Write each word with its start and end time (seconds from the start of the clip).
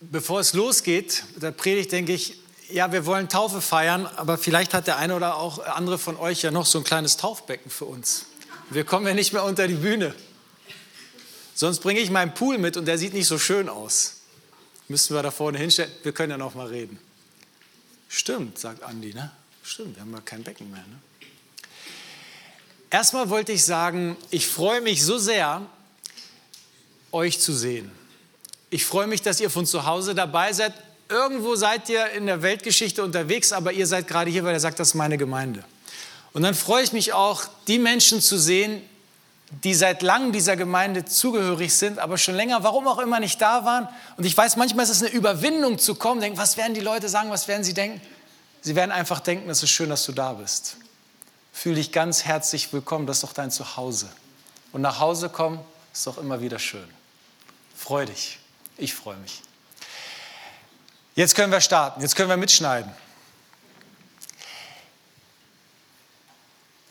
Bevor 0.00 0.40
es 0.40 0.54
losgeht, 0.54 1.24
der 1.36 1.50
Predigt, 1.50 1.92
denke 1.92 2.14
ich, 2.14 2.38
ja, 2.70 2.90
wir 2.90 3.04
wollen 3.04 3.28
Taufe 3.28 3.60
feiern, 3.60 4.06
aber 4.06 4.38
vielleicht 4.38 4.72
hat 4.72 4.86
der 4.86 4.96
eine 4.96 5.14
oder 5.14 5.36
auch 5.36 5.58
andere 5.58 5.98
von 5.98 6.16
euch 6.16 6.40
ja 6.40 6.50
noch 6.50 6.64
so 6.64 6.78
ein 6.78 6.84
kleines 6.84 7.18
Taufbecken 7.18 7.70
für 7.70 7.84
uns. 7.84 8.24
Wir 8.70 8.84
kommen 8.84 9.06
ja 9.06 9.12
nicht 9.12 9.34
mehr 9.34 9.44
unter 9.44 9.68
die 9.68 9.74
Bühne. 9.74 10.14
Sonst 11.54 11.80
bringe 11.80 12.00
ich 12.00 12.10
meinen 12.10 12.32
Pool 12.32 12.56
mit 12.56 12.78
und 12.78 12.86
der 12.86 12.96
sieht 12.96 13.12
nicht 13.12 13.26
so 13.26 13.38
schön 13.38 13.68
aus. 13.68 14.20
Müssten 14.88 15.14
wir 15.14 15.22
da 15.22 15.30
vorne 15.30 15.58
hinstellen? 15.58 15.92
Wir 16.02 16.12
können 16.12 16.30
ja 16.30 16.38
noch 16.38 16.54
mal 16.54 16.68
reden. 16.68 16.98
Stimmt, 18.08 18.58
sagt 18.58 18.82
Andi, 18.82 19.12
ne? 19.12 19.30
Stimmt, 19.62 19.96
wir 19.96 20.00
haben 20.00 20.12
ja 20.12 20.20
kein 20.20 20.42
Becken 20.42 20.70
mehr. 20.70 20.80
Ne? 20.80 20.98
Erstmal 22.88 23.28
wollte 23.28 23.52
ich 23.52 23.64
sagen, 23.64 24.16
ich 24.30 24.48
freue 24.48 24.80
mich 24.80 25.04
so 25.04 25.18
sehr, 25.18 25.66
euch 27.12 27.38
zu 27.38 27.52
sehen. 27.52 27.99
Ich 28.70 28.84
freue 28.84 29.08
mich, 29.08 29.20
dass 29.20 29.40
ihr 29.40 29.50
von 29.50 29.66
zu 29.66 29.84
Hause 29.84 30.14
dabei 30.14 30.52
seid. 30.52 30.72
Irgendwo 31.08 31.56
seid 31.56 31.88
ihr 31.88 32.08
in 32.10 32.26
der 32.26 32.40
Weltgeschichte 32.40 33.02
unterwegs, 33.02 33.52
aber 33.52 33.72
ihr 33.72 33.86
seid 33.86 34.06
gerade 34.06 34.30
hier, 34.30 34.44
weil 34.44 34.54
er 34.54 34.60
sagt, 34.60 34.78
das 34.78 34.88
ist 34.88 34.94
meine 34.94 35.18
Gemeinde. 35.18 35.64
Und 36.32 36.42
dann 36.42 36.54
freue 36.54 36.84
ich 36.84 36.92
mich 36.92 37.12
auch, 37.12 37.42
die 37.66 37.80
Menschen 37.80 38.20
zu 38.20 38.38
sehen, 38.38 38.80
die 39.64 39.74
seit 39.74 40.02
langem 40.02 40.30
dieser 40.30 40.54
Gemeinde 40.54 41.04
zugehörig 41.04 41.74
sind, 41.74 41.98
aber 41.98 42.16
schon 42.16 42.36
länger, 42.36 42.62
warum 42.62 42.86
auch 42.86 43.00
immer, 43.00 43.18
nicht 43.18 43.42
da 43.42 43.64
waren. 43.64 43.88
Und 44.16 44.24
ich 44.24 44.36
weiß, 44.36 44.56
manchmal 44.56 44.84
ist 44.84 44.90
es 44.90 45.02
eine 45.02 45.10
Überwindung 45.10 45.78
zu 45.80 45.96
kommen, 45.96 46.20
denken, 46.20 46.38
was 46.38 46.56
werden 46.56 46.74
die 46.74 46.80
Leute 46.80 47.08
sagen, 47.08 47.30
was 47.30 47.48
werden 47.48 47.64
sie 47.64 47.74
denken? 47.74 48.00
Sie 48.60 48.76
werden 48.76 48.92
einfach 48.92 49.18
denken, 49.18 49.50
es 49.50 49.64
ist 49.64 49.70
schön, 49.70 49.88
dass 49.88 50.04
du 50.06 50.12
da 50.12 50.34
bist. 50.34 50.76
Fühl 51.52 51.74
dich 51.74 51.90
ganz 51.90 52.24
herzlich 52.24 52.72
willkommen, 52.72 53.08
das 53.08 53.16
ist 53.16 53.24
doch 53.24 53.32
dein 53.32 53.50
Zuhause. 53.50 54.08
Und 54.72 54.82
nach 54.82 55.00
Hause 55.00 55.28
kommen 55.28 55.58
ist 55.92 56.06
doch 56.06 56.18
immer 56.18 56.40
wieder 56.40 56.60
schön. 56.60 56.88
Freu 57.74 58.06
dich. 58.06 58.39
Ich 58.80 58.94
freue 58.94 59.18
mich. 59.18 59.42
Jetzt 61.14 61.34
können 61.34 61.52
wir 61.52 61.60
starten, 61.60 62.00
jetzt 62.00 62.16
können 62.16 62.30
wir 62.30 62.38
mitschneiden. 62.38 62.90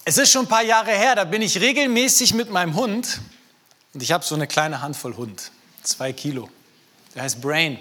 Es 0.05 0.19
ist 0.19 0.31
schon 0.31 0.45
ein 0.45 0.47
paar 0.47 0.64
Jahre 0.64 0.91
her, 0.91 1.16
da 1.16 1.23
bin 1.23 1.41
ich 1.41 1.59
regelmäßig 1.59 2.36
mit 2.36 2.52
meinem 2.52 2.75
Hund, 2.75 3.19
und 3.95 4.03
ich 4.03 4.11
habe 4.11 4.23
so 4.23 4.36
eine 4.36 4.45
kleine 4.45 4.81
Handvoll 4.81 5.17
Hund, 5.17 5.52
zwei 5.81 6.14
Kilo. 6.14 6.47
Der 7.16 7.23
heißt 7.23 7.41
Brain. 7.41 7.80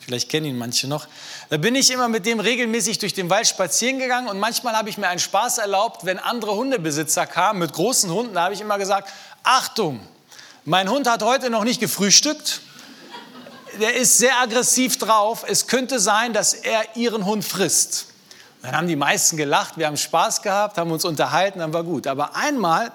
Vielleicht 0.00 0.28
kennen 0.28 0.46
ihn 0.46 0.58
manche 0.58 0.86
noch. 0.86 1.08
Da 1.48 1.56
bin 1.56 1.74
ich 1.74 1.90
immer 1.90 2.08
mit 2.08 2.26
dem 2.26 2.40
regelmäßig 2.40 2.98
durch 2.98 3.14
den 3.14 3.30
Wald 3.30 3.48
spazieren 3.48 3.98
gegangen 3.98 4.28
und 4.28 4.38
manchmal 4.38 4.76
habe 4.76 4.90
ich 4.90 4.98
mir 4.98 5.08
einen 5.08 5.18
Spaß 5.18 5.58
erlaubt, 5.58 6.04
wenn 6.04 6.18
andere 6.18 6.54
Hundebesitzer 6.54 7.26
kamen 7.26 7.58
mit 7.60 7.72
großen 7.72 8.10
Hunden, 8.10 8.34
da 8.34 8.44
habe 8.44 8.54
ich 8.54 8.60
immer 8.60 8.76
gesagt, 8.76 9.10
Achtung, 9.42 10.06
mein 10.66 10.90
Hund 10.90 11.08
hat 11.08 11.22
heute 11.22 11.48
noch 11.48 11.64
nicht 11.64 11.80
gefrühstückt 11.80 12.60
der 13.78 13.94
ist 13.94 14.18
sehr 14.18 14.40
aggressiv 14.40 14.98
drauf. 14.98 15.44
Es 15.46 15.66
könnte 15.66 16.00
sein, 16.00 16.32
dass 16.32 16.54
er 16.54 16.96
ihren 16.96 17.24
Hund 17.24 17.44
frisst. 17.44 18.06
Dann 18.62 18.76
haben 18.76 18.88
die 18.88 18.96
meisten 18.96 19.36
gelacht, 19.36 19.78
wir 19.78 19.86
haben 19.86 19.96
Spaß 19.96 20.42
gehabt, 20.42 20.78
haben 20.78 20.90
uns 20.90 21.04
unterhalten, 21.04 21.60
dann 21.60 21.72
war 21.72 21.84
gut. 21.84 22.06
Aber 22.06 22.34
einmal 22.34 22.90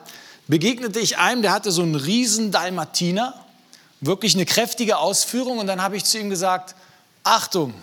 begegnete 0.48 1.00
ich 1.00 1.18
einem, 1.18 1.42
der 1.42 1.54
hatte 1.54 1.72
so 1.72 1.82
einen 1.82 1.96
riesen 1.96 2.52
Dalmatiner, 2.52 3.34
wirklich 4.02 4.36
eine 4.36 4.46
kräftige 4.46 4.98
Ausführung. 4.98 5.60
Und 5.60 5.68
dann 5.68 5.82
habe 5.82 5.96
ich 5.96 6.04
zu 6.04 6.20
ihm 6.20 6.30
gesagt, 6.30 6.76
Achtung, 7.24 7.74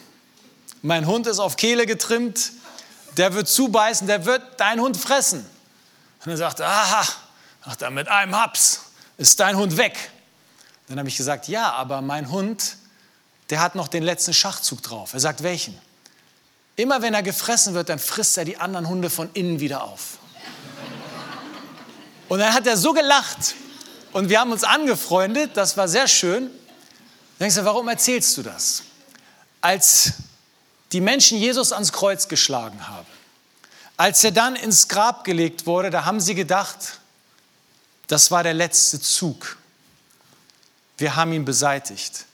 mein 0.83 1.07
Hund 1.07 1.27
ist 1.27 1.39
auf 1.39 1.57
Kehle 1.57 1.87
getrimmt, 1.87 2.53
der 3.17 3.35
wird 3.35 3.49
zubeißen, 3.49 4.07
der 4.07 4.27
wird 4.27 4.43
deinen 4.61 4.81
Hund 4.81 4.97
fressen. 4.97 5.47
Und 6.25 6.31
er 6.31 6.37
sagte, 6.37 6.67
aha, 6.67 7.07
ach, 7.63 7.77
dann 7.77 7.95
mit 7.95 8.09
einem 8.09 8.37
Haps 8.37 8.83
ist 9.17 9.41
dein 9.41 9.57
Hund 9.57 9.77
weg. 9.77 10.11
Dann 10.89 10.99
habe 10.99 11.09
ich 11.09 11.17
gesagt, 11.17 11.49
ja, 11.49 11.73
aber 11.73 12.01
mein 12.01 12.31
Hund 12.31 12.77
der 13.51 13.61
hat 13.61 13.75
noch 13.75 13.89
den 13.89 14.03
letzten 14.03 14.35
Schachzug 14.35 14.83
drauf. 14.83 15.15
Er 15.15 15.21
sagt, 15.21 15.43
welchen? 15.43 15.79
Immer 16.77 17.03
wenn 17.03 17.15
er 17.15 17.23
gefressen 17.23 17.75
wird, 17.75 17.89
dann 17.89 17.99
frisst 17.99 18.39
er 18.39 18.45
die 18.45 18.59
anderen 18.59 18.89
Hunde 18.89 19.11
von 19.11 19.31
innen 19.35 19.61
wieder 19.61 19.83
auf. 19.83 20.19
Und 22.29 22.41
dann 22.41 22.53
hat 22.53 22.67
er 22.67 22.77
so 22.77 22.93
gelacht 22.93 23.55
und 24.13 24.29
wir 24.29 24.41
haben 24.41 24.53
uns 24.53 24.65
angefreundet, 24.65 25.57
das 25.57 25.77
war 25.77 25.89
sehr 25.89 26.07
schön. 26.09 26.45
Dann 26.45 27.47
denkst 27.47 27.57
du, 27.57 27.65
warum 27.65 27.89
erzählst 27.89 28.37
du 28.37 28.43
das? 28.43 28.83
Als 29.61 30.13
die 30.93 31.01
Menschen 31.01 31.39
Jesus 31.39 31.73
ans 31.73 31.93
Kreuz 31.93 32.29
geschlagen 32.29 32.87
haben, 32.89 33.07
als 33.97 34.23
er 34.25 34.31
dann 34.31 34.57
ins 34.57 34.89
Grab 34.89 35.25
gelegt 35.25 35.67
wurde, 35.67 35.91
da 35.91 36.05
haben 36.05 36.21
sie 36.21 36.35
gedacht, 36.35 37.01
das 38.07 38.31
war 38.31 38.43
der 38.43 38.55
letzte 38.55 39.01
Zug. 39.01 39.57
Wir 40.97 41.17
haben 41.17 41.33
ihn 41.33 41.45
beseitigt. 41.45 42.25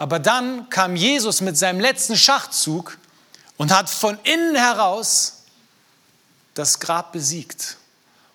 Aber 0.00 0.18
dann 0.18 0.70
kam 0.70 0.96
Jesus 0.96 1.42
mit 1.42 1.58
seinem 1.58 1.78
letzten 1.78 2.16
Schachzug 2.16 2.96
und 3.58 3.70
hat 3.70 3.90
von 3.90 4.18
innen 4.22 4.56
heraus 4.56 5.42
das 6.54 6.80
Grab 6.80 7.12
besiegt 7.12 7.76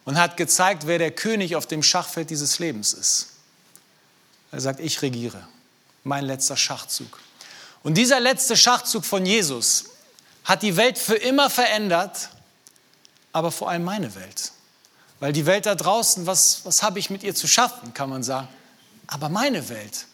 und 0.04 0.16
hat 0.16 0.38
gezeigt, 0.38 0.86
wer 0.86 1.00
der 1.00 1.09
König 1.09 1.56
auf 1.56 1.66
dem 1.66 1.81
Schachfeld 1.81 2.30
dieses 2.30 2.59
Lebens 2.59 2.94
ist. 2.94 3.30
Er 4.52 4.62
sagt, 4.62 4.80
ich 4.80 5.02
regiere, 5.02 5.48
mein 6.04 6.25
letzter 6.25 6.56
Schachzug. 6.56 7.20
Und 7.81 7.96
dieser 7.96 8.20
letzte 8.20 8.56
Schachzug 8.56 9.04
von 9.04 9.25
Jesus 9.25 9.86
hat 10.44 10.62
die 10.62 10.78
Welt 10.78 11.00
für 11.00 11.16
immer 11.16 11.50
verändert, 11.50 12.30
aber 13.31 13.52
vor 13.52 13.72
allem 13.72 13.86
meine 13.86 14.14
Welt. 14.14 14.52
Weil 15.20 15.34
die 15.34 15.48
Welt 15.48 15.66
da 15.66 15.74
draußen, 15.74 16.28
was, 16.28 16.64
was 16.64 16.84
habe 16.84 17.00
ich 17.00 17.09
mit 17.09 17.24
ihr 17.24 17.34
zu 17.34 17.48
schaffen, 17.48 17.96
kann 17.96 18.12
man 18.12 18.22
sagen. 18.22 18.50
Aber 19.08 19.30
meine 19.30 19.68
Welt, 19.70 20.06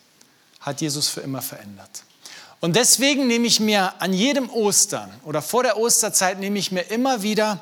hat 0.62 0.82
Jesus 0.82 1.10
für 1.10 1.22
immer 1.22 1.42
verändert. 1.42 2.04
Und 2.60 2.76
deswegen 2.76 3.28
nehme 3.28 3.48
ich 3.48 3.60
mir 3.60 4.00
an 4.00 4.14
jedem 4.14 4.50
Ostern 4.50 5.12
oder 5.24 5.42
vor 5.42 5.64
der 5.64 5.78
Osterzeit 5.78 6.40
nehme 6.40 6.60
ich 6.60 6.72
mir 6.72 6.84
immer 6.84 7.24
wieder 7.24 7.60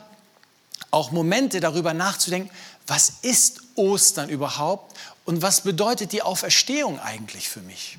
auch 0.92 1.12
Momente 1.12 1.60
darüber 1.60 1.94
nachzudenken, 1.94 2.52
was 2.86 3.14
ist 3.22 3.62
Ostern 3.76 4.30
überhaupt 4.30 4.98
und 5.26 5.42
was 5.42 5.62
bedeutet 5.62 6.12
die 6.12 6.22
Auferstehung 6.22 7.00
eigentlich 7.00 7.48
für 7.48 7.62
mich? 7.62 7.98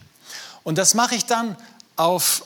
Und 0.62 0.77
das 0.77 0.94
mache 0.94 1.15
ich 1.15 1.25
dann 1.25 1.56
auf, 1.97 2.44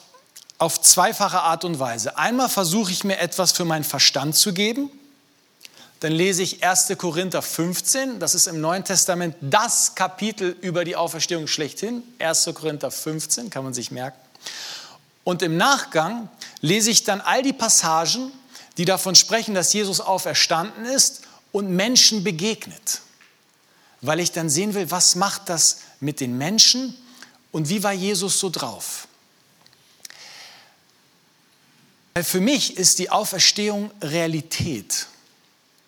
auf 0.59 0.81
zweifache 0.81 1.41
Art 1.41 1.65
und 1.65 1.79
Weise. 1.79 2.17
Einmal 2.17 2.49
versuche 2.49 2.93
ich 2.93 3.03
mir 3.03 3.19
etwas 3.19 3.53
für 3.53 3.65
meinen 3.65 3.85
Verstand 3.85 4.37
zu 4.37 4.53
geben, 4.53 4.91
dann 6.05 6.13
lese 6.13 6.43
ich 6.43 6.63
1. 6.63 6.93
Korinther 6.99 7.41
15, 7.41 8.21
das 8.21 8.35
ist 8.35 8.47
im 8.47 8.61
Neuen 8.61 8.85
Testament 8.85 9.37
das 9.41 9.95
Kapitel 9.95 10.55
über 10.61 10.85
die 10.85 10.97
Auferstehung 10.97 11.47
schlechthin. 11.47 12.03
1. 12.19 12.51
Korinther 12.53 12.91
15, 12.91 13.49
kann 13.49 13.65
man 13.65 13.73
sich 13.73 13.91
merken. 13.91 14.19
Und 15.25 15.41
im 15.41 15.57
Nachgang 15.57 16.29
lese 16.61 16.91
ich 16.91 17.05
dann 17.05 17.23
all 17.23 17.43
die 17.43 17.55
Passagen, 17.55 18.31
die 18.77 18.85
davon 18.85 19.15
sprechen, 19.15 19.55
dass 19.55 19.73
Jesus 19.73 20.03
auferstanden 20.03 20.85
ist 20.85 21.23
und 21.53 21.71
Menschen 21.71 22.23
begegnet. 22.23 23.01
Weil 24.03 24.21
ich 24.21 24.31
dann 24.31 24.51
sehen 24.51 24.75
will, 24.75 24.91
was 24.91 25.15
macht 25.15 25.49
das 25.49 25.79
mit 26.01 26.21
den 26.21 26.37
Menschen 26.37 26.95
und 27.51 27.71
wie 27.71 27.83
war 27.83 27.95
Jesus 27.95 28.39
so 28.39 28.51
drauf. 28.51 29.09
Weil 32.13 32.25
für 32.25 32.41
mich 32.41 32.77
ist 32.77 32.99
die 32.99 33.09
Auferstehung 33.09 33.91
Realität 34.03 35.07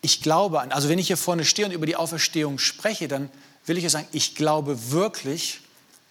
ich 0.06 0.22
glaube 0.22 0.60
an, 0.60 0.70
also 0.70 0.88
wenn 0.88 1.00
ich 1.00 1.08
hier 1.08 1.16
vorne 1.16 1.44
stehe 1.44 1.66
und 1.66 1.74
über 1.74 1.84
die 1.84 1.96
Auferstehung 1.96 2.60
spreche, 2.60 3.08
dann 3.08 3.28
will 3.64 3.76
ich 3.76 3.82
ja 3.82 3.90
sagen, 3.90 4.06
ich 4.12 4.36
glaube 4.36 4.92
wirklich, 4.92 5.62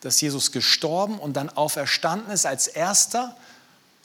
dass 0.02 0.20
Jesus 0.20 0.52
gestorben 0.52 1.18
und 1.18 1.38
dann 1.38 1.50
auferstanden 1.50 2.30
ist 2.30 2.46
als 2.46 2.68
erster 2.68 3.38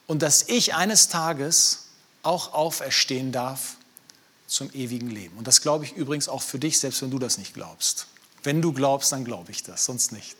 und 0.06 0.22
dass 0.22 0.44
ich 0.44 0.76
eines 0.76 1.08
Tages 1.08 1.86
auch 2.22 2.54
auferstehen 2.54 3.32
darf 3.32 3.74
zum 4.46 4.72
ewigen 4.72 5.10
Leben. 5.10 5.36
Und 5.36 5.48
das 5.48 5.60
glaube 5.60 5.84
ich 5.84 5.92
übrigens 5.94 6.28
auch 6.28 6.42
für 6.42 6.60
dich, 6.60 6.78
selbst 6.78 7.02
wenn 7.02 7.10
du 7.10 7.18
das 7.18 7.36
nicht 7.36 7.52
glaubst. 7.52 8.06
Wenn 8.44 8.62
du 8.62 8.72
glaubst, 8.72 9.10
dann 9.10 9.24
glaube 9.24 9.50
ich 9.50 9.64
das, 9.64 9.84
sonst 9.84 10.12
nicht. 10.12 10.36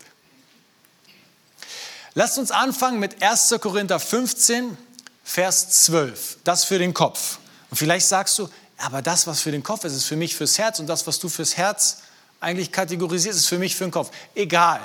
Lasst 2.15 2.39
uns 2.39 2.53
anfangen 2.53 3.01
mit 3.01 3.21
1. 3.21 3.57
Korinther 3.61 3.99
15, 3.99 4.79
Vers 5.25 5.85
12. 5.87 6.39
Das 6.45 6.63
für 6.63 6.79
den 6.79 6.95
Kopf. 6.95 7.39
Und 7.71 7.77
vielleicht 7.77 8.07
sagst 8.07 8.39
du, 8.39 8.49
aber 8.81 9.03
das, 9.03 9.27
was 9.27 9.41
für 9.41 9.51
den 9.51 9.63
Kopf 9.63 9.85
ist, 9.85 9.95
ist 9.95 10.05
für 10.05 10.17
mich 10.17 10.35
fürs 10.35 10.59
Herz 10.59 10.79
und 10.79 10.87
das, 10.87 11.07
was 11.07 11.19
du 11.19 11.29
fürs 11.29 11.57
Herz 11.57 11.99
eigentlich 12.41 12.73
kategorisierst, 12.73 13.39
ist 13.39 13.47
für 13.47 13.59
mich 13.59 13.77
für 13.77 13.85
den 13.85 13.91
Kopf. 13.91 14.11
Egal. 14.35 14.81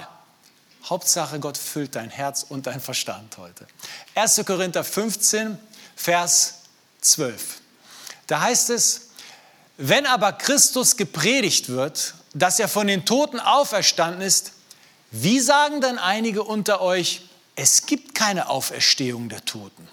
Hauptsache, 0.84 1.40
Gott 1.40 1.58
füllt 1.58 1.96
dein 1.96 2.10
Herz 2.10 2.46
und 2.48 2.68
dein 2.68 2.80
Verstand 2.80 3.38
heute. 3.38 3.66
1. 4.14 4.44
Korinther 4.46 4.84
15, 4.84 5.58
Vers 5.96 6.56
12. 7.02 7.62
Da 8.28 8.42
heißt 8.42 8.70
es, 8.70 9.10
wenn 9.78 10.06
aber 10.06 10.34
Christus 10.34 10.96
gepredigt 10.96 11.70
wird, 11.70 12.14
dass 12.34 12.60
er 12.60 12.68
von 12.68 12.88
den 12.88 13.06
Toten 13.06 13.40
auferstanden 13.40 14.22
ist, 14.22 14.52
wie 15.12 15.40
sagen 15.40 15.82
dann 15.82 15.98
einige 15.98 16.44
unter 16.44 16.82
euch, 16.82 17.22
es 17.56 17.86
gibt 17.86 18.14
keine 18.14 18.50
Auferstehung 18.50 19.30
der 19.30 19.44
Toten? 19.46 19.88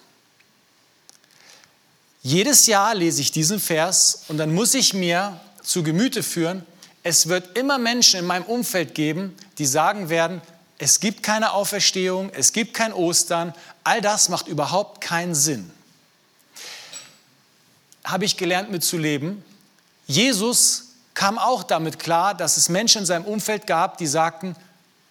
Jedes 2.23 2.67
Jahr 2.67 2.95
lese 2.95 3.21
ich 3.21 3.33
diesen 3.33 3.59
Vers 3.59 4.25
und 4.29 4.39
dann 4.39 4.55
muss 4.55 4.75
ich 4.75 4.95
mir 4.95 5.41
zu 5.63 5.83
Gemüte 5.83 6.23
führen, 6.23 6.65
es 7.03 7.29
wird 7.29 7.59
immer 7.59 7.79
Menschen 7.79 8.21
in 8.21 8.27
meinem 8.27 8.45
Umfeld 8.45 8.95
geben, 8.95 9.35
die 9.59 9.67
sagen 9.67 10.09
werden, 10.09 10.41
es 10.79 11.01
gibt 11.01 11.25
keine 11.25 11.53
Auferstehung, 11.53 12.31
es 12.31 12.53
gibt 12.53 12.75
kein 12.75 12.93
Ostern, 12.93 13.55
all 13.83 14.01
das 14.01 14.29
macht 14.29 14.47
überhaupt 14.47 15.01
keinen 15.01 15.35
Sinn. 15.35 15.69
Habe 18.05 18.25
ich 18.25 18.37
gelernt 18.37 18.71
mitzuleben. 18.71 19.45
Jesus 20.07 20.91
kam 21.15 21.39
auch 21.39 21.65
damit 21.65 21.99
klar, 21.99 22.35
dass 22.35 22.57
es 22.57 22.69
Menschen 22.69 23.01
in 23.01 23.07
seinem 23.07 23.25
Umfeld 23.25 23.67
gab, 23.67 23.99
die 23.99 24.07
sagten, 24.07 24.55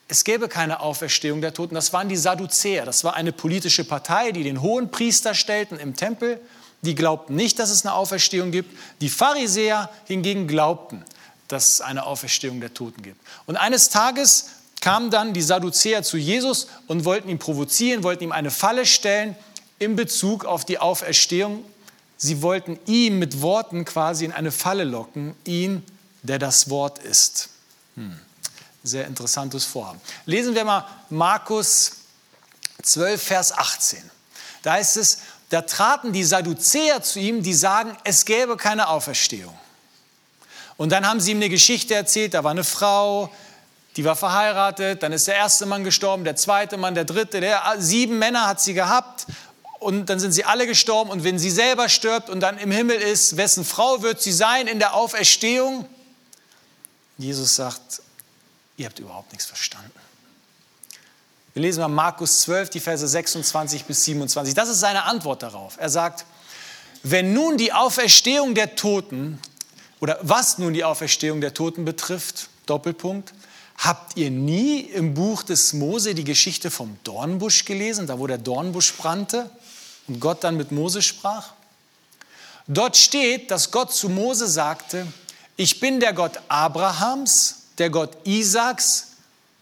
es 0.07 0.23
gäbe 0.25 0.49
keine 0.49 0.81
Auferstehung 0.81 1.39
der 1.39 1.53
Toten. 1.53 1.75
Das 1.75 1.93
waren 1.93 2.09
die 2.09 2.17
Sadduzäer. 2.17 2.85
Das 2.85 3.05
war 3.05 3.13
eine 3.13 3.31
politische 3.31 3.85
Partei, 3.85 4.33
die 4.33 4.43
den 4.43 4.61
hohen 4.61 4.91
Priester 4.91 5.33
stellten 5.33 5.79
im 5.79 5.95
Tempel. 5.95 6.41
Die 6.81 6.95
glaubten 6.95 7.36
nicht, 7.36 7.60
dass 7.60 7.69
es 7.69 7.86
eine 7.86 7.94
Auferstehung 7.94 8.51
gibt. 8.51 8.75
Die 9.01 9.10
Pharisäer 9.10 9.89
hingegen 10.06 10.48
glaubten, 10.48 11.04
dass 11.48 11.69
es 11.69 11.81
eine 11.81 12.06
Auferstehung 12.06 12.60
der 12.60 12.74
Toten 12.74 13.01
gibt. 13.04 13.19
Und 13.45 13.56
eines 13.56 13.89
Tages 13.89 14.48
kamen 14.80 15.12
dann 15.12 15.33
die 15.33 15.44
Sadduzäer 15.44 16.04
zu 16.04 16.18
Jesus 16.18 16.68
und 16.88 17.06
wollten 17.06 17.30
ihn 17.30 17.39
provozieren, 17.39 18.04
wollten 18.04 18.24
ihm 18.24 18.31
eine 18.31 18.51
Falle 18.51 18.86
stellen 18.86 19.36
in 19.80 19.95
Bezug 19.95 20.45
auf 20.45 20.66
die 20.66 20.80
Auferstehung. 20.80 21.63
Sie 22.18 22.42
wollten 22.42 22.80
ihn 22.88 23.19
mit 23.19 23.42
Worten 23.42 23.86
quasi 23.86 24.25
in 24.25 24.31
eine 24.31 24.51
Falle 24.51 24.83
locken, 24.83 25.36
ihn, 25.45 25.83
der 26.24 26.39
das 26.39 26.69
Wort 26.69 27.00
ist. 27.00 27.50
Hm. 27.95 28.19
Sehr 28.83 29.06
interessantes 29.06 29.66
Vorhaben. 29.66 30.01
Lesen 30.25 30.56
wir 30.56 30.66
mal 30.66 30.88
Markus 31.10 31.92
12, 32.81 33.22
Vers 33.22 33.51
18. 33.51 34.00
Da 34.63 34.74
heißt 34.74 34.98
es, 34.98 35.19
da 35.51 35.62
traten 35.62 36.13
die 36.13 36.24
Sadduzäer 36.24 37.03
zu 37.03 37.19
ihm, 37.19 37.44
die 37.44 37.53
sagen, 37.53 37.95
es 38.06 38.24
gäbe 38.24 38.56
keine 38.56 38.88
Auferstehung. 38.88 39.53
Und 40.77 40.94
dann 40.94 41.06
haben 41.06 41.19
sie 41.19 41.31
ihm 41.31 41.38
eine 41.38 41.50
Geschichte 41.50 41.94
erzählt, 41.94 42.33
da 42.33 42.45
war 42.45 42.51
eine 42.51 42.63
Frau, 42.63 43.30
die 43.98 44.06
war 44.06 44.15
verheiratet, 44.15 45.03
dann 45.03 45.12
ist 45.12 45.27
der 45.27 45.36
erste 45.36 45.65
Mann 45.65 45.83
gestorben, 45.83 46.24
der 46.24 46.38
zweite 46.38 46.77
Mann, 46.77 46.95
der 46.95 47.03
dritte, 47.03 47.42
der 47.42 47.62
sieben 47.77 48.18
Männer 48.18 48.48
hat 48.48 48.62
sie 48.62 48.74
gehabt 48.74 49.27
und 49.80 50.06
dann 50.06 50.21
sind 50.21 50.31
sie 50.31 50.45
alle 50.45 50.65
gestorben 50.65 51.12
und 51.12 51.25
wenn 51.25 51.38
sie 51.38 51.51
selber 51.51 51.89
stirbt 51.89 52.30
und 52.30 52.39
dann 52.39 52.57
im 52.57 52.71
Himmel 52.71 52.95
ist, 52.95 53.36
wessen 53.36 53.65
Frau 53.65 54.01
wird 54.01 54.21
sie 54.21 54.31
sein 54.31 54.68
in 54.68 54.80
der 54.80 54.94
Auferstehung? 54.94 55.86
Jesus 57.18 57.57
sagt, 57.57 58.01
ihr 58.77 58.86
habt 58.86 59.00
überhaupt 59.00 59.33
nichts 59.33 59.45
verstanden. 59.45 59.92
Wir 61.53 61.63
lesen 61.63 61.81
mal 61.81 61.89
Markus 61.89 62.42
12, 62.42 62.69
die 62.69 62.80
Verse 62.80 63.06
26 63.06 63.83
bis 63.83 64.06
27. 64.06 64.53
Das 64.53 64.69
ist 64.69 64.80
seine 64.80 65.03
Antwort 65.03 65.44
darauf. 65.44 65.75
Er 65.77 65.89
sagt, 65.89 66.25
wenn 67.03 67.33
nun 67.33 67.57
die 67.57 67.74
Auferstehung 67.74 68.56
der 68.56 68.75
Toten, 68.75 69.38
oder 70.00 70.18
was 70.21 70.59
nun 70.59 70.74
die 70.74 70.86
Auferstehung 70.86 71.42
der 71.42 71.53
Toten 71.53 71.83
betrifft, 71.83 72.48
Doppelpunkt, 72.68 73.33
habt 73.77 74.15
ihr 74.15 74.31
nie 74.31 74.80
im 74.80 75.13
Buch 75.13 75.44
des 75.44 75.74
Mose 75.74 76.15
die 76.15 76.24
Geschichte 76.24 76.71
vom 76.71 76.98
Dornbusch 77.03 77.65
gelesen, 77.65 78.07
da 78.07 78.18
wo 78.18 78.27
der 78.27 78.38
Dornbusch 78.38 78.94
brannte 78.94 79.50
und 80.07 80.21
Gott 80.21 80.45
dann 80.45 80.56
mit 80.56 80.71
Mose 80.71 81.01
sprach? 81.01 81.50
Dort 82.68 82.95
steht, 82.95 83.51
dass 83.51 83.71
Gott 83.71 83.92
zu 83.92 84.07
Mose 84.07 84.47
sagte, 84.47 85.06
ich 85.57 85.81
bin 85.81 86.00
der 86.00 86.13
Gott 86.13 86.39
Abrahams, 86.47 87.63
der 87.77 87.89
Gott 87.89 88.15
Isaaks 88.25 89.10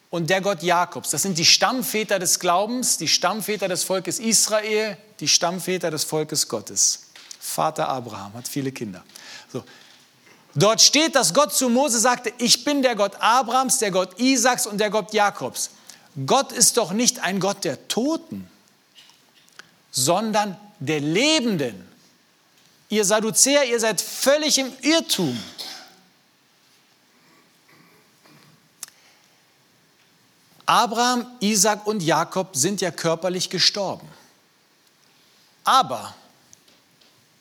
und 0.10 0.30
der 0.30 0.42
Gott 0.42 0.64
Jakobs. 0.64 1.12
Das 1.12 1.22
sind 1.22 1.38
die 1.38 1.46
Stammväter 1.46 2.20
des 2.20 2.40
Glaubens, 2.40 2.98
die 2.98 3.08
Stammväter 3.08 3.68
des 3.68 3.84
Volkes 3.84 4.20
Israel, 4.20 4.98
die 5.20 5.28
Stammväter 5.28 5.92
des 5.92 6.04
Volkes 6.04 6.48
Gottes. 6.48 7.04
Vater 7.40 7.88
Abraham 7.88 8.34
hat 8.34 8.48
viele 8.48 8.72
Kinder. 8.72 9.04
So. 9.52 9.64
Dort 10.56 10.82
steht, 10.82 11.16
dass 11.16 11.34
Gott 11.34 11.54
zu 11.54 11.70
Mose 11.70 12.00
sagte, 12.00 12.34
ich 12.40 12.64
bin 12.64 12.82
der 12.82 12.96
Gott 12.96 13.14
Abrahams, 13.20 13.78
der 13.78 13.92
Gott 13.92 14.20
Isaaks 14.20 14.66
und 14.66 14.80
der 14.80 14.90
Gott 14.90 15.14
Jakobs. 15.14 15.70
Gott 16.26 16.52
ist 16.52 16.78
doch 16.78 16.92
nicht 16.92 17.20
ein 17.20 17.40
Gott 17.40 17.64
der 17.64 17.88
Toten, 17.88 18.50
sondern 19.92 20.58
der 20.80 21.00
Lebenden. 21.00 21.88
Ihr 22.90 23.06
Sadduzäer, 23.06 23.66
ihr 23.66 23.80
seid 23.80 24.02
völlig 24.02 24.58
im 24.58 24.72
Irrtum. 24.82 25.38
Abraham, 30.70 31.26
Isaac 31.40 31.88
und 31.88 32.04
Jakob 32.04 32.56
sind 32.56 32.80
ja 32.80 32.92
körperlich 32.92 33.50
gestorben. 33.50 34.08
Aber 35.64 36.14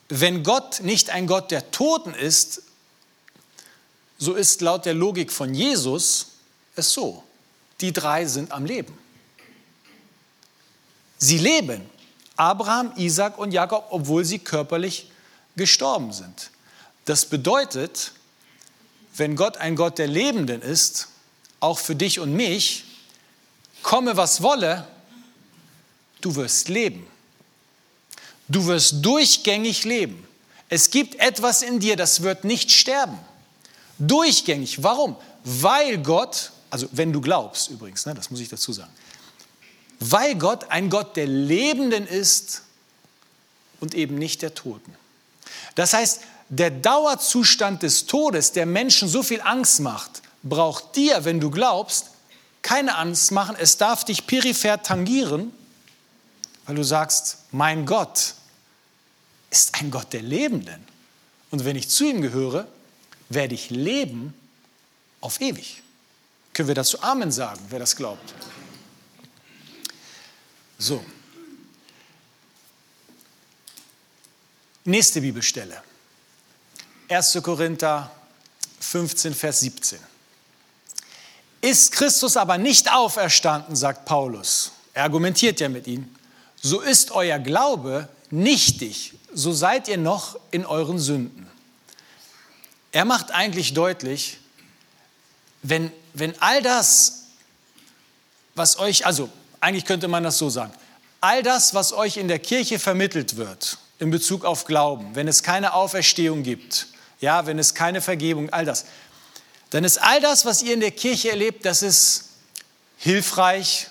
wenn 0.08 0.42
Gott 0.42 0.80
nicht 0.80 1.10
ein 1.10 1.26
Gott 1.26 1.50
der 1.50 1.70
Toten 1.70 2.14
ist, 2.14 2.62
so 4.16 4.32
ist 4.32 4.62
laut 4.62 4.86
der 4.86 4.94
Logik 4.94 5.30
von 5.30 5.52
Jesus 5.52 6.28
es 6.74 6.94
so. 6.94 7.22
Die 7.82 7.92
drei 7.92 8.24
sind 8.24 8.50
am 8.50 8.64
Leben. 8.64 8.96
Sie 11.18 11.36
leben, 11.36 11.82
Abraham, 12.36 12.94
Isaac 12.96 13.36
und 13.36 13.52
Jakob, 13.52 13.88
obwohl 13.90 14.24
sie 14.24 14.38
körperlich 14.38 15.10
gestorben 15.54 16.14
sind. 16.14 16.50
Das 17.04 17.26
bedeutet, 17.26 18.12
wenn 19.18 19.36
Gott 19.36 19.58
ein 19.58 19.76
Gott 19.76 19.98
der 19.98 20.06
Lebenden 20.06 20.62
ist, 20.62 21.08
auch 21.60 21.78
für 21.78 21.94
dich 21.94 22.20
und 22.20 22.32
mich, 22.32 22.86
komme 23.82 24.16
was 24.16 24.42
wolle, 24.42 24.86
du 26.20 26.34
wirst 26.34 26.68
leben. 26.68 27.06
Du 28.48 28.66
wirst 28.66 29.04
durchgängig 29.04 29.84
leben. 29.84 30.26
Es 30.68 30.90
gibt 30.90 31.16
etwas 31.16 31.62
in 31.62 31.80
dir, 31.80 31.96
das 31.96 32.22
wird 32.22 32.44
nicht 32.44 32.70
sterben. 32.70 33.18
Durchgängig. 33.98 34.82
Warum? 34.82 35.16
Weil 35.44 35.98
Gott, 35.98 36.52
also 36.70 36.88
wenn 36.92 37.12
du 37.12 37.20
glaubst 37.20 37.70
übrigens, 37.70 38.06
ne, 38.06 38.14
das 38.14 38.30
muss 38.30 38.40
ich 38.40 38.48
dazu 38.48 38.72
sagen, 38.72 38.92
weil 40.00 40.36
Gott 40.36 40.70
ein 40.70 40.90
Gott 40.90 41.16
der 41.16 41.26
Lebenden 41.26 42.06
ist 42.06 42.62
und 43.80 43.94
eben 43.94 44.16
nicht 44.16 44.42
der 44.42 44.54
Toten. 44.54 44.94
Das 45.74 45.92
heißt, 45.92 46.20
der 46.48 46.70
Dauerzustand 46.70 47.82
des 47.82 48.06
Todes, 48.06 48.52
der 48.52 48.66
Menschen 48.66 49.08
so 49.08 49.22
viel 49.22 49.40
Angst 49.40 49.80
macht, 49.80 50.22
braucht 50.42 50.96
dir, 50.96 51.24
wenn 51.24 51.40
du 51.40 51.50
glaubst, 51.50 52.06
keine 52.62 52.96
Angst 52.96 53.32
machen, 53.32 53.56
es 53.58 53.76
darf 53.76 54.04
dich 54.04 54.26
peripher 54.26 54.82
tangieren, 54.82 55.52
weil 56.66 56.76
du 56.76 56.82
sagst, 56.82 57.38
mein 57.50 57.86
Gott 57.86 58.34
ist 59.50 59.80
ein 59.80 59.90
Gott 59.90 60.12
der 60.12 60.22
Lebenden. 60.22 60.84
Und 61.50 61.64
wenn 61.64 61.76
ich 61.76 61.88
zu 61.88 62.04
ihm 62.04 62.20
gehöre, 62.20 62.68
werde 63.28 63.54
ich 63.54 63.70
leben 63.70 64.34
auf 65.20 65.40
ewig. 65.40 65.82
Können 66.52 66.68
wir 66.68 66.74
dazu 66.74 67.02
Amen 67.02 67.30
sagen, 67.32 67.60
wer 67.68 67.78
das 67.78 67.96
glaubt? 67.96 68.34
So. 70.78 71.04
Nächste 74.84 75.20
Bibelstelle. 75.20 75.82
1. 77.08 77.38
Korinther 77.42 78.10
15, 78.80 79.34
Vers 79.34 79.60
17. 79.60 79.98
Ist 81.60 81.92
Christus 81.92 82.36
aber 82.36 82.58
nicht 82.58 82.92
auferstanden, 82.92 83.74
sagt 83.74 84.04
Paulus, 84.04 84.72
er 84.94 85.04
argumentiert 85.04 85.60
ja 85.60 85.68
mit 85.68 85.86
ihm, 85.86 86.14
so 86.60 86.80
ist 86.80 87.10
euer 87.12 87.38
Glaube 87.38 88.08
nichtig, 88.30 89.14
so 89.32 89.52
seid 89.52 89.88
ihr 89.88 89.98
noch 89.98 90.38
in 90.50 90.64
euren 90.66 90.98
Sünden. 90.98 91.48
Er 92.92 93.04
macht 93.04 93.30
eigentlich 93.32 93.74
deutlich, 93.74 94.38
wenn, 95.62 95.92
wenn 96.14 96.40
all 96.40 96.62
das, 96.62 97.24
was 98.54 98.78
euch, 98.78 99.06
also 99.06 99.28
eigentlich 99.60 99.84
könnte 99.84 100.08
man 100.08 100.22
das 100.22 100.38
so 100.38 100.50
sagen, 100.50 100.72
all 101.20 101.42
das, 101.42 101.74
was 101.74 101.92
euch 101.92 102.16
in 102.16 102.28
der 102.28 102.38
Kirche 102.38 102.78
vermittelt 102.78 103.36
wird 103.36 103.78
in 103.98 104.10
Bezug 104.10 104.44
auf 104.44 104.64
Glauben, 104.64 105.14
wenn 105.14 105.28
es 105.28 105.42
keine 105.42 105.74
Auferstehung 105.74 106.42
gibt, 106.42 106.86
ja, 107.20 107.46
wenn 107.46 107.58
es 107.58 107.74
keine 107.74 108.00
Vergebung, 108.00 108.50
all 108.50 108.64
das, 108.64 108.84
dann 109.70 109.84
ist 109.84 109.98
all 109.98 110.20
das, 110.20 110.44
was 110.44 110.62
ihr 110.62 110.74
in 110.74 110.80
der 110.80 110.90
Kirche 110.90 111.30
erlebt, 111.30 111.64
das 111.64 111.82
ist 111.82 112.30
hilfreich, 112.96 113.88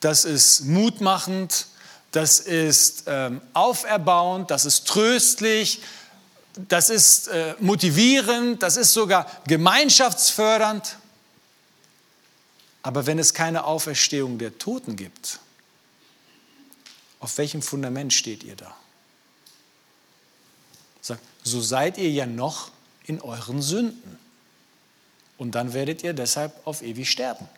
das 0.00 0.24
ist 0.24 0.60
mutmachend, 0.62 1.66
das 2.12 2.40
ist 2.40 3.04
ähm, 3.06 3.40
auferbauend, 3.52 4.50
das 4.50 4.64
ist 4.64 4.86
tröstlich, 4.86 5.80
das 6.68 6.88
ist 6.88 7.28
äh, 7.28 7.54
motivierend, 7.60 8.62
das 8.62 8.76
ist 8.76 8.92
sogar 8.92 9.30
gemeinschaftsfördernd. 9.46 10.96
Aber 12.82 13.06
wenn 13.06 13.18
es 13.18 13.34
keine 13.34 13.64
Auferstehung 13.64 14.38
der 14.38 14.58
Toten 14.58 14.96
gibt, 14.96 15.40
auf 17.20 17.36
welchem 17.38 17.60
Fundament 17.60 18.12
steht 18.12 18.44
ihr 18.44 18.56
da? 18.56 18.74
So 21.42 21.60
seid 21.60 21.98
ihr 21.98 22.10
ja 22.10 22.26
noch 22.26 22.70
in 23.04 23.20
euren 23.20 23.62
Sünden. 23.62 24.18
Und 25.38 25.52
dann 25.54 25.74
werdet 25.74 26.02
ihr 26.02 26.14
deshalb 26.14 26.52
auf 26.66 26.82
ewig 26.82 27.10
sterben. 27.10 27.48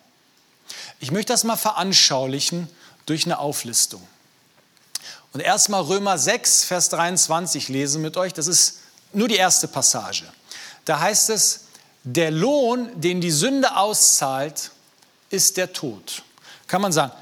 Ich 1.01 1.11
möchte 1.11 1.33
das 1.33 1.45
mal 1.45 1.57
veranschaulichen 1.57 2.69
durch 3.07 3.25
eine 3.25 3.39
Auflistung. 3.39 4.07
Und 5.33 5.41
erstmal 5.41 5.83
Römer 5.83 6.19
6, 6.19 6.65
Vers 6.65 6.89
23 6.89 7.69
lesen 7.69 8.03
mit 8.03 8.17
euch. 8.17 8.33
Das 8.33 8.47
ist 8.47 8.81
nur 9.13 9.29
die 9.29 9.37
erste 9.37 9.69
Passage. 9.69 10.25
Da 10.85 11.01
heißt 11.01 11.31
es, 11.31 11.67
der 12.03 12.31
Lohn, 12.31 12.89
den 13.01 13.21
die 13.21 13.31
Sünde 13.31 13.77
auszahlt, 13.77 14.71
ist 15.31 15.57
der 15.57 15.73
Tod. 15.73 16.23
Kann 16.67 16.83
man 16.83 16.93
sagen, 16.93 17.13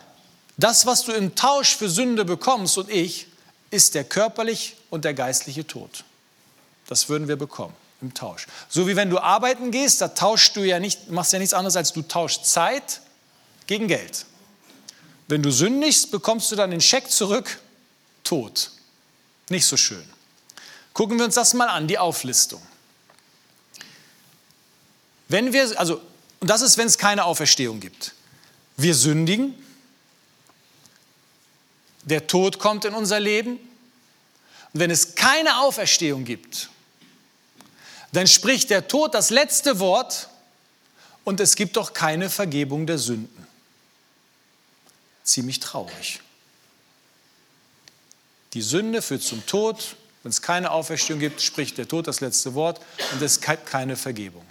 das, 0.56 0.86
was 0.86 1.04
du 1.04 1.12
im 1.12 1.34
Tausch 1.34 1.76
für 1.76 1.88
Sünde 1.88 2.25
bekommst 2.25 2.78
und 2.78 2.88
ich, 2.88 3.26
ist 3.70 3.94
der 3.94 4.04
körperlich 4.04 4.76
und 4.90 5.04
der 5.04 5.12
geistliche 5.12 5.66
Tod. 5.66 6.04
Das 6.86 7.08
würden 7.08 7.28
wir 7.28 7.36
bekommen 7.36 7.75
im 8.02 8.14
Tausch. 8.14 8.46
So 8.68 8.86
wie 8.86 8.96
wenn 8.96 9.10
du 9.10 9.18
arbeiten 9.18 9.70
gehst, 9.70 10.00
da 10.00 10.08
tauschst 10.08 10.56
du 10.56 10.64
ja 10.64 10.78
nicht, 10.78 11.10
machst 11.10 11.32
ja 11.32 11.38
nichts 11.38 11.54
anderes 11.54 11.76
als 11.76 11.92
du 11.92 12.02
tauschst 12.02 12.46
Zeit 12.46 13.00
gegen 13.66 13.88
Geld. 13.88 14.26
Wenn 15.28 15.42
du 15.42 15.50
sündigst, 15.50 16.10
bekommst 16.10 16.52
du 16.52 16.56
dann 16.56 16.70
den 16.70 16.80
Scheck 16.80 17.10
zurück, 17.10 17.60
Tod. 18.22 18.70
Nicht 19.48 19.66
so 19.66 19.76
schön. 19.76 20.04
Gucken 20.92 21.18
wir 21.18 21.24
uns 21.24 21.34
das 21.34 21.54
mal 21.54 21.68
an, 21.68 21.88
die 21.88 21.98
Auflistung. 21.98 22.62
Wenn 25.28 25.52
wir, 25.52 25.78
also, 25.78 26.00
und 26.40 26.48
das 26.48 26.62
ist, 26.62 26.78
wenn 26.78 26.86
es 26.86 26.98
keine 26.98 27.24
Auferstehung 27.24 27.80
gibt. 27.80 28.14
Wir 28.76 28.94
sündigen, 28.94 29.54
der 32.06 32.26
Tod 32.26 32.58
kommt 32.58 32.84
in 32.84 32.94
unser 32.94 33.20
Leben. 33.20 33.58
Und 34.72 34.80
wenn 34.80 34.90
es 34.90 35.14
keine 35.16 35.58
Auferstehung 35.60 36.24
gibt, 36.24 36.70
dann 38.16 38.26
spricht 38.26 38.70
der 38.70 38.88
Tod 38.88 39.12
das 39.12 39.28
letzte 39.28 39.78
Wort 39.78 40.30
und 41.25 41.38
es 41.38 41.54
gibt 41.54 41.76
doch 41.76 41.92
keine 41.92 42.30
Vergebung 42.30 42.87
der 42.87 42.96
Sünden. 42.96 43.46
Ziemlich 45.23 45.61
traurig. 45.61 46.20
Die 48.54 48.62
Sünde 48.62 49.02
führt 49.02 49.23
zum 49.23 49.44
Tod. 49.44 49.96
Wenn 50.23 50.30
es 50.30 50.40
keine 50.40 50.70
Auferstehung 50.70 51.20
gibt, 51.20 51.42
spricht 51.42 51.76
der 51.76 51.87
Tod 51.87 52.06
das 52.06 52.23
letzte 52.23 52.54
Wort 52.54 52.80
und 53.12 53.20
es 53.20 53.38
gibt 53.38 53.66
keine 53.66 53.96
Vergebung. 53.96 54.46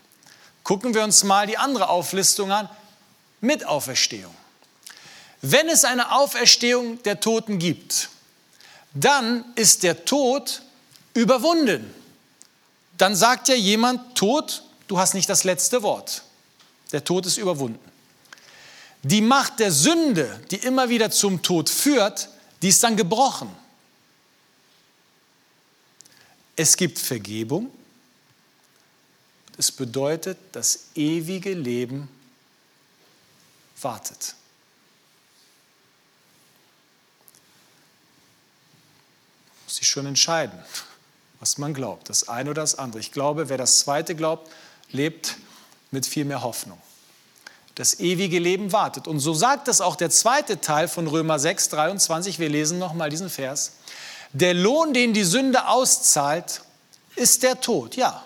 Gucken 0.63 0.93
wir 0.93 1.03
uns 1.03 1.23
mal 1.23 1.47
die 1.47 1.57
andere 1.57 1.89
Auflistung 1.89 2.51
an 2.51 2.69
mit 3.41 3.65
Auferstehung. 3.65 4.35
Wenn 5.41 5.69
es 5.69 5.85
eine 5.85 6.11
Auferstehung 6.11 7.01
der 7.01 7.19
Toten 7.19 7.57
gibt, 7.57 8.09
dann 8.93 9.43
ist 9.55 9.81
der 9.81 10.05
Tod 10.05 10.61
überwunden 11.15 12.04
dann 12.97 13.15
sagt 13.15 13.49
ja 13.49 13.55
jemand, 13.55 14.15
Tod, 14.15 14.63
du 14.87 14.97
hast 14.97 15.13
nicht 15.13 15.29
das 15.29 15.43
letzte 15.43 15.83
Wort. 15.83 16.23
Der 16.91 17.03
Tod 17.03 17.25
ist 17.25 17.37
überwunden. 17.37 17.79
Die 19.03 19.21
Macht 19.21 19.59
der 19.59 19.71
Sünde, 19.71 20.41
die 20.49 20.57
immer 20.57 20.89
wieder 20.89 21.11
zum 21.11 21.41
Tod 21.41 21.69
führt, 21.69 22.29
die 22.61 22.69
ist 22.69 22.83
dann 22.83 22.95
gebrochen. 22.95 23.53
Es 26.55 26.77
gibt 26.77 26.97
Vergebung. 26.97 27.69
Es 29.57 29.71
bedeutet, 29.71 30.37
das 30.53 30.85
ewige 30.95 31.53
Leben 31.53 32.09
wartet. 33.81 34.35
Muss 39.65 39.81
ich 39.81 39.87
schon 39.87 40.05
entscheiden 40.05 40.63
was 41.45 41.59
man 41.59 41.75
glaubt, 41.75 42.09
das 42.09 42.27
eine 42.27 42.49
oder 42.49 42.63
das 42.63 42.79
andere. 42.79 42.99
Ich 42.99 43.11
glaube, 43.11 43.49
wer 43.49 43.59
das 43.59 43.77
zweite 43.81 44.15
glaubt, 44.15 44.51
lebt 44.89 45.37
mit 45.91 46.07
viel 46.07 46.25
mehr 46.25 46.41
Hoffnung. 46.41 46.79
Das 47.75 47.99
ewige 47.99 48.39
Leben 48.39 48.71
wartet. 48.71 49.07
Und 49.07 49.19
so 49.19 49.35
sagt 49.35 49.67
es 49.67 49.79
auch 49.79 49.95
der 49.95 50.09
zweite 50.09 50.59
Teil 50.59 50.87
von 50.87 51.05
Römer 51.05 51.37
6, 51.37 51.69
23. 51.69 52.39
Wir 52.39 52.49
lesen 52.49 52.79
nochmal 52.79 53.11
diesen 53.11 53.29
Vers. 53.29 53.73
Der 54.33 54.55
Lohn, 54.55 54.91
den 54.91 55.13
die 55.13 55.23
Sünde 55.23 55.67
auszahlt, 55.67 56.63
ist 57.15 57.43
der 57.43 57.61
Tod. 57.61 57.95
Ja. 57.95 58.23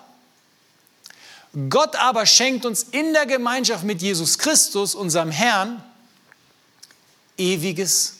Gott 1.68 1.96
aber 1.96 2.24
schenkt 2.24 2.64
uns 2.64 2.84
in 2.84 3.12
der 3.12 3.26
Gemeinschaft 3.26 3.84
mit 3.84 4.00
Jesus 4.00 4.38
Christus, 4.38 4.94
unserem 4.94 5.30
Herrn, 5.30 5.84
ewiges 7.36 8.14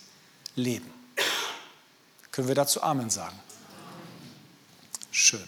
Leben. 0.56 0.92
Können 2.32 2.48
wir 2.48 2.54
dazu 2.54 2.82
Amen 2.82 3.08
sagen? 3.08 3.40
Schön. 5.10 5.44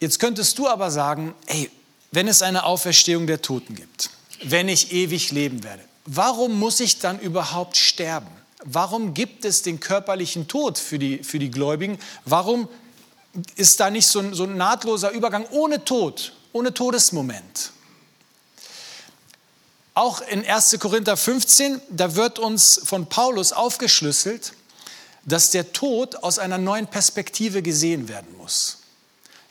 Jetzt 0.00 0.18
könntest 0.18 0.58
du 0.58 0.66
aber 0.66 0.90
sagen, 0.90 1.34
ey, 1.46 1.70
wenn 2.10 2.26
es 2.26 2.42
eine 2.42 2.64
Auferstehung 2.64 3.26
der 3.26 3.42
Toten 3.42 3.74
gibt, 3.74 4.10
wenn 4.42 4.68
ich 4.68 4.92
ewig 4.92 5.30
leben 5.30 5.62
werde, 5.62 5.84
warum 6.06 6.58
muss 6.58 6.80
ich 6.80 6.98
dann 6.98 7.20
überhaupt 7.20 7.76
sterben? 7.76 8.30
Warum 8.64 9.14
gibt 9.14 9.44
es 9.44 9.62
den 9.62 9.78
körperlichen 9.78 10.48
Tod 10.48 10.78
für 10.78 10.98
die, 10.98 11.22
für 11.22 11.38
die 11.38 11.50
Gläubigen? 11.50 11.98
Warum 12.24 12.68
ist 13.56 13.80
da 13.80 13.90
nicht 13.90 14.06
so 14.06 14.18
ein, 14.18 14.34
so 14.34 14.44
ein 14.44 14.56
nahtloser 14.56 15.10
Übergang 15.10 15.46
ohne 15.50 15.84
Tod, 15.84 16.32
ohne 16.52 16.74
Todesmoment? 16.74 17.72
Auch 19.94 20.20
in 20.22 20.44
1. 20.44 20.78
Korinther 20.78 21.16
15, 21.16 21.80
da 21.90 22.14
wird 22.16 22.38
uns 22.38 22.80
von 22.84 23.06
Paulus 23.06 23.52
aufgeschlüsselt, 23.52 24.54
dass 25.24 25.50
der 25.50 25.72
Tod 25.72 26.16
aus 26.16 26.38
einer 26.38 26.58
neuen 26.58 26.86
Perspektive 26.86 27.62
gesehen 27.62 28.08
werden 28.08 28.36
muss. 28.36 28.78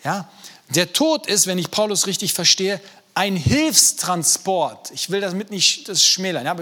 Ja? 0.04 0.30
Der 0.70 0.94
Tod 0.94 1.28
ist, 1.28 1.48
wenn 1.48 1.58
ich 1.58 1.72
Paulus 1.72 2.08
richtig 2.08 2.34
verstehe, 2.34 2.80
ein 3.16 3.36
Hilfstransport. 3.36 4.92
Ich 4.92 5.10
will 5.10 5.22
damit 5.22 5.52
nicht 5.52 5.90
das 5.90 6.06
schmälern. 6.06 6.46
Ja? 6.46 6.56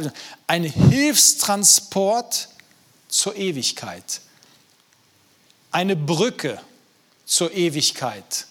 Ein 0.47 0.63
Hilfstransport 0.63 2.49
zur 3.09 3.35
Ewigkeit. 3.35 4.21
Eine 5.71 5.95
Brücke 5.95 6.59
zur 7.25 7.53
Ewigkeit. 7.53 8.47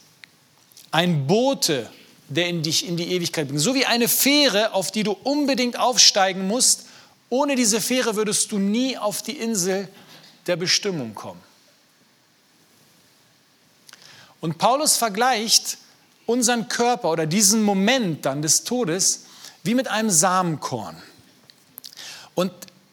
Ein 0.90 1.26
Bote, 1.26 1.90
der 2.28 2.48
in 2.48 2.62
dich 2.62 2.86
in 2.86 2.96
die 2.96 3.12
Ewigkeit 3.12 3.48
bringt. 3.48 3.60
So 3.60 3.74
wie 3.74 3.86
eine 3.86 4.08
Fähre, 4.08 4.72
auf 4.72 4.92
die 4.92 5.02
du 5.02 5.12
unbedingt 5.12 5.78
aufsteigen 5.78 6.46
musst. 6.46 6.86
Ohne 7.28 7.56
diese 7.56 7.80
Fähre 7.80 8.16
würdest 8.16 8.52
du 8.52 8.58
nie 8.58 8.96
auf 8.96 9.22
die 9.22 9.36
Insel 9.36 9.88
der 10.46 10.56
Bestimmung 10.56 11.14
kommen. 11.14 11.40
Und 14.40 14.58
Paulus 14.58 14.96
vergleicht 14.96 15.78
unseren 16.26 16.68
Körper 16.68 17.10
oder 17.10 17.26
diesen 17.26 17.62
Moment 17.62 18.26
dann 18.26 18.42
des 18.42 18.64
Todes 18.64 19.24
wie 19.62 19.74
mit 19.74 19.88
einem 19.88 20.10
Samenkorn. 20.10 21.00
Und 22.34 22.52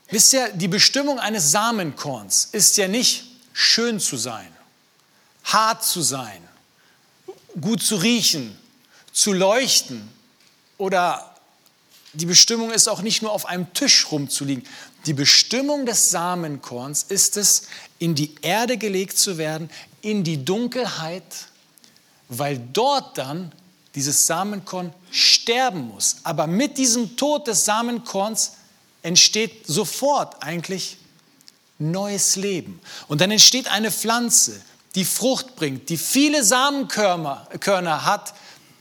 wisst 0.10 0.34
ihr, 0.34 0.50
die 0.50 0.68
Bestimmung 0.68 1.20
eines 1.20 1.52
Samenkorns 1.52 2.50
ist 2.52 2.78
ja 2.78 2.88
nicht 2.88 3.26
schön 3.54 4.00
zu 4.00 4.18
sein, 4.18 4.48
hart 5.44 5.84
zu 5.84 6.02
sein, 6.02 6.48
gut 7.60 7.84
zu 7.84 7.98
riechen, 7.98 8.58
zu 9.12 9.34
leuchten 9.34 10.10
oder 10.78 11.36
die 12.14 12.26
Bestimmung 12.26 12.72
ist 12.72 12.88
auch 12.88 13.02
nicht 13.02 13.22
nur 13.22 13.32
auf 13.32 13.48
einem 13.48 13.74
Tisch 13.74 14.12
rumzuliegen. 14.12 14.68
Die 15.06 15.14
Bestimmung 15.14 15.86
des 15.86 16.12
Samenkorns 16.12 17.04
ist 17.04 17.36
es, 17.38 17.64
in 18.00 18.16
die 18.16 18.36
Erde 18.42 18.78
gelegt 18.78 19.18
zu 19.18 19.38
werden, 19.38 19.70
in 20.02 20.24
die 20.24 20.44
Dunkelheit, 20.44 21.24
weil 22.30 22.58
dort 22.72 23.18
dann 23.18 23.52
dieses 23.96 24.26
Samenkorn 24.26 24.94
sterben 25.12 25.90
muss. 25.90 26.18
Aber 26.24 26.48
mit 26.48 26.78
diesem 26.78 27.16
Tod 27.18 27.48
des 27.48 27.66
Samenkorns 27.66 28.54
entsteht 29.02 29.68
sofort 29.68 30.42
eigentlich 30.42 30.98
neues 31.80 32.36
Leben. 32.38 32.80
Und 33.08 33.22
dann 33.22 33.30
entsteht 33.30 33.68
eine 33.68 33.92
Pflanze, 33.92 34.62
die 34.96 35.06
Frucht 35.06 35.56
bringt, 35.56 35.90
die 35.90 35.98
viele 35.98 36.44
Samenkörner 36.44 38.06
hat, 38.06 38.34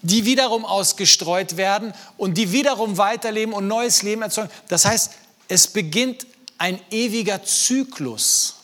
die 0.02 0.24
wiederum 0.24 0.64
ausgestreut 0.64 1.56
werden 1.56 1.94
und 2.16 2.36
die 2.36 2.52
wiederum 2.52 2.98
weiterleben 2.98 3.54
und 3.54 3.68
neues 3.68 4.02
Leben 4.02 4.22
erzeugen. 4.22 4.50
Das 4.68 4.84
heißt, 4.84 5.12
es 5.52 5.66
beginnt 5.66 6.26
ein 6.56 6.80
ewiger 6.90 7.44
Zyklus. 7.44 8.54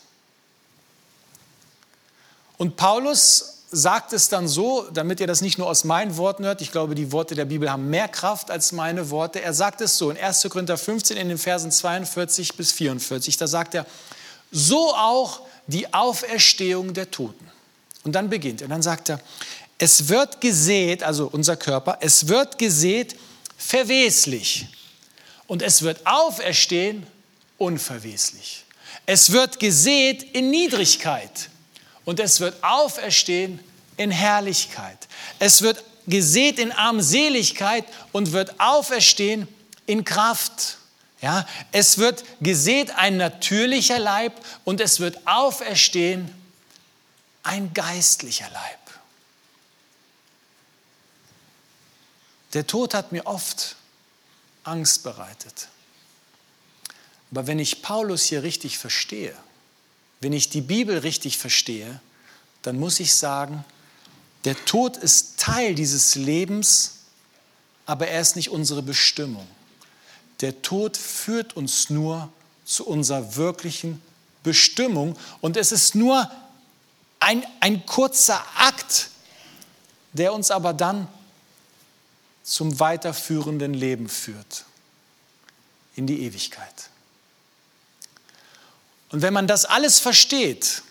Und 2.57 2.77
Paulus 2.77 3.59
sagt 3.69 4.11
es 4.11 4.27
dann 4.27 4.47
so, 4.47 4.87
damit 4.91 5.19
ihr 5.19 5.27
das 5.27 5.41
nicht 5.41 5.59
nur 5.59 5.67
aus 5.67 5.83
meinen 5.83 6.17
Worten 6.17 6.45
hört, 6.45 6.61
ich 6.61 6.71
glaube, 6.71 6.95
die 6.95 7.11
Worte 7.11 7.35
der 7.35 7.45
Bibel 7.45 7.71
haben 7.71 7.91
mehr 7.91 8.07
Kraft 8.07 8.49
als 8.49 8.71
meine 8.71 9.11
Worte. 9.11 9.39
Er 9.39 9.53
sagt 9.53 9.81
es 9.81 9.99
so 9.99 10.09
in 10.09 10.17
1. 10.17 10.47
Korinther 10.49 10.79
15 10.79 11.15
in 11.15 11.29
den 11.29 11.37
Versen 11.37 11.69
42 11.69 12.57
bis 12.57 12.71
44, 12.71 13.37
da 13.37 13.45
sagt 13.45 13.75
er, 13.75 13.85
so 14.51 14.95
auch 14.95 15.41
die 15.67 15.93
Auferstehung 15.93 16.95
der 16.95 17.11
Toten. 17.11 17.51
Und 18.03 18.13
dann 18.13 18.31
beginnt 18.31 18.63
er, 18.63 18.67
dann 18.67 18.81
sagt 18.81 19.09
er, 19.09 19.19
es 19.77 20.09
wird 20.09 20.41
gesät, 20.41 21.03
also 21.03 21.29
unser 21.31 21.55
Körper, 21.55 21.99
es 22.01 22.27
wird 22.27 22.57
gesät 22.57 23.15
verweslich 23.57 24.69
und 25.49 25.63
es 25.63 25.81
wird 25.81 26.05
auferstehen 26.05 27.05
unverweslich. 27.57 28.63
Es 29.05 29.31
wird 29.31 29.59
gesät 29.59 30.21
in 30.21 30.51
Niedrigkeit 30.51 31.49
und 32.05 32.19
es 32.19 32.39
wird 32.39 32.63
auferstehen 32.63 33.59
in 33.97 34.11
Herrlichkeit. 34.11 35.07
Es 35.39 35.63
wird 35.63 35.83
gesät 36.05 36.59
in 36.59 36.71
Armseligkeit 36.71 37.83
und 38.11 38.31
wird 38.31 38.59
auferstehen 38.59 39.47
in 39.87 40.05
Kraft. 40.05 40.77
Ja, 41.19 41.47
es 41.71 41.97
wird 41.97 42.23
gesät 42.39 42.91
ein 42.91 43.17
natürlicher 43.17 43.97
Leib 43.97 44.33
und 44.65 44.79
es 44.79 44.99
wird 44.99 45.27
auferstehen 45.27 46.31
ein 47.41 47.73
geistlicher 47.73 48.49
Leib. 48.51 48.79
Der 52.53 52.67
Tod 52.67 52.93
hat 52.93 53.11
mir 53.11 53.25
oft 53.25 53.75
Angst 54.69 55.03
bereitet. 55.03 55.67
Aber 57.31 57.47
wenn 57.47 57.59
ich 57.59 57.81
Paulus 57.81 58.23
hier 58.23 58.43
richtig 58.43 58.77
verstehe, 58.77 59.35
wenn 60.21 60.33
ich 60.33 60.49
die 60.49 60.61
Bibel 60.61 60.97
richtig 60.97 61.37
verstehe, 61.37 61.99
dann 62.61 62.77
muss 62.77 62.99
ich 62.99 63.15
sagen, 63.15 63.63
der 64.45 64.55
Tod 64.65 64.97
ist 64.97 65.39
Teil 65.39 65.75
dieses 65.75 66.15
Lebens, 66.15 66.95
aber 67.85 68.07
er 68.07 68.21
ist 68.21 68.35
nicht 68.35 68.49
unsere 68.49 68.81
Bestimmung. 68.81 69.47
Der 70.41 70.61
Tod 70.61 70.97
führt 70.97 71.55
uns 71.55 71.89
nur 71.89 72.31
zu 72.65 72.85
unserer 72.85 73.35
wirklichen 73.35 74.01
Bestimmung 74.43 75.17
und 75.41 75.57
es 75.57 75.71
ist 75.71 75.95
nur 75.95 76.29
ein, 77.19 77.45
ein 77.59 77.85
kurzer 77.85 78.41
Akt, 78.57 79.09
der 80.13 80.33
uns 80.33 80.51
aber 80.51 80.73
dann 80.73 81.07
zum 82.49 82.79
weiterführenden 82.79 83.75
Leben 83.75 84.09
führt, 84.09 84.65
in 85.95 86.07
die 86.07 86.23
Ewigkeit. 86.23 86.89
Und 89.11 89.21
wenn 89.21 89.33
man 89.33 89.45
das 89.45 89.65
alles 89.65 89.99
versteht, 89.99 90.81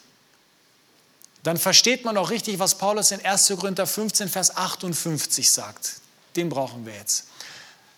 dann 1.43 1.57
versteht 1.57 2.05
man 2.05 2.17
auch 2.17 2.31
richtig, 2.31 2.61
was 2.61 2.79
Paulus 2.79 3.11
in 3.11 3.25
1. 3.25 3.49
Korinther 3.49 3.89
15, 3.89 4.29
Vers 4.29 4.57
58 4.57 5.51
sagt. 5.51 5.95
Den 6.37 6.49
brauchen 6.49 6.87
wir 6.87 6.95
jetzt. 6.95 7.27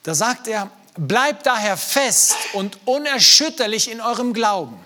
Da 0.05 0.14
sagt 0.14 0.49
er, 0.49 0.71
bleibt 0.97 1.45
daher 1.45 1.76
fest 1.76 2.37
und 2.55 2.79
unerschütterlich 2.87 3.90
in 3.90 4.00
eurem 4.00 4.33
Glauben. 4.33 4.83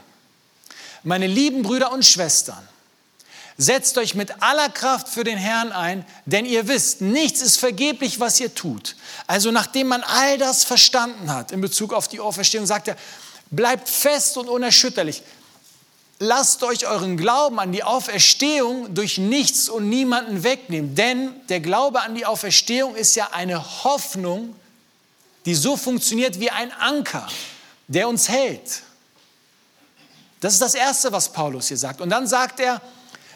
Meine 1.04 1.28
lieben 1.28 1.62
Brüder 1.62 1.92
und 1.92 2.04
Schwestern, 2.04 2.68
setzt 3.56 3.98
euch 3.98 4.14
mit 4.14 4.42
aller 4.42 4.68
Kraft 4.68 5.08
für 5.08 5.24
den 5.24 5.38
Herrn 5.38 5.72
ein, 5.72 6.04
denn 6.26 6.44
ihr 6.44 6.66
wisst, 6.68 7.00
nichts 7.00 7.40
ist 7.40 7.58
vergeblich, 7.58 8.20
was 8.20 8.40
ihr 8.40 8.54
tut. 8.54 8.96
Also 9.26 9.50
nachdem 9.50 9.88
man 9.88 10.02
all 10.02 10.38
das 10.38 10.64
verstanden 10.64 11.32
hat 11.32 11.52
in 11.52 11.60
Bezug 11.60 11.92
auf 11.92 12.08
die 12.08 12.20
Auferstehung, 12.20 12.66
sagt 12.66 12.88
er, 12.88 12.96
bleibt 13.50 13.88
fest 13.88 14.36
und 14.36 14.48
unerschütterlich. 14.48 15.22
Lasst 16.20 16.62
euch 16.62 16.86
euren 16.86 17.16
Glauben 17.16 17.58
an 17.58 17.72
die 17.72 17.82
Auferstehung 17.82 18.94
durch 18.94 19.18
nichts 19.18 19.68
und 19.68 19.88
niemanden 19.88 20.44
wegnehmen. 20.44 20.94
Denn 20.94 21.32
der 21.48 21.60
Glaube 21.60 22.02
an 22.02 22.14
die 22.14 22.24
Auferstehung 22.24 22.94
ist 22.94 23.16
ja 23.16 23.30
eine 23.32 23.84
Hoffnung, 23.84 24.54
die 25.44 25.54
so 25.54 25.76
funktioniert 25.76 26.40
wie 26.40 26.50
ein 26.50 26.72
Anker, 26.72 27.26
der 27.88 28.08
uns 28.08 28.28
hält. 28.28 28.82
Das 30.40 30.52
ist 30.54 30.62
das 30.62 30.74
Erste, 30.74 31.10
was 31.10 31.30
Paulus 31.32 31.68
hier 31.68 31.76
sagt. 31.76 32.00
Und 32.00 32.10
dann 32.10 32.26
sagt 32.26 32.60
er, 32.60 32.80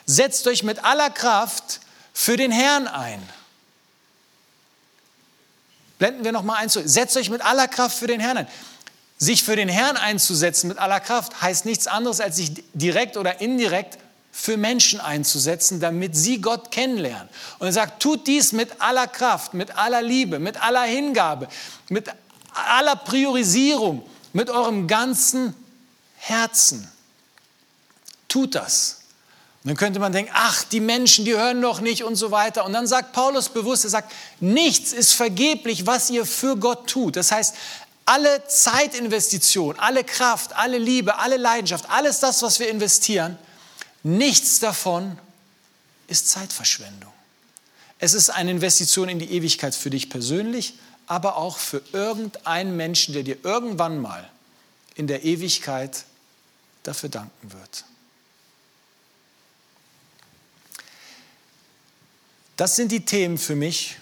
setzt 0.08 0.46
euch 0.46 0.64
mit 0.64 0.84
aller 0.84 1.10
Kraft 1.10 1.80
für 2.12 2.36
den 2.36 2.50
Herrn 2.50 2.88
ein. 2.88 3.22
Blenden 5.98 6.24
wir 6.24 6.32
noch 6.32 6.42
mal 6.42 6.54
ein. 6.54 6.68
Setzt 6.68 7.16
euch 7.16 7.30
mit 7.30 7.42
aller 7.42 7.68
Kraft 7.68 7.98
für 7.98 8.06
den 8.06 8.18
Herrn 8.18 8.38
ein. 8.38 8.48
Sich 9.18 9.42
für 9.42 9.54
den 9.54 9.68
Herrn 9.68 9.96
einzusetzen 9.96 10.68
mit 10.68 10.78
aller 10.78 11.00
Kraft 11.00 11.42
heißt 11.42 11.66
nichts 11.66 11.86
anderes, 11.86 12.20
als 12.20 12.36
sich 12.36 12.64
direkt 12.72 13.16
oder 13.16 13.40
indirekt 13.40 13.98
für 14.32 14.56
Menschen 14.56 15.00
einzusetzen, 15.00 15.80
damit 15.80 16.16
sie 16.16 16.40
Gott 16.40 16.70
kennenlernen. 16.70 17.28
Und 17.58 17.66
er 17.66 17.72
sagt, 17.72 18.00
tut 18.00 18.26
dies 18.28 18.52
mit 18.52 18.80
aller 18.80 19.08
Kraft, 19.08 19.54
mit 19.54 19.76
aller 19.76 20.00
Liebe, 20.00 20.38
mit 20.38 20.62
aller 20.62 20.84
Hingabe, 20.84 21.48
mit 21.88 22.08
aller 22.54 22.96
Priorisierung, 22.96 24.08
mit 24.32 24.48
eurem 24.48 24.86
ganzen 24.86 25.54
Herzen. 26.16 26.88
Tut 28.28 28.54
das. 28.54 28.97
Dann 29.68 29.76
könnte 29.76 30.00
man 30.00 30.12
denken, 30.12 30.32
ach, 30.34 30.64
die 30.64 30.80
Menschen, 30.80 31.26
die 31.26 31.34
hören 31.34 31.60
doch 31.60 31.82
nicht 31.82 32.02
und 32.02 32.16
so 32.16 32.30
weiter. 32.30 32.64
Und 32.64 32.72
dann 32.72 32.86
sagt 32.86 33.12
Paulus 33.12 33.50
bewusst, 33.50 33.84
er 33.84 33.90
sagt, 33.90 34.10
nichts 34.40 34.94
ist 34.94 35.12
vergeblich, 35.12 35.86
was 35.86 36.08
ihr 36.08 36.24
für 36.24 36.56
Gott 36.56 36.88
tut. 36.88 37.16
Das 37.16 37.30
heißt, 37.32 37.54
alle 38.06 38.46
Zeitinvestition, 38.48 39.78
alle 39.78 40.04
Kraft, 40.04 40.56
alle 40.56 40.78
Liebe, 40.78 41.18
alle 41.18 41.36
Leidenschaft, 41.36 41.84
alles 41.90 42.18
das, 42.18 42.40
was 42.40 42.60
wir 42.60 42.70
investieren, 42.70 43.36
nichts 44.02 44.58
davon 44.58 45.18
ist 46.06 46.30
Zeitverschwendung. 46.30 47.12
Es 47.98 48.14
ist 48.14 48.30
eine 48.30 48.52
Investition 48.52 49.10
in 49.10 49.18
die 49.18 49.32
Ewigkeit 49.32 49.74
für 49.74 49.90
dich 49.90 50.08
persönlich, 50.08 50.78
aber 51.06 51.36
auch 51.36 51.58
für 51.58 51.82
irgendeinen 51.92 52.74
Menschen, 52.74 53.12
der 53.12 53.22
dir 53.22 53.36
irgendwann 53.44 54.00
mal 54.00 54.30
in 54.94 55.08
der 55.08 55.24
Ewigkeit 55.24 56.06
dafür 56.84 57.10
danken 57.10 57.52
wird. 57.52 57.84
Das 62.58 62.74
sind 62.74 62.90
die 62.90 63.04
Themen 63.04 63.38
für 63.38 63.54
mich, 63.54 63.98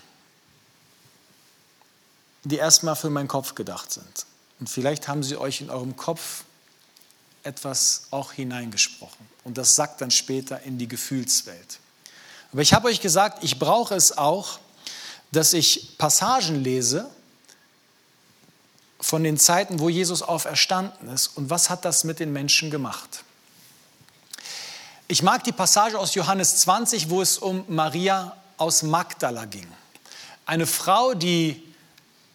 die 2.44 2.56
erstmal 2.56 2.96
für 2.96 3.10
meinen 3.10 3.28
Kopf 3.28 3.54
gedacht 3.54 3.92
sind. 3.92 4.24
Und 4.58 4.70
vielleicht 4.70 5.08
haben 5.08 5.22
sie 5.22 5.36
euch 5.36 5.60
in 5.60 5.68
eurem 5.68 5.94
Kopf 5.94 6.44
etwas 7.42 8.04
auch 8.12 8.32
hineingesprochen. 8.32 9.26
Und 9.44 9.58
das 9.58 9.76
sagt 9.76 10.00
dann 10.00 10.10
später 10.10 10.62
in 10.62 10.78
die 10.78 10.88
Gefühlswelt. 10.88 11.80
Aber 12.50 12.62
ich 12.62 12.72
habe 12.72 12.88
euch 12.88 13.02
gesagt, 13.02 13.44
ich 13.44 13.58
brauche 13.58 13.94
es 13.94 14.16
auch, 14.16 14.58
dass 15.32 15.52
ich 15.52 15.98
Passagen 15.98 16.64
lese 16.64 17.10
von 18.98 19.22
den 19.22 19.36
Zeiten, 19.38 19.80
wo 19.80 19.90
Jesus 19.90 20.22
auferstanden 20.22 21.10
ist 21.10 21.36
und 21.36 21.50
was 21.50 21.68
hat 21.68 21.84
das 21.84 22.04
mit 22.04 22.20
den 22.20 22.32
Menschen 22.32 22.70
gemacht. 22.70 23.22
Ich 25.08 25.22
mag 25.22 25.44
die 25.44 25.52
Passage 25.52 25.98
aus 25.98 26.14
Johannes 26.14 26.56
20, 26.56 27.10
wo 27.10 27.20
es 27.20 27.36
um 27.36 27.66
Maria 27.68 28.34
aus 28.56 28.82
Magdala 28.82 29.44
ging. 29.44 29.66
Eine 30.44 30.66
Frau, 30.66 31.14
die 31.14 31.62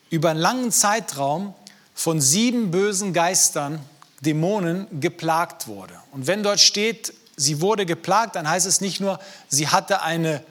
über 0.09 0.31
einen 0.31 0.39
langen 0.39 0.71
Zeitraum 0.71 1.53
von 1.93 2.19
sieben 2.21 2.71
bösen 2.71 3.13
Geistern, 3.13 3.79
Dämonen, 4.21 4.87
geplagt 4.99 5.67
wurde. 5.67 5.95
Und 6.11 6.27
wenn 6.27 6.43
dort 6.43 6.59
steht, 6.59 7.13
sie 7.35 7.61
wurde 7.61 7.85
geplagt, 7.85 8.35
dann 8.35 8.49
heißt 8.49 8.67
es 8.67 8.81
nicht 8.81 8.99
nur, 8.99 9.19
sie 9.47 9.67
hatte 9.67 10.01
eine 10.01 10.43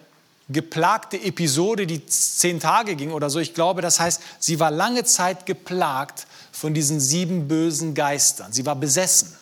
geplagte 0.48 1.20
Episode, 1.20 1.86
die 1.86 2.04
zehn 2.06 2.58
Tage 2.58 2.96
ging 2.96 3.12
oder 3.12 3.30
so. 3.30 3.38
Ich 3.38 3.54
glaube, 3.54 3.82
das 3.82 4.00
heißt, 4.00 4.20
sie 4.40 4.58
war 4.58 4.70
lange 4.70 5.04
Zeit 5.04 5.46
geplagt 5.46 6.26
von 6.52 6.74
diesen 6.74 6.98
sieben 6.98 7.46
bösen 7.46 7.94
Geistern. 7.94 8.52
Sie 8.52 8.66
war 8.66 8.74
besessen. 8.74 9.36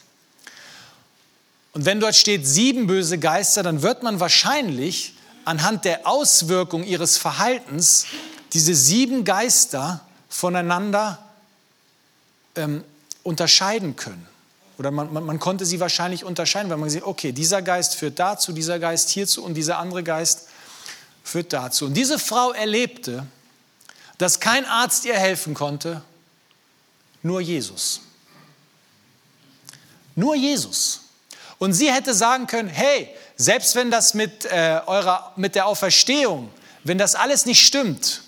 Und 1.73 1.85
wenn 1.85 2.01
dort 2.01 2.15
steht 2.15 2.47
sieben 2.47 2.87
böse 2.87 3.19
Geister, 3.19 3.63
dann 3.63 3.83
wird 3.83 4.03
man 4.03 4.21
wahrscheinlich 4.21 5.15
anhand 5.49 5.87
der 5.87 6.07
Auswirkung 6.07 6.85
ihres 6.85 7.17
Verhaltens 7.17 8.05
diese 8.53 8.75
sieben 8.75 9.25
Geister 9.25 10.01
voneinander 10.29 11.19
ähm, 12.55 12.85
unterscheiden 13.23 13.97
können. 13.97 14.27
Oder 14.77 14.91
man, 14.91 15.11
man, 15.11 15.25
man, 15.25 15.39
konnte 15.41 15.65
sie 15.65 15.81
wahrscheinlich 15.81 16.23
unterscheiden, 16.23 16.71
weil 16.71 16.77
man 16.77 16.91
sieht, 16.91 17.03
okay, 17.03 17.33
dieser 17.33 17.63
Geist 17.63 17.95
führt 17.95 18.19
dazu, 18.19 18.53
dieser 18.53 18.79
Geist 18.79 19.09
hierzu 19.09 19.43
und 19.43 19.55
dieser 19.55 19.79
andere 19.79 20.05
Geist 20.05 20.49
führt 21.25 21.53
dazu. 21.53 21.87
Und 21.87 21.95
diese 21.95 22.19
Frau 22.19 22.53
erlebte, 22.53 23.27
dass 24.19 24.41
kein 24.41 24.67
Arzt 24.67 25.07
ihr 25.07 25.17
helfen 25.17 25.55
konnte, 25.55 26.03
nur 27.23 27.41
Jesus. 27.41 28.03
Nur 30.15 30.37
Jesus. 30.37 31.01
Und 31.59 31.73
sie 31.73 31.93
hätte 31.93 32.15
sagen 32.15 32.47
können, 32.47 32.69
hey, 32.69 33.09
selbst 33.37 33.75
wenn 33.75 33.91
das 33.91 34.15
mit, 34.15 34.45
äh, 34.45 34.81
eurer, 34.87 35.33
mit 35.37 35.55
der 35.55 35.67
Auferstehung, 35.67 36.51
wenn 36.85 36.99
das 36.99 37.15
alles 37.15 37.47
nicht 37.47 37.67
stimmt, 37.67 38.23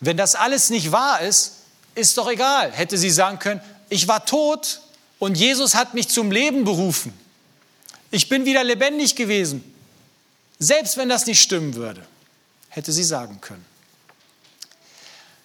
wenn 0.00 0.16
das 0.16 0.34
alles 0.34 0.70
nicht 0.70 0.90
wahr 0.90 1.20
ist, 1.20 1.58
ist 1.94 2.18
doch 2.18 2.28
egal. 2.28 2.72
Hätte 2.72 2.98
sie 2.98 3.10
sagen 3.10 3.38
können, 3.38 3.60
ich 3.88 4.08
war 4.08 4.24
tot 4.24 4.80
und 5.18 5.36
Jesus 5.36 5.74
hat 5.74 5.94
mich 5.94 6.08
zum 6.08 6.32
Leben 6.32 6.64
berufen. 6.64 7.12
Ich 8.10 8.28
bin 8.28 8.44
wieder 8.44 8.64
lebendig 8.64 9.14
gewesen. 9.14 9.62
Selbst 10.58 10.96
wenn 10.96 11.08
das 11.08 11.26
nicht 11.26 11.40
stimmen 11.40 11.74
würde, 11.74 12.04
hätte 12.68 12.92
sie 12.92 13.04
sagen 13.04 13.40
können. 13.40 13.64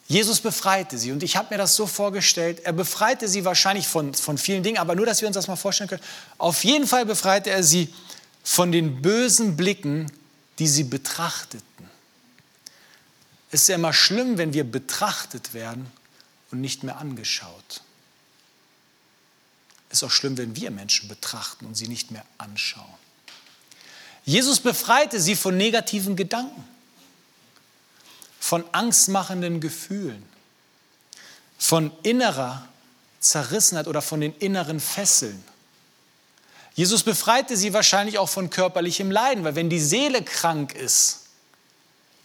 Jesus 0.07 0.39
befreite 0.39 0.97
sie 0.97 1.11
und 1.11 1.21
ich 1.21 1.35
habe 1.35 1.49
mir 1.53 1.57
das 1.57 1.75
so 1.75 1.85
vorgestellt, 1.85 2.61
er 2.63 2.71
befreite 2.71 3.27
sie 3.27 3.43
wahrscheinlich 3.43 3.87
von, 3.87 4.13
von 4.13 4.37
vielen 4.37 4.63
Dingen, 4.63 4.77
aber 4.77 4.95
nur, 4.95 5.05
dass 5.05 5.21
wir 5.21 5.27
uns 5.27 5.35
das 5.35 5.47
mal 5.47 5.57
vorstellen 5.57 5.89
können. 5.89 6.03
Auf 6.37 6.63
jeden 6.63 6.87
Fall 6.87 7.05
befreite 7.05 7.49
er 7.49 7.61
sie 7.61 7.93
von 8.41 8.71
den 8.71 9.01
bösen 9.01 9.57
Blicken, 9.57 10.09
die 10.59 10.67
sie 10.67 10.85
betrachteten. 10.85 11.65
Es 13.51 13.63
ist 13.63 13.67
ja 13.67 13.75
immer 13.75 13.93
schlimm, 13.93 14.37
wenn 14.37 14.53
wir 14.53 14.63
betrachtet 14.63 15.53
werden 15.53 15.91
und 16.51 16.61
nicht 16.61 16.83
mehr 16.83 16.97
angeschaut. 16.97 17.81
Es 19.89 19.99
ist 19.99 20.03
auch 20.03 20.11
schlimm, 20.11 20.37
wenn 20.37 20.55
wir 20.55 20.71
Menschen 20.71 21.09
betrachten 21.09 21.65
und 21.65 21.75
sie 21.75 21.87
nicht 21.87 22.11
mehr 22.11 22.25
anschauen. 22.37 22.85
Jesus 24.23 24.59
befreite 24.59 25.19
sie 25.19 25.35
von 25.35 25.55
negativen 25.55 26.15
Gedanken, 26.15 26.63
von 28.39 28.63
angstmachenden 28.71 29.59
Gefühlen, 29.59 30.23
von 31.57 31.91
innerer 32.03 32.67
Zerrissenheit 33.19 33.87
oder 33.87 34.01
von 34.01 34.21
den 34.21 34.35
inneren 34.37 34.79
Fesseln. 34.79 35.43
Jesus 36.75 37.03
befreite 37.03 37.57
sie 37.57 37.73
wahrscheinlich 37.73 38.19
auch 38.19 38.29
von 38.29 38.49
körperlichem 38.49 39.09
Leiden, 39.09 39.43
weil 39.43 39.55
wenn 39.55 39.69
die 39.69 39.79
Seele 39.79 40.23
krank 40.23 40.73
ist, 40.75 41.27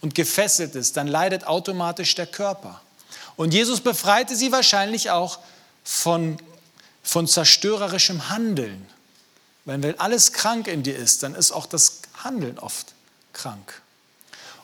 und 0.03 0.15
gefesselt 0.15 0.75
ist, 0.75 0.97
dann 0.97 1.07
leidet 1.07 1.47
automatisch 1.47 2.13
der 2.13 2.27
Körper. 2.27 2.81
Und 3.37 3.53
Jesus 3.53 3.79
befreite 3.79 4.35
sie 4.35 4.51
wahrscheinlich 4.51 5.11
auch 5.11 5.39
von, 5.85 6.37
von 7.01 7.25
zerstörerischem 7.25 8.29
Handeln. 8.29 8.85
Weil 9.63 9.81
wenn 9.81 9.97
alles 10.01 10.33
krank 10.33 10.67
in 10.67 10.83
dir 10.83 10.97
ist, 10.97 11.23
dann 11.23 11.35
ist 11.35 11.53
auch 11.53 11.65
das 11.65 12.01
Handeln 12.21 12.59
oft 12.59 12.93
krank. 13.31 13.81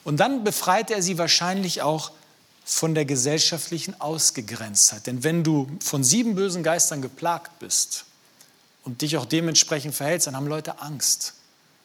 Und 0.03 0.17
dann 0.17 0.43
befreit 0.43 0.91
er 0.91 1.01
sie 1.01 1.17
wahrscheinlich 1.17 1.81
auch 1.81 2.12
von 2.65 2.93
der 2.93 3.05
gesellschaftlichen 3.05 3.99
Ausgegrenztheit. 3.99 5.07
Denn 5.07 5.23
wenn 5.23 5.43
du 5.43 5.67
von 5.81 6.03
sieben 6.03 6.35
bösen 6.35 6.62
Geistern 6.62 7.01
geplagt 7.01 7.59
bist 7.59 8.05
und 8.83 9.01
dich 9.01 9.17
auch 9.17 9.25
dementsprechend 9.25 9.95
verhältst, 9.95 10.27
dann 10.27 10.35
haben 10.35 10.47
Leute 10.47 10.79
Angst 10.79 11.33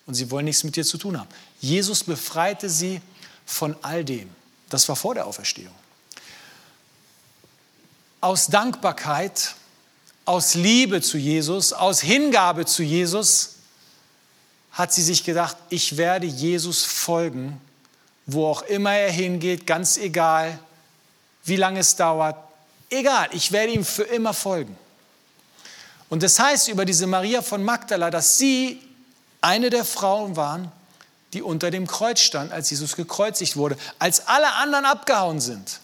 und 0.06 0.14
sie 0.14 0.30
wollen 0.30 0.44
nichts 0.44 0.62
mit 0.62 0.76
dir 0.76 0.84
zu 0.84 0.98
tun 0.98 1.18
haben. 1.18 1.28
Jesus 1.60 2.04
befreite 2.04 2.68
sie 2.68 3.00
von 3.46 3.74
all 3.82 4.04
dem. 4.04 4.28
Das 4.68 4.88
war 4.88 4.96
vor 4.96 5.14
der 5.14 5.26
Auferstehung. 5.26 5.74
Aus 8.20 8.48
Dankbarkeit, 8.48 9.54
aus 10.24 10.54
Liebe 10.54 11.00
zu 11.00 11.18
Jesus, 11.18 11.72
aus 11.72 12.00
Hingabe 12.00 12.66
zu 12.66 12.82
Jesus 12.82 13.56
hat 14.72 14.92
sie 14.92 15.02
sich 15.02 15.24
gedacht, 15.24 15.56
ich 15.68 15.96
werde 15.96 16.26
Jesus 16.26 16.84
folgen, 16.84 17.60
wo 18.26 18.46
auch 18.46 18.62
immer 18.62 18.92
er 18.92 19.10
hingeht, 19.10 19.66
ganz 19.66 19.96
egal, 19.96 20.58
wie 21.44 21.56
lange 21.56 21.80
es 21.80 21.96
dauert. 21.96 22.36
Egal, 22.90 23.28
ich 23.32 23.52
werde 23.52 23.72
ihm 23.72 23.84
für 23.84 24.04
immer 24.04 24.32
folgen. 24.32 24.76
Und 26.08 26.22
das 26.22 26.38
heißt 26.38 26.68
über 26.68 26.84
diese 26.84 27.06
Maria 27.06 27.42
von 27.42 27.62
Magdala, 27.62 28.10
dass 28.10 28.38
sie 28.38 28.80
eine 29.40 29.70
der 29.70 29.84
Frauen 29.84 30.36
waren, 30.36 30.70
die 31.32 31.42
unter 31.42 31.70
dem 31.70 31.86
Kreuz 31.86 32.20
stand, 32.20 32.52
als 32.52 32.70
Jesus 32.70 32.96
gekreuzigt 32.96 33.56
wurde, 33.56 33.76
als 33.98 34.26
alle 34.28 34.52
anderen 34.54 34.84
abgehauen 34.84 35.40
sind. 35.40 35.80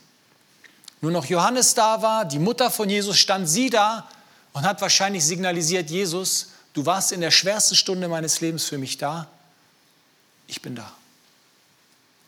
Nur 1.00 1.10
noch 1.10 1.24
Johannes 1.26 1.74
da 1.74 2.02
war, 2.02 2.24
die 2.24 2.38
Mutter 2.38 2.70
von 2.70 2.88
Jesus 2.88 3.18
stand 3.18 3.48
sie 3.48 3.70
da 3.70 4.08
und 4.52 4.62
hat 4.62 4.80
wahrscheinlich 4.80 5.24
signalisiert, 5.24 5.90
Jesus, 5.90 6.50
du 6.74 6.86
warst 6.86 7.12
in 7.12 7.20
der 7.20 7.30
schwersten 7.30 7.74
Stunde 7.74 8.06
meines 8.08 8.40
Lebens 8.40 8.64
für 8.64 8.78
mich 8.78 8.98
da. 8.98 9.26
Ich 10.46 10.62
bin 10.62 10.76
da. 10.76 10.92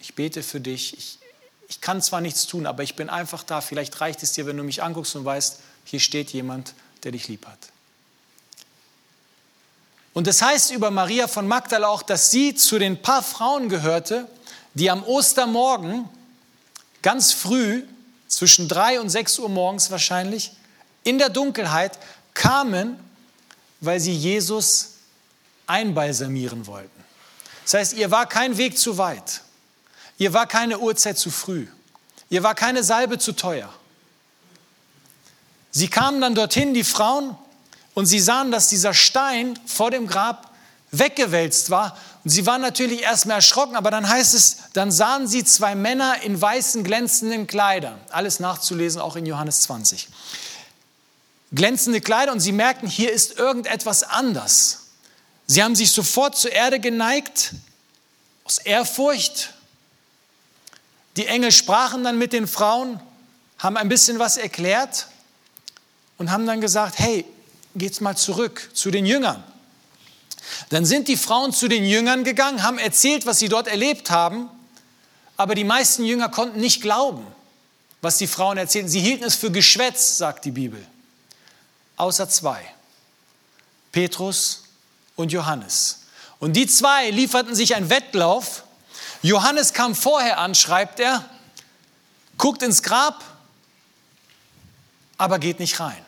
Ich 0.03 0.15
bete 0.15 0.43
für 0.43 0.61
dich. 0.61 0.99
Ich, 0.99 1.19
ich 1.69 1.81
kann 1.81 2.03
zwar 2.03 2.21
nichts 2.21 2.47
tun, 2.47 2.67
aber 2.67 2.83
ich 2.83 2.97
bin 2.97 3.09
einfach 3.09 3.45
da. 3.45 3.61
Vielleicht 3.61 4.01
reicht 4.01 4.23
es 4.25 4.33
dir, 4.33 4.47
wenn 4.47 4.57
du 4.57 4.65
mich 4.65 4.83
anguckst 4.83 5.15
und 5.15 5.25
weißt, 5.25 5.61
hier 5.85 6.01
steht 6.01 6.31
jemand, 6.31 6.75
der 7.05 7.13
dich 7.13 7.29
lieb 7.29 7.47
hat. 7.47 7.59
Und 10.13 10.27
das 10.27 10.43
heißt 10.43 10.73
über 10.73 10.91
Maria 10.91 11.29
von 11.29 11.47
Magdala 11.47 11.87
auch, 11.87 12.03
dass 12.03 12.33
sie 12.33 12.55
zu 12.55 12.81
den 12.81 13.01
paar 13.01 13.23
Frauen 13.23 13.69
gehörte, 13.69 14.27
die 14.75 14.91
am 14.91 15.05
Ostermorgen 15.05 16.09
ganz 17.01 17.33
früh, 17.33 17.85
zwischen 18.27 18.67
drei 18.67 19.01
und 19.01 19.09
sechs 19.09 19.39
Uhr 19.39 19.49
morgens 19.49 19.91
wahrscheinlich, 19.91 20.53
in 21.05 21.19
der 21.19 21.29
Dunkelheit 21.29 21.99
kamen, 22.35 22.99
weil 23.81 24.01
sie 24.01 24.15
Jesus 24.15 24.95
einbalsamieren 25.67 26.67
wollten. 26.67 26.91
Das 27.65 27.75
heißt, 27.75 27.93
ihr 27.93 28.11
war 28.11 28.29
kein 28.29 28.57
Weg 28.57 28.79
zu 28.79 28.99
weit. 28.99 29.43
Ihr 30.19 30.33
war 30.33 30.47
keine 30.47 30.79
Uhrzeit 30.79 31.19
zu 31.19 31.31
früh. 31.31 31.67
Ihr 32.31 32.43
war 32.43 32.55
keine 32.55 32.83
Salbe 32.83 33.19
zu 33.19 33.33
teuer. 33.33 33.73
Sie 35.71 35.89
kamen 35.89 36.21
dann 36.21 36.35
dorthin, 36.35 36.75
die 36.75 36.85
Frauen, 36.85 37.37
und 37.95 38.07
sie 38.07 38.21
sahen, 38.21 38.51
dass 38.51 38.69
dieser 38.69 38.95
Stein 38.95 39.59
vor 39.67 39.91
dem 39.91 40.07
Grab 40.07 40.51
weggewälzt 40.91 41.71
war. 41.71 41.97
Und 42.25 42.31
sie 42.31 42.47
waren 42.47 42.61
natürlich 42.61 43.03
erstmal 43.03 43.37
erschrocken, 43.37 43.77
aber 43.77 43.91
dann 43.91 44.09
heißt 44.09 44.35
es, 44.35 44.59
dann 44.75 44.93
sahen 44.93 45.27
sie 45.27 45.45
zwei 45.45 45.75
Männer 45.75 46.23
in 46.23 46.41
weißen, 46.41 46.85
glänzenden 46.85 47.47
Kleidern. 47.47 47.99
Alles 48.11 48.41
nachzulesen, 48.41 49.01
auch 49.01 49.17
in 49.17 49.27
Johannes 49.27 49.63
20. 49.63 50.09
Glänzende 51.55 52.01
Kleider 52.01 52.33
und 52.33 52.41
sie 52.41 52.53
merkten, 52.53 52.89
hier 52.89 53.13
ist 53.13 53.39
irgendetwas 53.39 54.05
anders. 54.05 54.79
Sie 55.47 55.63
haben 55.63 55.75
sich 55.75 55.91
sofort 55.91 56.37
zur 56.37 56.53
Erde 56.53 56.81
geneigt, 56.81 57.53
aus 58.45 58.59
Ehrfurcht. 58.59 59.52
Die 61.17 61.27
Engel 61.27 61.53
sprachen 61.53 62.05
dann 62.05 62.19
mit 62.19 62.33
den 62.33 62.47
Frauen, 62.47 63.01
haben 63.59 63.77
ein 63.77 63.89
bisschen 63.89 64.19
was 64.19 64.37
erklärt 64.37 65.09
und 66.19 66.31
haben 66.31 66.47
dann 66.47 66.61
gesagt, 66.61 66.99
hey, 66.99 67.25
geht's 67.75 68.01
mal 68.01 68.17
zurück 68.17 68.71
zu 68.75 68.91
den 68.91 69.07
Jüngern. 69.07 69.43
Dann 70.71 70.85
sind 70.85 71.09
die 71.09 71.17
Frauen 71.17 71.53
zu 71.53 71.69
den 71.69 71.85
Jüngern 71.85 72.25
gegangen, 72.25 72.63
haben 72.63 72.79
erzählt, 72.79 73.27
was 73.27 73.39
sie 73.39 73.49
dort 73.49 73.69
erlebt 73.69 74.11
haben, 74.11 74.49
aber 75.37 75.55
die 75.55 75.65
meisten 75.65 76.05
Jünger 76.05 76.29
konnten 76.29 76.61
nicht 76.61 76.83
glauben, 76.83 77.27
was 78.01 78.19
die 78.19 78.27
Frauen 78.27 78.59
erzählten. 78.59 78.89
Sie 78.89 79.01
hielten 79.01 79.25
es 79.25 79.35
für 79.35 79.51
Geschwätz, 79.51 80.19
sagt 80.19 80.45
die 80.45 80.51
Bibel. 80.51 80.85
Außer 81.97 82.29
zwei, 82.29 82.63
Petrus 83.93 84.65
und 85.17 85.33
Johannes. 85.33 86.01
Und 86.39 86.55
die 86.55 86.67
zwei 86.67 87.11
lieferten 87.11 87.55
sich 87.55 87.77
einen 87.77 87.91
Wettlauf. 87.91 88.65
Johannes 89.23 89.73
kam 89.73 89.95
vorher 89.95 90.39
an, 90.39 90.55
schreibt 90.55 90.99
er, 91.01 91.25
guckt 92.39 92.63
ins 92.63 92.83
Grab, 92.83 93.23
aber 95.17 95.39
geht 95.39 95.61
nicht 95.61 95.79
rein. 95.79 96.05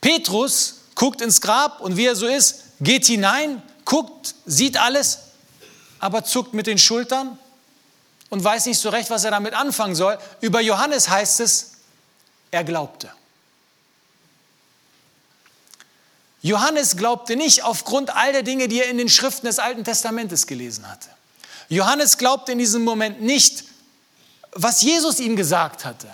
Petrus 0.00 0.82
guckt 0.94 1.20
ins 1.20 1.40
Grab 1.40 1.80
und 1.80 1.96
wie 1.96 2.06
er 2.06 2.14
so 2.14 2.26
ist, 2.26 2.62
geht 2.80 3.06
hinein, 3.06 3.60
guckt, 3.84 4.36
sieht 4.46 4.76
alles, 4.76 5.18
aber 5.98 6.22
zuckt 6.24 6.54
mit 6.54 6.68
den 6.68 6.78
Schultern 6.78 7.38
und 8.30 8.42
weiß 8.42 8.66
nicht 8.66 8.78
so 8.78 8.88
recht, 8.90 9.10
was 9.10 9.24
er 9.24 9.32
damit 9.32 9.54
anfangen 9.54 9.96
soll. 9.96 10.16
Über 10.40 10.60
Johannes 10.60 11.08
heißt 11.08 11.40
es, 11.40 11.72
er 12.52 12.62
glaubte. 12.62 13.10
Johannes 16.42 16.96
glaubte 16.96 17.34
nicht 17.34 17.64
aufgrund 17.64 18.14
all 18.14 18.32
der 18.32 18.44
Dinge, 18.44 18.68
die 18.68 18.80
er 18.80 18.88
in 18.88 18.98
den 18.98 19.08
Schriften 19.08 19.46
des 19.46 19.58
Alten 19.58 19.82
Testamentes 19.82 20.46
gelesen 20.46 20.88
hatte. 20.88 21.15
Johannes 21.68 22.18
glaubte 22.18 22.52
in 22.52 22.58
diesem 22.58 22.84
Moment 22.84 23.20
nicht, 23.20 23.64
was 24.52 24.82
Jesus 24.82 25.18
ihm 25.18 25.36
gesagt 25.36 25.84
hatte. 25.84 26.08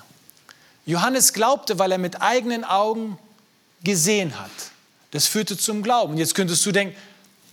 Johannes 0.87 1.33
glaubte, 1.33 1.79
weil 1.79 1.93
er 1.93 1.99
mit 1.99 2.21
eigenen 2.23 2.65
Augen 2.65 3.19
gesehen 3.85 4.39
hat. 4.39 4.51
Das 5.13 5.27
führte 5.27 5.57
zum 5.57 5.83
Glauben. 5.83 6.17
Jetzt 6.17 6.35
könntest 6.35 6.65
du 6.65 6.73
denken, 6.73 6.97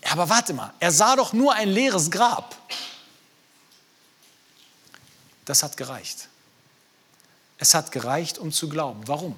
aber 0.10 0.30
warte 0.30 0.54
mal, 0.54 0.74
er 0.80 0.92
sah 0.92 1.16
doch 1.16 1.34
nur 1.34 1.54
ein 1.54 1.70
leeres 1.70 2.10
Grab. 2.10 2.56
Das 5.46 5.62
hat 5.64 5.78
gereicht. 5.78 6.30
Es 7.58 7.74
hat 7.74 7.92
gereicht, 7.92 8.38
um 8.38 8.52
zu 8.52 8.70
glauben. 8.70 9.02
Warum? 9.08 9.38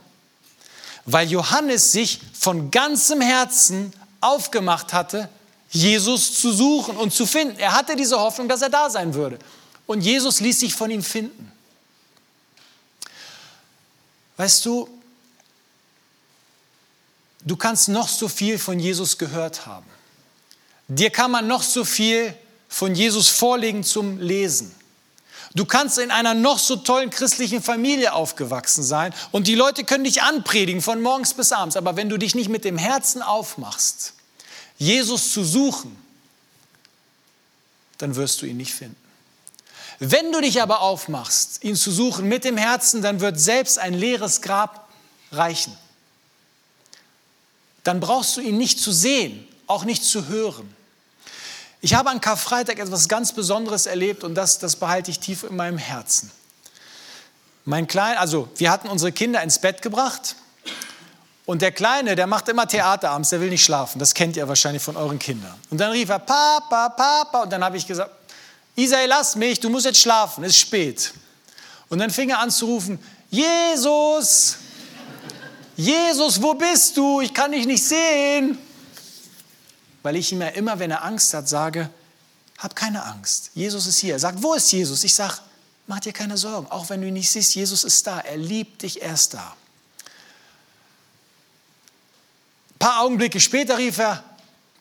Weil 1.05 1.31
Johannes 1.31 1.91
sich 1.91 2.21
von 2.33 2.69
ganzem 2.69 3.21
Herzen 3.21 3.91
aufgemacht 4.19 4.93
hatte, 4.93 5.29
Jesus 5.71 6.39
zu 6.39 6.51
suchen 6.51 6.97
und 6.97 7.13
zu 7.13 7.25
finden. 7.25 7.57
Er 7.57 7.73
hatte 7.73 7.95
diese 7.95 8.19
Hoffnung, 8.19 8.47
dass 8.47 8.61
er 8.61 8.69
da 8.69 8.89
sein 8.89 9.13
würde. 9.13 9.39
Und 9.87 10.01
Jesus 10.01 10.39
ließ 10.39 10.59
sich 10.59 10.73
von 10.73 10.91
ihm 10.91 11.03
finden. 11.03 11.51
Weißt 14.37 14.65
du, 14.65 14.87
Du 17.43 17.55
kannst 17.55 17.89
noch 17.89 18.07
so 18.07 18.27
viel 18.27 18.59
von 18.59 18.79
Jesus 18.79 19.17
gehört 19.17 19.65
haben. 19.65 19.85
Dir 20.87 21.09
kann 21.09 21.31
man 21.31 21.47
noch 21.47 21.63
so 21.63 21.83
viel 21.83 22.33
von 22.67 22.93
Jesus 22.93 23.29
vorlegen 23.29 23.83
zum 23.83 24.19
Lesen. 24.19 24.75
Du 25.53 25.65
kannst 25.65 25.97
in 25.97 26.11
einer 26.11 26.33
noch 26.33 26.59
so 26.59 26.77
tollen 26.77 27.09
christlichen 27.09 27.61
Familie 27.61 28.13
aufgewachsen 28.13 28.83
sein 28.83 29.13
und 29.31 29.47
die 29.47 29.55
Leute 29.55 29.83
können 29.83 30.05
dich 30.05 30.21
anpredigen 30.21 30.81
von 30.81 31.01
morgens 31.01 31.33
bis 31.33 31.51
abends. 31.51 31.75
Aber 31.75 31.97
wenn 31.97 32.09
du 32.09 32.17
dich 32.17 32.35
nicht 32.35 32.49
mit 32.49 32.63
dem 32.63 32.77
Herzen 32.77 33.21
aufmachst, 33.21 34.13
Jesus 34.81 35.31
zu 35.31 35.43
suchen, 35.43 35.95
dann 37.97 38.15
wirst 38.15 38.41
du 38.41 38.45
ihn 38.45 38.57
nicht 38.57 38.73
finden. 38.73 38.95
Wenn 39.99 40.31
du 40.31 40.41
dich 40.41 40.61
aber 40.61 40.81
aufmachst, 40.81 41.63
ihn 41.63 41.75
zu 41.75 41.91
suchen 41.91 42.27
mit 42.27 42.43
dem 42.43 42.57
Herzen, 42.57 43.01
dann 43.01 43.19
wird 43.19 43.39
selbst 43.39 43.77
ein 43.77 43.93
leeres 43.93 44.41
Grab 44.41 44.89
reichen 45.31 45.77
dann 47.83 47.99
brauchst 47.99 48.37
du 48.37 48.41
ihn 48.41 48.57
nicht 48.57 48.79
zu 48.79 48.91
sehen, 48.91 49.47
auch 49.67 49.85
nicht 49.85 50.03
zu 50.03 50.27
hören. 50.27 50.75
Ich 51.81 51.95
habe 51.95 52.09
an 52.09 52.21
Karfreitag 52.21 52.77
etwas 52.77 53.07
ganz 53.07 53.33
Besonderes 53.33 53.87
erlebt 53.87 54.23
und 54.23 54.35
das, 54.35 54.59
das 54.59 54.75
behalte 54.75 55.09
ich 55.09 55.19
tief 55.19 55.43
in 55.43 55.55
meinem 55.55 55.79
Herzen. 55.79 56.31
Mein 57.65 57.87
Klein, 57.87 58.17
also 58.17 58.49
wir 58.55 58.69
hatten 58.71 58.87
unsere 58.87 59.11
Kinder 59.11 59.41
ins 59.41 59.59
Bett 59.59 59.81
gebracht 59.81 60.35
und 61.51 61.61
der 61.61 61.73
Kleine, 61.73 62.15
der 62.15 62.27
macht 62.27 62.47
immer 62.47 62.65
Theater 62.65 63.09
abends, 63.09 63.31
der 63.31 63.41
will 63.41 63.49
nicht 63.49 63.65
schlafen. 63.65 63.99
Das 63.99 64.13
kennt 64.13 64.37
ihr 64.37 64.47
wahrscheinlich 64.47 64.81
von 64.81 64.95
euren 64.95 65.19
Kindern. 65.19 65.53
Und 65.69 65.79
dann 65.79 65.91
rief 65.91 66.07
er 66.07 66.19
Papa, 66.19 66.87
Papa 66.87 67.43
und 67.43 67.49
dann 67.51 67.61
habe 67.61 67.75
ich 67.75 67.85
gesagt, 67.85 68.09
Isai, 68.77 69.05
lass 69.05 69.35
mich, 69.35 69.59
du 69.59 69.69
musst 69.69 69.85
jetzt 69.85 69.99
schlafen, 69.99 70.45
es 70.45 70.51
ist 70.51 70.59
spät. 70.59 71.13
Und 71.89 71.99
dann 71.99 72.09
fing 72.09 72.29
er 72.29 72.39
an 72.39 72.51
zu 72.51 72.67
rufen, 72.67 72.97
Jesus, 73.29 74.59
Jesus, 75.75 76.41
wo 76.41 76.53
bist 76.53 76.95
du? 76.95 77.19
Ich 77.19 77.33
kann 77.33 77.51
dich 77.51 77.65
nicht 77.65 77.83
sehen. 77.83 78.57
Weil 80.03 80.15
ich 80.15 80.31
ihm 80.31 80.39
ja 80.39 80.47
immer, 80.47 80.79
wenn 80.79 80.91
er 80.91 81.03
Angst 81.03 81.33
hat, 81.33 81.49
sage, 81.49 81.89
hab 82.59 82.77
keine 82.77 83.03
Angst. 83.03 83.51
Jesus 83.55 83.87
ist 83.87 83.97
hier. 83.97 84.13
Er 84.13 84.19
sagt, 84.19 84.41
wo 84.41 84.53
ist 84.53 84.71
Jesus? 84.71 85.03
Ich 85.03 85.13
sage, 85.13 85.35
mach 85.85 85.99
dir 85.99 86.13
keine 86.13 86.37
Sorgen. 86.37 86.71
Auch 86.71 86.89
wenn 86.89 87.01
du 87.01 87.09
ihn 87.09 87.15
nicht 87.15 87.29
siehst, 87.29 87.55
Jesus 87.55 87.83
ist 87.83 88.07
da. 88.07 88.21
Er 88.21 88.37
liebt 88.37 88.83
dich, 88.83 89.01
er 89.01 89.15
ist 89.15 89.33
da. 89.33 89.53
Ein 92.70 92.70
paar 92.81 93.01
Augenblicke 93.01 93.39
später 93.39 93.77
rief 93.77 93.99
er, 93.99 94.23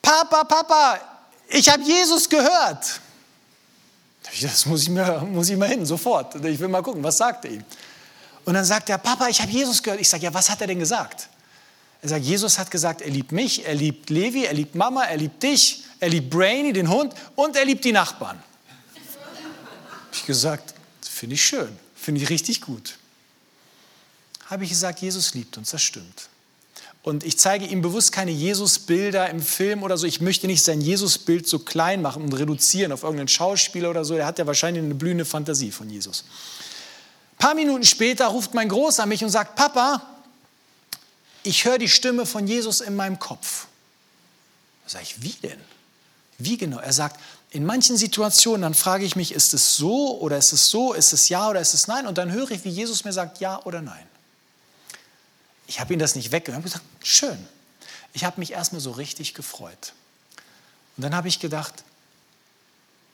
Papa, 0.01 0.43
Papa, 0.43 0.99
ich 1.47 1.69
habe 1.69 1.83
Jesus 1.83 2.27
gehört. 2.27 2.99
Das 4.41 4.65
muss 4.65 4.83
ich, 4.83 4.89
mir, 4.89 5.19
muss 5.21 5.49
ich 5.49 5.57
mal 5.57 5.69
hin, 5.69 5.85
sofort. 5.85 6.35
Ich 6.43 6.59
will 6.59 6.67
mal 6.67 6.81
gucken, 6.81 7.03
was 7.03 7.17
sagt 7.17 7.45
er 7.45 7.51
ihm? 7.51 7.63
Und 8.43 8.55
dann 8.55 8.65
sagt 8.65 8.89
er, 8.89 8.97
Papa, 8.97 9.27
ich 9.27 9.39
habe 9.39 9.51
Jesus 9.51 9.83
gehört. 9.83 10.01
Ich 10.01 10.09
sage, 10.09 10.23
ja, 10.23 10.33
was 10.33 10.49
hat 10.49 10.61
er 10.61 10.67
denn 10.67 10.79
gesagt? 10.79 11.29
Er 12.01 12.09
sagt, 12.09 12.25
Jesus 12.25 12.57
hat 12.57 12.71
gesagt, 12.71 13.01
er 13.01 13.11
liebt 13.11 13.31
mich, 13.31 13.65
er 13.65 13.75
liebt 13.75 14.09
Levi, 14.09 14.45
er 14.45 14.53
liebt 14.53 14.73
Mama, 14.73 15.03
er 15.03 15.17
liebt 15.17 15.43
dich, 15.43 15.83
er 15.99 16.09
liebt 16.09 16.31
Brainy, 16.31 16.73
den 16.73 16.89
Hund, 16.89 17.13
und 17.35 17.55
er 17.55 17.65
liebt 17.65 17.85
die 17.85 17.91
Nachbarn. 17.91 18.37
Habe 18.37 20.13
ich 20.13 20.25
gesagt, 20.25 20.73
finde 21.07 21.35
ich 21.35 21.45
schön, 21.45 21.77
finde 21.95 22.21
ich 22.21 22.29
richtig 22.29 22.61
gut. 22.61 22.97
Habe 24.47 24.63
ich 24.63 24.71
gesagt, 24.71 24.99
Jesus 25.01 25.35
liebt 25.35 25.57
uns, 25.57 25.69
das 25.69 25.83
stimmt. 25.83 26.30
Und 27.03 27.23
ich 27.23 27.39
zeige 27.39 27.65
ihm 27.65 27.81
bewusst 27.81 28.11
keine 28.11 28.29
Jesus-Bilder 28.31 29.29
im 29.29 29.41
Film 29.41 29.81
oder 29.81 29.97
so. 29.97 30.05
Ich 30.05 30.21
möchte 30.21 30.45
nicht 30.45 30.63
sein 30.63 30.81
Jesus-Bild 30.81 31.47
so 31.47 31.59
klein 31.59 32.01
machen 32.01 32.23
und 32.23 32.33
reduzieren 32.33 32.91
auf 32.91 33.01
irgendeinen 33.01 33.27
Schauspieler 33.27 33.89
oder 33.89 34.05
so. 34.05 34.13
Der 34.13 34.25
hat 34.25 34.37
ja 34.37 34.45
wahrscheinlich 34.45 34.83
eine 34.83 34.93
blühende 34.93 35.25
Fantasie 35.25 35.71
von 35.71 35.89
Jesus. 35.89 36.25
Ein 37.33 37.37
paar 37.37 37.55
Minuten 37.55 37.83
später 37.83 38.27
ruft 38.27 38.53
mein 38.53 38.69
Großer 38.69 39.07
mich 39.07 39.23
und 39.23 39.31
sagt, 39.31 39.55
Papa, 39.55 40.01
ich 41.41 41.65
höre 41.65 41.79
die 41.79 41.89
Stimme 41.89 42.27
von 42.27 42.45
Jesus 42.45 42.81
in 42.81 42.95
meinem 42.95 43.17
Kopf. 43.17 43.65
Da 44.83 44.91
sage 44.91 45.05
ich, 45.05 45.23
wie 45.23 45.35
denn? 45.41 45.59
Wie 46.37 46.57
genau? 46.57 46.77
Er 46.77 46.93
sagt, 46.93 47.19
in 47.49 47.65
manchen 47.65 47.97
Situationen, 47.97 48.61
dann 48.61 48.73
frage 48.75 49.05
ich 49.05 49.15
mich, 49.15 49.33
ist 49.33 49.55
es 49.55 49.75
so 49.75 50.19
oder 50.19 50.37
ist 50.37 50.53
es 50.53 50.69
so, 50.69 50.93
ist 50.93 51.13
es 51.13 51.29
ja 51.29 51.49
oder 51.49 51.59
ist 51.59 51.73
es 51.73 51.87
nein? 51.87 52.05
Und 52.05 52.19
dann 52.19 52.31
höre 52.31 52.51
ich, 52.51 52.63
wie 52.63 52.69
Jesus 52.69 53.03
mir 53.03 53.11
sagt, 53.11 53.39
ja 53.39 53.59
oder 53.65 53.81
nein. 53.81 54.05
Ich 55.71 55.79
habe 55.79 55.93
ihn 55.93 55.99
das 55.99 56.15
nicht 56.15 56.33
weggehört. 56.33 56.65
Ich 56.65 56.73
habe 56.73 56.81
gesagt, 56.81 57.07
schön. 57.07 57.47
Ich 58.11 58.25
habe 58.25 58.41
mich 58.41 58.51
erstmal 58.51 58.81
so 58.81 58.91
richtig 58.91 59.33
gefreut. 59.33 59.93
Und 60.97 61.03
dann 61.03 61.15
habe 61.15 61.29
ich 61.29 61.39
gedacht, 61.39 61.85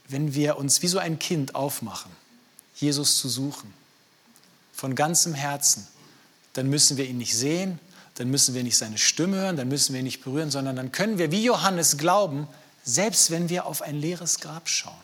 wenn 0.08 0.34
wir 0.34 0.58
uns 0.58 0.82
wie 0.82 0.88
so 0.88 0.98
ein 0.98 1.20
Kind 1.20 1.54
aufmachen, 1.54 2.12
Jesus 2.74 3.20
zu 3.20 3.30
suchen, 3.30 3.72
von 4.74 4.96
ganzem 4.96 5.36
Herzen, 5.36 5.88
dann 6.54 6.68
müssen 6.68 6.98
wir 6.98 7.06
ihn 7.06 7.20
nicht 7.20 7.38
sehen, 7.38 7.78
dann 8.16 8.32
müssen 8.32 8.56
wir 8.56 8.64
nicht 8.64 8.78
seine 8.80 8.98
Stimme 8.98 9.38
hören, 9.38 9.56
dann 9.56 9.68
müssen 9.68 9.94
wir 9.94 10.00
ihn 10.00 10.06
nicht 10.06 10.24
berühren, 10.24 10.50
sondern 10.50 10.76
dann 10.78 10.92
können 10.92 11.20
wir 11.20 11.32
wie 11.32 11.44
Johannes 11.44 12.00
glauben, 12.00 12.48
selbst 12.84 13.30
wenn 13.30 13.50
wir 13.50 13.68
auf 13.68 13.84
ein 13.84 14.02
leeres 14.02 14.40
Grab 14.40 14.68
schauen. 14.68 14.96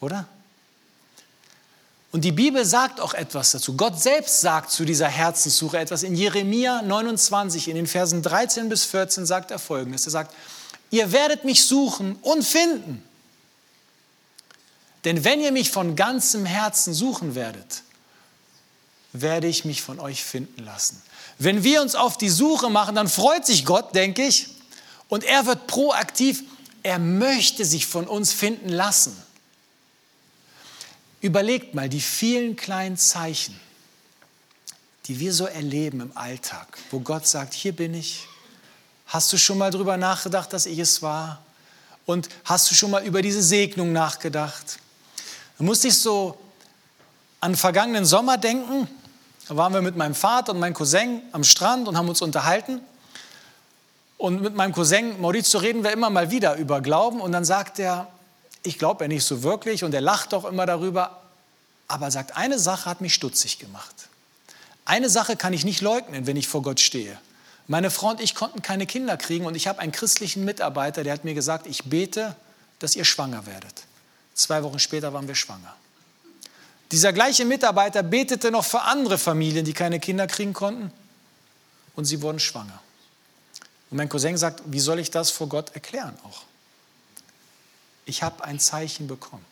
Oder? 0.00 0.28
Und 2.12 2.26
die 2.26 2.32
Bibel 2.32 2.64
sagt 2.66 3.00
auch 3.00 3.14
etwas 3.14 3.52
dazu. 3.52 3.74
Gott 3.74 4.00
selbst 4.00 4.42
sagt 4.42 4.70
zu 4.70 4.84
dieser 4.84 5.08
Herzenssuche 5.08 5.78
etwas. 5.78 6.02
In 6.02 6.14
Jeremia 6.14 6.82
29, 6.82 7.68
in 7.68 7.74
den 7.74 7.86
Versen 7.86 8.22
13 8.22 8.68
bis 8.68 8.84
14 8.84 9.24
sagt 9.24 9.50
er 9.50 9.58
folgendes. 9.58 10.04
Er 10.06 10.10
sagt, 10.10 10.34
ihr 10.90 11.10
werdet 11.10 11.44
mich 11.44 11.64
suchen 11.64 12.16
und 12.20 12.44
finden. 12.44 13.02
Denn 15.04 15.24
wenn 15.24 15.40
ihr 15.40 15.52
mich 15.52 15.70
von 15.70 15.96
ganzem 15.96 16.44
Herzen 16.44 16.92
suchen 16.92 17.34
werdet, 17.34 17.82
werde 19.14 19.46
ich 19.46 19.64
mich 19.64 19.80
von 19.80 19.98
euch 19.98 20.22
finden 20.22 20.62
lassen. 20.62 21.02
Wenn 21.38 21.64
wir 21.64 21.80
uns 21.80 21.94
auf 21.94 22.18
die 22.18 22.28
Suche 22.28 22.68
machen, 22.68 22.94
dann 22.94 23.08
freut 23.08 23.46
sich 23.46 23.64
Gott, 23.64 23.94
denke 23.94 24.22
ich, 24.22 24.48
und 25.08 25.24
er 25.24 25.46
wird 25.46 25.66
proaktiv. 25.66 26.44
Er 26.82 26.98
möchte 26.98 27.64
sich 27.64 27.86
von 27.86 28.06
uns 28.06 28.32
finden 28.32 28.68
lassen. 28.68 29.16
Überlegt 31.22 31.74
mal 31.74 31.88
die 31.88 32.00
vielen 32.00 32.56
kleinen 32.56 32.96
Zeichen, 32.96 33.58
die 35.06 35.20
wir 35.20 35.32
so 35.32 35.46
erleben 35.46 36.00
im 36.00 36.16
Alltag, 36.16 36.66
wo 36.90 36.98
Gott 36.98 37.28
sagt, 37.28 37.54
hier 37.54 37.74
bin 37.74 37.94
ich. 37.94 38.26
Hast 39.06 39.32
du 39.32 39.38
schon 39.38 39.56
mal 39.56 39.70
darüber 39.70 39.96
nachgedacht, 39.96 40.52
dass 40.52 40.66
ich 40.66 40.80
es 40.80 41.00
war? 41.00 41.40
Und 42.06 42.28
hast 42.44 42.68
du 42.70 42.74
schon 42.74 42.90
mal 42.90 43.04
über 43.04 43.22
diese 43.22 43.40
Segnung 43.40 43.92
nachgedacht? 43.92 44.80
Da 45.58 45.64
musste 45.64 45.88
ich 45.88 45.96
so 45.96 46.36
an 47.38 47.54
vergangenen 47.54 48.04
Sommer 48.04 48.36
denken. 48.36 48.88
Da 49.46 49.56
waren 49.56 49.72
wir 49.72 49.82
mit 49.82 49.96
meinem 49.96 50.16
Vater 50.16 50.52
und 50.52 50.58
meinem 50.58 50.74
Cousin 50.74 51.22
am 51.30 51.44
Strand 51.44 51.86
und 51.86 51.96
haben 51.96 52.08
uns 52.08 52.20
unterhalten. 52.20 52.80
Und 54.18 54.42
mit 54.42 54.56
meinem 54.56 54.72
Cousin 54.72 55.20
Maurizio 55.20 55.60
reden 55.60 55.84
wir 55.84 55.92
immer 55.92 56.10
mal 56.10 56.32
wieder 56.32 56.56
über 56.56 56.80
Glauben. 56.80 57.20
Und 57.20 57.30
dann 57.30 57.44
sagt 57.44 57.78
er, 57.78 58.11
ich 58.62 58.78
glaube 58.78 59.04
ja 59.04 59.08
nicht 59.08 59.24
so 59.24 59.42
wirklich. 59.42 59.84
Und 59.84 59.94
er 59.94 60.00
lacht 60.00 60.34
auch 60.34 60.44
immer 60.44 60.66
darüber. 60.66 61.22
Aber 61.88 62.06
er 62.06 62.10
sagt, 62.10 62.36
eine 62.36 62.58
Sache 62.58 62.88
hat 62.88 63.00
mich 63.00 63.14
stutzig 63.14 63.58
gemacht. 63.58 63.94
Eine 64.84 65.08
Sache 65.08 65.36
kann 65.36 65.52
ich 65.52 65.64
nicht 65.64 65.80
leugnen, 65.80 66.26
wenn 66.26 66.36
ich 66.36 66.48
vor 66.48 66.62
Gott 66.62 66.80
stehe. 66.80 67.18
Meine 67.68 67.90
Frau 67.90 68.10
und 68.10 68.20
ich 68.20 68.34
konnten 68.34 68.62
keine 68.62 68.86
Kinder 68.86 69.16
kriegen 69.16 69.46
und 69.46 69.54
ich 69.54 69.66
habe 69.68 69.78
einen 69.78 69.92
christlichen 69.92 70.44
Mitarbeiter, 70.44 71.04
der 71.04 71.12
hat 71.12 71.24
mir 71.24 71.34
gesagt, 71.34 71.66
ich 71.66 71.84
bete, 71.84 72.34
dass 72.80 72.96
ihr 72.96 73.04
schwanger 73.04 73.46
werdet. 73.46 73.84
Zwei 74.34 74.62
Wochen 74.64 74.78
später 74.78 75.12
waren 75.12 75.28
wir 75.28 75.34
schwanger. 75.34 75.74
Dieser 76.90 77.12
gleiche 77.12 77.44
Mitarbeiter 77.44 78.02
betete 78.02 78.50
noch 78.50 78.64
für 78.64 78.82
andere 78.82 79.16
Familien, 79.16 79.64
die 79.64 79.72
keine 79.72 80.00
Kinder 80.00 80.26
kriegen 80.26 80.52
konnten 80.52 80.92
und 81.94 82.04
sie 82.04 82.20
wurden 82.20 82.40
schwanger. 82.40 82.80
Und 83.90 83.96
mein 83.96 84.08
Cousin 84.08 84.36
sagt, 84.36 84.62
wie 84.66 84.80
soll 84.80 84.98
ich 84.98 85.10
das 85.10 85.30
vor 85.30 85.48
Gott 85.48 85.70
erklären 85.74 86.18
auch? 86.24 86.42
Ich 88.04 88.22
habe 88.22 88.44
ein 88.44 88.58
Zeichen 88.58 89.06
bekommen. 89.06 89.44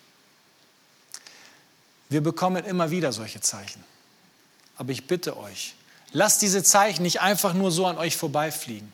Wir 2.08 2.22
bekommen 2.22 2.64
immer 2.64 2.90
wieder 2.90 3.12
solche 3.12 3.40
Zeichen. 3.40 3.84
Aber 4.76 4.90
ich 4.92 5.06
bitte 5.06 5.36
euch, 5.36 5.74
lasst 6.12 6.42
diese 6.42 6.62
Zeichen 6.64 7.02
nicht 7.02 7.20
einfach 7.20 7.54
nur 7.54 7.70
so 7.70 7.86
an 7.86 7.98
euch 7.98 8.16
vorbeifliegen. 8.16 8.92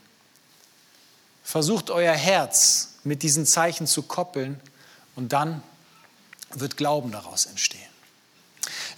Versucht 1.43 1.91
euer 1.91 2.15
Herz 2.15 2.95
mit 3.05 3.23
diesen 3.23 3.47
Zeichen 3.47 3.87
zu 3.87 4.03
koppeln 4.03 4.61
und 5.15 5.33
dann 5.33 5.63
wird 6.51 6.77
Glauben 6.77 7.13
daraus 7.13 7.47
entstehen. 7.47 7.81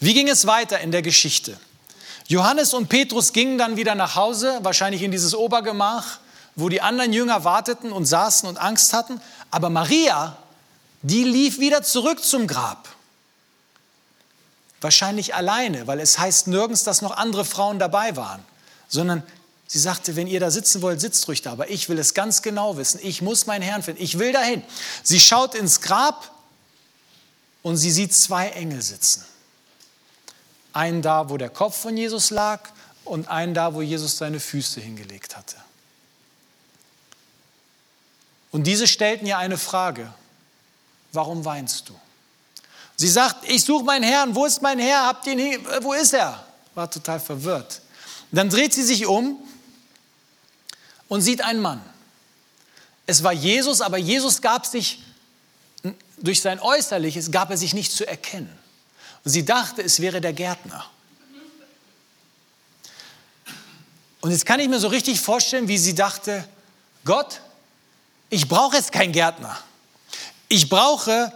Wie 0.01 0.15
ging 0.15 0.29
es 0.29 0.47
weiter 0.47 0.81
in 0.81 0.91
der 0.91 1.03
Geschichte? 1.03 1.59
Johannes 2.27 2.75
und 2.75 2.89
Petrus 2.89 3.33
gingen 3.33 3.59
dann 3.59 3.77
wieder 3.77 3.95
nach 3.95 4.17
Hause, 4.17 4.59
wahrscheinlich 4.63 5.03
in 5.03 5.11
dieses 5.11 5.35
Obergemach, 5.35 6.19
wo 6.57 6.69
die 6.69 6.81
anderen 6.81 7.13
Jünger 7.13 7.45
warteten 7.45 7.93
und 7.93 8.05
saßen 8.05 8.49
und 8.49 8.59
Angst 8.59 8.93
hatten. 8.93 9.21
Aber 9.51 9.71
Maria, 9.71 10.37
die 11.03 11.25
lief 11.25 11.59
wieder 11.59 11.83
zurück 11.83 12.25
zum 12.25 12.47
Grab. 12.47 12.89
Wahrscheinlich 14.81 15.35
alleine, 15.35 15.87
weil 15.87 16.01
es 16.01 16.19
heißt 16.19 16.47
nirgends, 16.47 16.85
dass 16.85 17.03
noch 17.03 17.17
andere 17.17 17.45
Frauen 17.45 17.79
dabei 17.79 18.17
waren, 18.17 18.45
sondern 18.89 19.23
sie 19.67 19.79
sagte, 19.79 20.15
wenn 20.17 20.29
ihr 20.29 20.41
da 20.41 20.51
sitzen 20.51 20.83
wollt, 20.83 21.01
sitzt 21.01 21.27
ruhig 21.29 21.43
da, 21.43 21.53
aber 21.53 21.71
ich 21.71 21.89
will 21.89 21.99
es 21.99 22.15
ganz 22.15 22.43
genau 22.43 22.77
wissen. 22.77 23.01
Ich 23.03 23.23
muss 23.23 23.47
meinen 23.47 23.63
Herrn 23.63 23.83
finden. 23.83 24.03
Ich 24.03 24.19
will 24.19 24.33
dahin. 24.33 24.63
Sie 25.03 25.19
schaut 25.19 25.55
ins 25.55 25.81
Grab 25.81 26.33
und 27.63 27.77
sie 27.77 27.91
sieht 27.91 28.15
zwei 28.15 28.51
Engel 28.51 28.83
sitzen. 28.83 29.25
Einen 30.73 31.03
da, 31.03 31.29
wo 31.29 31.37
der 31.37 31.51
Kopf 31.51 31.77
von 31.77 31.97
Jesus 31.97 32.31
lag 32.31 32.71
und 33.05 33.29
einen 33.29 33.55
da, 33.55 33.75
wo 33.75 33.83
Jesus 33.83 34.17
seine 34.17 34.39
Füße 34.39 34.81
hingelegt 34.81 35.37
hatte. 35.37 35.57
Und 38.51 38.65
diese 38.65 38.87
stellten 38.87 39.27
ihr 39.27 39.39
eine 39.39 39.59
Frage. 39.59 40.13
Warum 41.13 41.45
weinst 41.45 41.89
du? 41.89 41.95
Sie 42.97 43.09
sagt, 43.09 43.49
ich 43.49 43.65
suche 43.65 43.85
meinen 43.85 44.03
Herrn. 44.03 44.35
Wo 44.35 44.45
ist 44.45 44.61
mein 44.61 44.79
Herr? 44.79 45.07
Habt 45.07 45.27
ihn? 45.27 45.65
Wo 45.83 45.93
ist 45.93 46.13
er? 46.13 46.45
War 46.75 46.91
total 46.91 47.21
verwirrt. 47.21 47.81
Dann 48.33 48.51
dreht 48.51 48.75
sie 48.75 48.83
sich 48.83 49.07
um 49.07 49.39
und 51.09 51.23
sieht 51.23 51.43
einen 51.43 51.61
Mann. 51.61 51.83
Es 53.07 53.23
war 53.23 53.33
Jesus, 53.33 53.81
aber 53.81 53.97
Jesus 53.97 54.43
gab 54.43 54.67
sich 54.67 55.01
durch 56.21 56.41
sein 56.41 56.61
Äußerliches 56.61 57.31
gab 57.31 57.51
er 57.51 57.57
sich 57.57 57.75
nicht 57.75 57.93
zu 57.93 58.07
erkennen. 58.07 58.57
Und 59.25 59.31
sie 59.31 59.45
dachte, 59.45 59.83
es 59.83 60.01
wäre 60.01 60.21
der 60.21 60.33
Gärtner. 60.33 60.85
Und 64.21 64.33
jetzt 64.33 64.47
kann 64.47 64.59
ich 64.61 64.69
mir 64.69 64.81
so 64.81 64.89
richtig 64.89 65.21
vorstellen, 65.21 65.69
wie 65.69 65.79
sie 65.79 65.95
dachte, 65.95 66.47
Gott, 67.05 67.41
ich 68.31 68.49
brauche 68.49 68.77
jetzt 68.77 68.93
keinen 68.93 69.13
Gärtner. 69.13 69.57
Ich 70.49 70.69
brauche 70.69 71.33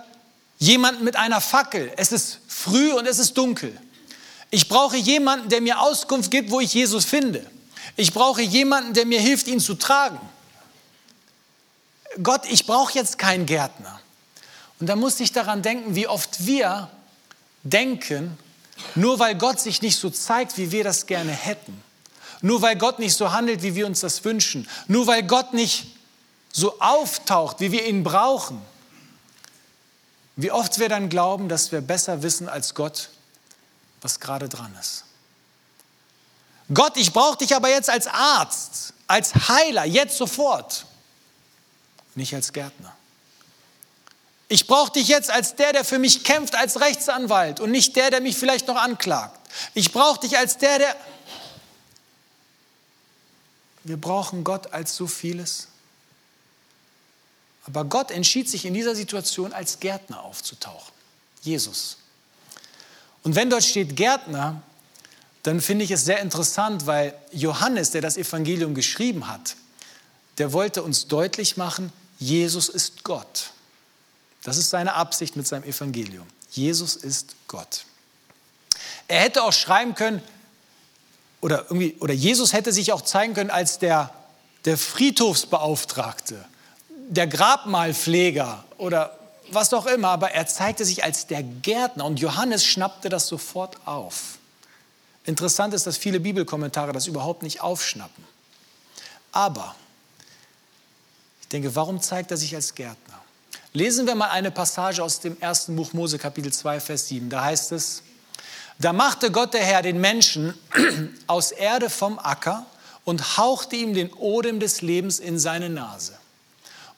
jemanden 0.59 1.05
mit 1.05 1.16
einer 1.16 1.40
Fackel. 1.40 1.92
Es 1.96 2.12
ist 2.12 2.38
früh 2.48 2.92
und 2.92 3.07
es 3.07 3.18
ist 3.18 3.37
dunkel. 3.37 3.77
Ich 4.51 4.68
brauche 4.68 4.96
jemanden, 4.96 5.48
der 5.48 5.61
mir 5.61 5.81
Auskunft 5.81 6.31
gibt, 6.31 6.51
wo 6.51 6.61
ich 6.61 6.75
Jesus 6.75 7.05
finde. 7.05 7.44
Ich 7.96 8.12
brauche 8.12 8.42
jemanden, 8.42 8.94
der 8.94 9.07
mir 9.07 9.20
hilft, 9.20 9.48
ihn 9.48 9.61
zu 9.61 9.75
tragen. 9.75 10.20
Gott, 12.22 12.42
ich 12.48 12.66
brauche 12.66 12.92
jetzt 12.94 13.18
keinen 13.18 13.46
Gärtner. 13.46 14.01
Und 14.79 14.87
da 14.88 14.96
musste 14.96 15.22
ich 15.22 15.33
daran 15.33 15.62
denken, 15.62 15.94
wie 15.94 16.07
oft 16.07 16.46
wir 16.46 16.90
denken, 17.62 18.37
nur 18.94 19.18
weil 19.18 19.35
Gott 19.35 19.61
sich 19.61 19.83
nicht 19.83 19.96
so 19.98 20.11
zeigt, 20.11 20.59
wie 20.59 20.72
wir 20.72 20.85
das 20.85 21.07
gerne 21.07 21.33
hätten, 21.33 21.83
nur 22.40 22.62
weil 22.62 22.77
Gott 22.77 22.98
nicht 22.98 23.16
so 23.16 23.33
handelt, 23.33 23.62
wie 23.62 23.75
wir 23.75 23.87
uns 23.87 24.01
das 24.01 24.25
wünschen, 24.25 24.68
nur 24.88 25.07
weil 25.07 25.22
Gott 25.22 25.55
nicht 25.55 25.87
so 26.53 26.81
auftaucht, 26.81 27.61
wie 27.61 27.72
wir 27.72 27.87
ihn 27.87 28.03
brauchen, 28.03 28.61
wie 30.36 30.50
oft 30.50 30.78
wir 30.78 30.88
dann 30.88 31.08
glauben, 31.08 31.48
dass 31.48 31.72
wir 31.72 31.80
besser 31.80 32.22
wissen 32.22 32.48
als 32.48 32.74
Gott, 32.74 33.10
was 34.00 34.20
gerade 34.20 34.48
dran 34.48 34.74
ist. 34.80 35.04
Gott, 36.72 36.96
ich 36.96 37.12
brauche 37.12 37.38
dich 37.38 37.54
aber 37.54 37.68
jetzt 37.68 37.90
als 37.90 38.06
Arzt, 38.06 38.94
als 39.06 39.34
Heiler, 39.48 39.84
jetzt 39.84 40.16
sofort, 40.16 40.86
nicht 42.14 42.34
als 42.34 42.52
Gärtner. 42.52 42.94
Ich 44.48 44.66
brauche 44.66 44.92
dich 44.92 45.08
jetzt 45.08 45.30
als 45.30 45.54
der, 45.54 45.72
der 45.72 45.84
für 45.84 45.98
mich 45.98 46.24
kämpft, 46.24 46.54
als 46.54 46.80
Rechtsanwalt 46.80 47.60
und 47.60 47.70
nicht 47.70 47.96
der, 47.96 48.10
der 48.10 48.20
mich 48.20 48.36
vielleicht 48.36 48.68
noch 48.68 48.76
anklagt. 48.76 49.38
Ich 49.74 49.92
brauche 49.92 50.20
dich 50.20 50.36
als 50.36 50.58
der, 50.58 50.78
der... 50.78 50.96
Wir 53.84 54.00
brauchen 54.00 54.44
Gott 54.44 54.72
als 54.72 54.94
so 54.94 55.06
vieles. 55.06 55.68
Aber 57.66 57.85
Gott 57.85 58.11
entschied 58.11 58.48
sich 58.48 58.64
in 58.64 58.75
dieser 58.75 58.94
Situation 58.94 59.53
als 59.53 59.81
Gärtner 59.81 60.22
aufzutauchen. 60.22 60.92
Jesus. 61.42 61.98
Und 63.22 63.35
wenn 63.37 63.51
dort 63.51 63.64
steht 63.64 63.96
Gärtner, 63.96 64.62
dann 65.42 65.61
finde 65.61 65.85
ich 65.85 65.90
es 65.90 66.05
sehr 66.05 66.20
interessant, 66.20 66.87
weil 66.87 67.14
Johannes, 67.33 67.90
der 67.90 68.01
das 68.01 68.16
Evangelium 68.16 68.75
geschrieben 68.75 69.29
hat, 69.29 69.57
der 70.38 70.53
wollte 70.53 70.83
uns 70.83 71.09
deutlich 71.09 71.57
machen, 71.57 71.92
Jesus 72.18 72.68
ist 72.68 73.05
Gott. 73.05 73.51
Das 74.44 74.57
ist 74.57 74.70
seine 74.70 74.94
Absicht 74.94 75.37
mit 75.37 75.46
seinem 75.46 75.64
Evangelium. 75.64 76.27
Jesus 76.51 76.96
ist 76.96 77.35
Gott. 77.48 77.85
Er 79.09 79.20
hätte 79.20 79.42
auch 79.42 79.53
schreiben 79.53 79.94
können, 79.94 80.22
oder, 81.40 81.64
irgendwie, 81.64 81.96
oder 81.98 82.14
Jesus 82.14 82.53
hätte 82.53 82.72
sich 82.72 82.92
auch 82.92 83.03
zeigen 83.03 83.35
können 83.35 83.51
als 83.51 83.79
der, 83.79 84.14
der 84.64 84.79
Friedhofsbeauftragte, 84.79 86.44
der 87.12 87.27
Grabmalpfleger 87.27 88.64
oder 88.79 89.18
was 89.51 89.75
auch 89.75 89.85
immer, 89.85 90.09
aber 90.09 90.31
er 90.31 90.46
zeigte 90.46 90.87
sich 90.87 91.05
als 91.05 91.27
der 91.27 91.42
Gärtner 91.42 92.07
und 92.07 92.18
Johannes 92.18 92.64
schnappte 92.64 93.11
das 93.11 93.27
sofort 93.27 93.77
auf. 93.87 94.38
Interessant 95.25 95.75
ist, 95.75 95.87
dass 95.87 95.98
viele 95.98 96.20
Bibelkommentare 96.20 96.92
das 96.92 97.07
überhaupt 97.07 97.42
nicht 97.42 97.61
aufschnappen. 97.61 98.25
Aber 99.31 99.75
ich 101.42 101.48
denke, 101.48 101.75
warum 101.77 102.01
zeigt 102.01 102.31
er 102.31 102.38
sich 102.38 102.55
als 102.55 102.75
Gärtner? 102.75 103.20
Lesen 103.75 104.07
wir 104.07 104.14
mal 104.14 104.31
eine 104.31 104.51
Passage 104.51 105.03
aus 105.03 105.20
dem 105.20 105.38
ersten 105.38 105.77
Buch 105.77 105.92
Mose, 105.92 106.18
Kapitel 106.18 106.51
2, 106.51 106.81
Vers 106.81 107.09
7. 107.09 107.29
Da 107.29 107.44
heißt 107.44 107.72
es, 107.72 108.03
da 108.79 108.94
machte 108.94 109.31
Gott 109.31 109.53
der 109.53 109.64
Herr 109.64 109.83
den 109.83 110.01
Menschen 110.01 110.55
aus 111.27 111.53
Erde 111.53 111.90
vom 111.90 112.18
Acker 112.18 112.64
und 113.05 113.37
hauchte 113.37 113.77
ihm 113.77 113.92
den 113.92 114.11
Odem 114.14 114.61
des 114.61 114.81
Lebens 114.81 115.18
in 115.20 115.38
seine 115.38 115.68
Nase. 115.68 116.16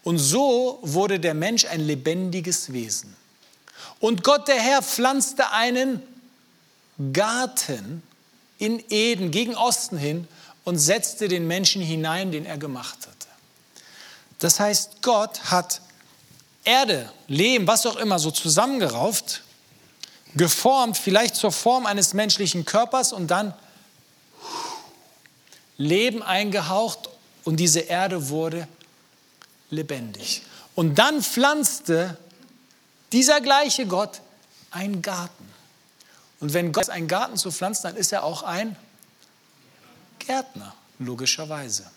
Und 0.04 0.18
so 0.18 0.78
wurde 0.82 1.18
der 1.18 1.34
Mensch 1.34 1.64
ein 1.64 1.80
lebendiges 1.80 2.72
Wesen. 2.72 3.16
Und 4.00 4.22
Gott 4.22 4.48
der 4.48 4.60
Herr 4.60 4.82
pflanzte 4.82 5.50
einen 5.50 6.02
Garten 7.12 8.02
in 8.58 8.84
Eden 8.90 9.30
gegen 9.30 9.56
Osten 9.56 9.96
hin 9.96 10.28
und 10.64 10.78
setzte 10.78 11.28
den 11.28 11.46
Menschen 11.46 11.82
hinein, 11.82 12.30
den 12.32 12.46
er 12.46 12.58
gemacht 12.58 12.98
hatte. 13.00 13.28
Das 14.38 14.60
heißt, 14.60 15.02
Gott 15.02 15.44
hat 15.44 15.80
Erde, 16.64 17.10
Lehm, 17.28 17.66
was 17.66 17.86
auch 17.86 17.96
immer, 17.96 18.18
so 18.18 18.30
zusammengerauft, 18.30 19.42
geformt, 20.34 20.96
vielleicht 20.96 21.36
zur 21.36 21.52
Form 21.52 21.86
eines 21.86 22.14
menschlichen 22.14 22.64
Körpers 22.64 23.12
und 23.12 23.28
dann 23.28 23.54
Leben 25.76 26.22
eingehaucht 26.22 27.08
und 27.44 27.56
diese 27.56 27.80
Erde 27.80 28.28
wurde 28.28 28.68
lebendig. 29.70 30.42
Und 30.74 30.96
dann 30.96 31.22
pflanzte 31.22 32.18
dieser 33.12 33.40
gleiche 33.40 33.87
Gott 33.87 34.20
einen 34.70 35.03
Garten. 35.03 35.48
Und 36.40 36.53
wenn 36.53 36.72
Gott 36.72 36.90
einen 36.90 37.09
Garten 37.09 37.37
zu 37.37 37.50
pflanzen, 37.50 37.85
dann 37.85 37.96
ist 37.96 38.12
er 38.12 38.24
auch 38.24 38.42
ein 38.42 38.77
Gärtner, 40.18 40.74
logischerweise. 40.98 41.90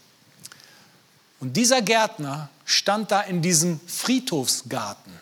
Und 1.40 1.54
dieser 1.54 1.82
Gärtner 1.82 2.50
stand 2.66 3.12
da 3.12 3.22
in 3.22 3.42
diesem 3.42 3.80
Friedhofsgarten. 3.88 5.14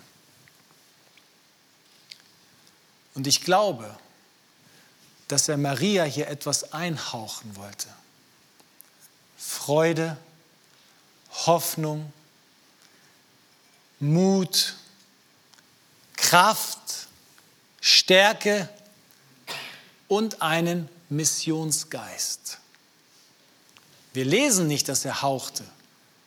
Und 3.16 3.28
ich 3.28 3.42
glaube, 3.42 3.96
dass 5.28 5.48
er 5.48 5.58
Maria 5.58 6.04
hier 6.04 6.28
etwas 6.28 6.74
einhauchen 6.74 7.56
wollte. 7.56 7.88
Freude, 9.38 10.18
Hoffnung, 11.46 12.12
Mut, 14.00 14.76
Kraft, 16.16 17.08
Stärke 17.82 18.70
und 20.08 20.42
einen 20.42 20.90
Missionsgeist. 21.10 22.60
Wir 24.14 24.26
lesen 24.26 24.68
nicht, 24.68 24.88
dass 24.88 25.06
er 25.06 25.22
hauchte, 25.22 25.64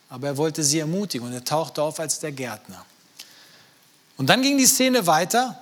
aber 0.08 0.28
er 0.28 0.36
wollte 0.36 0.62
sie 0.62 0.78
ermutigen 0.78 1.26
und 1.26 1.32
er 1.32 1.44
tauchte 1.44 1.82
auf 1.82 2.00
als 2.00 2.20
der 2.20 2.32
Gärtner. 2.32 2.84
Und 4.16 4.26
dann 4.26 4.42
ging 4.42 4.58
die 4.58 4.66
Szene 4.66 5.06
weiter. 5.06 5.58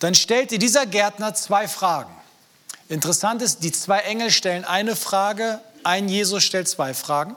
Dann 0.00 0.14
stellte 0.14 0.58
dieser 0.58 0.86
Gärtner 0.86 1.34
zwei 1.34 1.68
Fragen. 1.68 2.12
Interessant 2.88 3.40
ist, 3.42 3.62
die 3.62 3.70
zwei 3.70 4.00
Engel 4.00 4.30
stellen 4.30 4.64
eine 4.64 4.96
Frage, 4.96 5.60
ein 5.84 6.08
Jesus 6.08 6.42
stellt 6.42 6.68
zwei 6.68 6.94
Fragen. 6.94 7.36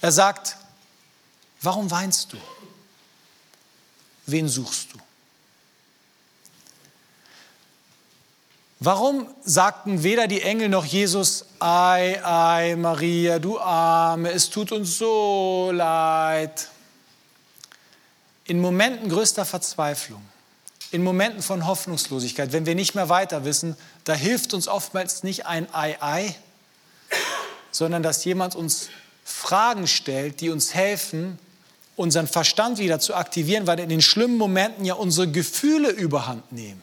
Er 0.00 0.12
sagt, 0.12 0.56
warum 1.62 1.90
weinst 1.90 2.32
du? 2.32 2.36
Wen 4.28 4.46
suchst 4.46 4.92
du? 4.92 4.98
Warum 8.78 9.26
sagten 9.42 10.02
weder 10.02 10.28
die 10.28 10.42
Engel 10.42 10.68
noch 10.68 10.84
Jesus, 10.84 11.46
ei, 11.60 12.22
ei, 12.22 12.76
Maria, 12.76 13.38
du 13.38 13.58
Arme, 13.58 14.30
es 14.30 14.50
tut 14.50 14.70
uns 14.70 14.98
so 14.98 15.70
leid. 15.72 16.68
In 18.44 18.60
Momenten 18.60 19.08
größter 19.08 19.46
Verzweiflung, 19.46 20.22
in 20.90 21.02
Momenten 21.02 21.42
von 21.42 21.66
Hoffnungslosigkeit, 21.66 22.52
wenn 22.52 22.66
wir 22.66 22.74
nicht 22.74 22.94
mehr 22.94 23.08
weiter 23.08 23.46
wissen, 23.46 23.76
da 24.04 24.12
hilft 24.12 24.52
uns 24.52 24.68
oftmals 24.68 25.22
nicht 25.22 25.46
ein 25.46 25.72
Ei, 25.74 25.96
ei, 26.02 26.34
sondern 27.70 28.02
dass 28.02 28.26
jemand 28.26 28.54
uns 28.54 28.90
Fragen 29.24 29.86
stellt, 29.86 30.42
die 30.42 30.50
uns 30.50 30.74
helfen, 30.74 31.38
unseren 31.98 32.28
Verstand 32.28 32.78
wieder 32.78 33.00
zu 33.00 33.14
aktivieren, 33.14 33.66
weil 33.66 33.80
in 33.80 33.88
den 33.88 34.02
schlimmen 34.02 34.36
Momenten 34.36 34.84
ja 34.84 34.94
unsere 34.94 35.30
Gefühle 35.30 35.90
überhand 35.90 36.52
nehmen. 36.52 36.82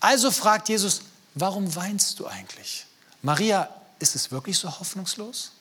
Also 0.00 0.30
fragt 0.30 0.68
Jesus, 0.68 1.02
warum 1.34 1.74
weinst 1.76 2.18
du 2.18 2.26
eigentlich? 2.26 2.86
Maria, 3.22 3.68
ist 4.00 4.16
es 4.16 4.30
wirklich 4.30 4.58
so 4.58 4.68
hoffnungslos? 4.80 5.52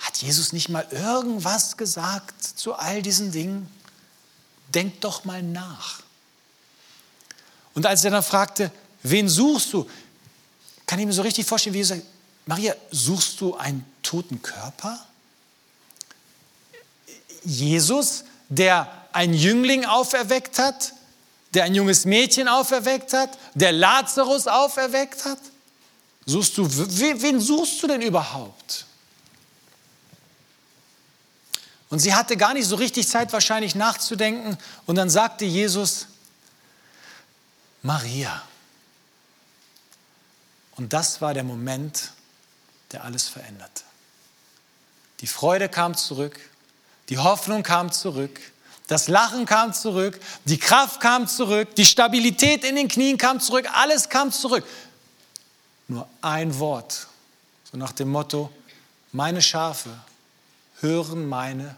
Hat 0.00 0.18
Jesus 0.18 0.52
nicht 0.52 0.68
mal 0.68 0.86
irgendwas 0.90 1.76
gesagt 1.76 2.42
zu 2.42 2.74
all 2.74 3.00
diesen 3.00 3.32
Dingen? 3.32 3.70
Denk 4.74 5.00
doch 5.00 5.24
mal 5.24 5.42
nach. 5.42 6.00
Und 7.74 7.86
als 7.86 8.04
er 8.04 8.10
dann 8.10 8.22
fragte, 8.22 8.70
wen 9.02 9.28
suchst 9.28 9.72
du? 9.72 9.88
Kann 10.86 10.98
ich 10.98 11.06
mir 11.06 11.12
so 11.12 11.22
richtig 11.22 11.46
vorstellen, 11.46 11.74
wie 11.74 11.78
Jesus 11.78 11.96
sagt, 11.96 12.08
Maria, 12.46 12.74
suchst 12.90 13.40
du 13.40 13.56
einen 13.56 13.86
toten 14.02 14.42
Körper? 14.42 15.04
Jesus, 17.44 18.24
der 18.48 18.90
ein 19.12 19.32
Jüngling 19.34 19.84
auferweckt 19.84 20.58
hat, 20.58 20.92
der 21.54 21.64
ein 21.64 21.74
junges 21.74 22.04
Mädchen 22.04 22.48
auferweckt 22.48 23.12
hat, 23.12 23.38
der 23.54 23.72
Lazarus 23.72 24.46
auferweckt 24.46 25.24
hat? 25.24 25.38
Suchst 26.26 26.56
du, 26.58 26.66
wen 26.68 27.40
suchst 27.40 27.82
du 27.82 27.86
denn 27.86 28.02
überhaupt? 28.02 28.86
Und 31.90 32.00
sie 32.00 32.14
hatte 32.14 32.36
gar 32.36 32.54
nicht 32.54 32.66
so 32.66 32.76
richtig 32.76 33.08
Zeit 33.08 33.32
wahrscheinlich 33.32 33.74
nachzudenken. 33.74 34.58
Und 34.86 34.96
dann 34.96 35.10
sagte 35.10 35.44
Jesus, 35.44 36.08
Maria. 37.82 38.42
Und 40.76 40.92
das 40.92 41.20
war 41.20 41.34
der 41.34 41.44
Moment, 41.44 42.10
der 42.90 43.04
alles 43.04 43.28
veränderte. 43.28 43.84
Die 45.20 45.28
Freude 45.28 45.68
kam 45.68 45.96
zurück, 45.96 46.40
die 47.08 47.18
Hoffnung 47.18 47.62
kam 47.62 47.92
zurück, 47.92 48.40
das 48.86 49.08
Lachen 49.08 49.46
kam 49.46 49.72
zurück, 49.72 50.20
die 50.44 50.58
Kraft 50.58 51.00
kam 51.00 51.26
zurück, 51.26 51.74
die 51.74 51.86
Stabilität 51.86 52.64
in 52.64 52.76
den 52.76 52.88
Knien 52.88 53.16
kam 53.16 53.40
zurück, 53.40 53.66
alles 53.72 54.08
kam 54.08 54.30
zurück. 54.30 54.66
Nur 55.88 56.08
ein 56.20 56.58
Wort, 56.58 57.06
so 57.70 57.78
nach 57.78 57.92
dem 57.92 58.10
Motto, 58.10 58.50
meine 59.12 59.40
Schafe 59.40 59.90
hören 60.80 61.26
meine 61.26 61.76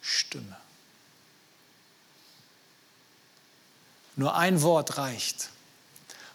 Stimme. 0.00 0.56
Nur 4.16 4.34
ein 4.34 4.62
Wort 4.62 4.96
reicht. 4.98 5.50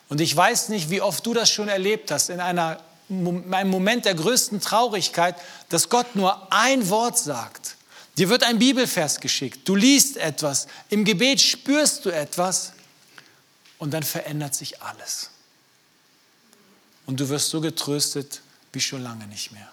Und 0.09 0.21
ich 0.21 0.35
weiß 0.35 0.69
nicht, 0.69 0.89
wie 0.89 1.01
oft 1.01 1.25
du 1.25 1.33
das 1.33 1.49
schon 1.49 1.69
erlebt 1.69 2.11
hast, 2.11 2.29
in 2.29 2.39
einer, 2.39 2.79
einem 3.09 3.69
Moment 3.69 4.05
der 4.05 4.15
größten 4.15 4.61
Traurigkeit, 4.61 5.35
dass 5.69 5.89
Gott 5.89 6.15
nur 6.15 6.51
ein 6.51 6.89
Wort 6.89 7.17
sagt 7.17 7.77
Dir 8.17 8.29
wird 8.29 8.43
ein 8.43 8.59
Bibelvers 8.59 9.19
geschickt. 9.19 9.67
Du 9.67 9.75
liest 9.75 10.17
etwas. 10.17 10.67
Im 10.89 11.03
Gebet 11.03 11.41
spürst 11.41 12.05
du 12.05 12.09
etwas. 12.09 12.73
Und 13.79 13.91
dann 13.91 14.03
verändert 14.03 14.55
sich 14.55 14.81
alles. 14.81 15.29
Und 17.05 17.19
du 17.19 17.27
wirst 17.29 17.49
so 17.49 17.59
getröstet 17.59 18.41
wie 18.71 18.79
schon 18.79 19.01
lange 19.01 19.27
nicht 19.27 19.51
mehr. 19.51 19.69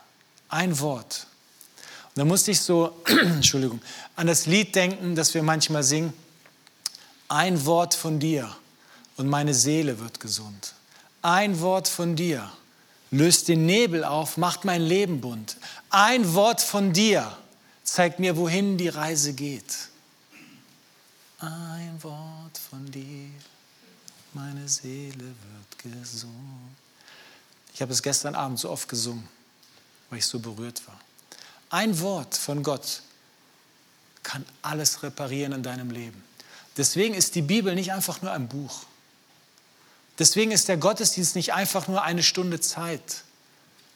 Ein 0.48 0.78
Wort. 0.80 1.26
Und 2.08 2.18
da 2.18 2.24
musste 2.24 2.50
ich 2.50 2.60
so, 2.60 3.02
Entschuldigung, 3.06 3.80
an 4.16 4.26
das 4.26 4.46
Lied 4.46 4.74
denken, 4.74 5.14
das 5.14 5.32
wir 5.32 5.42
manchmal 5.42 5.82
singen. 5.82 6.12
Ein 7.28 7.64
Wort 7.64 7.94
von 7.94 8.18
dir 8.18 8.56
und 9.16 9.28
meine 9.28 9.54
Seele 9.54 10.00
wird 10.00 10.18
gesund. 10.18 10.74
Ein 11.22 11.60
Wort 11.60 11.86
von 11.86 12.16
dir 12.16 12.50
löst 13.12 13.48
den 13.48 13.66
Nebel 13.66 14.02
auf, 14.02 14.36
macht 14.36 14.64
mein 14.64 14.82
Leben 14.82 15.20
bunt. 15.20 15.56
Ein 15.90 16.34
Wort 16.34 16.60
von 16.60 16.92
dir 16.92 17.36
zeigt 17.90 18.20
mir, 18.20 18.36
wohin 18.36 18.78
die 18.78 18.88
Reise 18.88 19.32
geht. 19.32 19.88
Ein 21.40 21.98
Wort 22.02 22.56
von 22.56 22.88
dir, 22.90 23.30
meine 24.32 24.68
Seele 24.68 25.24
wird 25.24 25.78
gesund. 25.78 26.30
Ich 27.74 27.82
habe 27.82 27.92
es 27.92 28.02
gestern 28.02 28.36
Abend 28.36 28.60
so 28.60 28.70
oft 28.70 28.88
gesungen, 28.88 29.26
weil 30.08 30.20
ich 30.20 30.26
so 30.26 30.38
berührt 30.38 30.86
war. 30.86 31.00
Ein 31.70 31.98
Wort 32.00 32.36
von 32.36 32.62
Gott 32.62 33.02
kann 34.22 34.44
alles 34.62 35.02
reparieren 35.02 35.52
in 35.52 35.62
deinem 35.64 35.90
Leben. 35.90 36.22
Deswegen 36.76 37.14
ist 37.14 37.34
die 37.34 37.42
Bibel 37.42 37.74
nicht 37.74 37.92
einfach 37.92 38.22
nur 38.22 38.30
ein 38.30 38.46
Buch. 38.46 38.84
Deswegen 40.18 40.52
ist 40.52 40.68
der 40.68 40.76
Gottesdienst 40.76 41.34
nicht 41.34 41.54
einfach 41.54 41.88
nur 41.88 42.02
eine 42.02 42.22
Stunde 42.22 42.60
Zeit. 42.60 43.24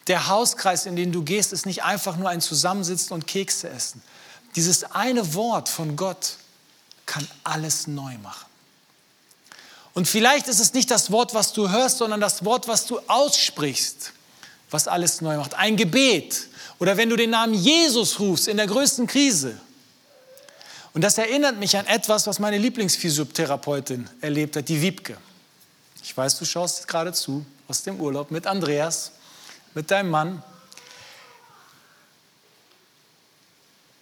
Der 0.07 0.29
Hauskreis, 0.29 0.87
in 0.87 0.97
den 0.97 1.13
du 1.13 1.23
gehst, 1.23 1.53
ist 1.53 1.67
nicht 1.67 1.83
einfach 1.83 2.17
nur 2.17 2.29
ein 2.29 2.41
Zusammensitzen 2.41 3.15
und 3.15 3.27
Kekse 3.27 3.71
essen. 3.71 4.03
Dieses 4.57 4.85
eine 4.93 5.35
Wort 5.35 5.69
von 5.69 5.97
Gott 5.97 6.37
kann 7.07 7.27
alles 7.43 7.87
neu 7.87 8.17
machen. 8.19 8.47
Und 9.95 10.09
vielleicht 10.09 10.49
ist 10.49 10.61
es 10.61 10.75
nicht 10.75 10.91
das 10.91 11.11
Wort, 11.11 11.35
was 11.35 11.53
du 11.53 11.71
hörst, 11.71 11.99
sondern 11.99 12.21
das 12.21 12.45
Wort, 12.45 12.67
was 12.67 12.87
du 12.87 12.99
aussprichst, 13.07 14.13
was 14.71 14.89
alles 14.89 15.21
neu 15.21 15.37
macht. 15.37 15.55
Ein 15.55 15.77
Gebet 15.77 16.49
oder 16.79 16.97
wenn 16.97 17.09
du 17.09 17.17
den 17.17 17.31
Namen 17.31 17.55
Jesus 17.55 18.19
rufst 18.19 18.49
in 18.49 18.57
der 18.57 18.67
größten 18.67 19.07
Krise. 19.07 19.59
Und 20.93 21.03
das 21.03 21.19
erinnert 21.19 21.59
mich 21.59 21.77
an 21.77 21.87
etwas, 21.87 22.27
was 22.27 22.39
meine 22.39 22.59
Lieblingsphysiotherapeutin 22.59 24.09
erlebt 24.21 24.57
hat, 24.57 24.69
die 24.69 24.81
Wiebke. 24.81 25.17
Ich 26.03 26.17
weiß, 26.17 26.39
du 26.39 26.45
schaust 26.45 26.87
gerade 26.87 27.13
zu 27.13 27.45
aus 27.69 27.83
dem 27.83 28.01
Urlaub 28.01 28.31
mit 28.31 28.47
Andreas, 28.47 29.13
mit 29.75 29.91
deinem 29.91 30.11
Mann. 30.11 30.43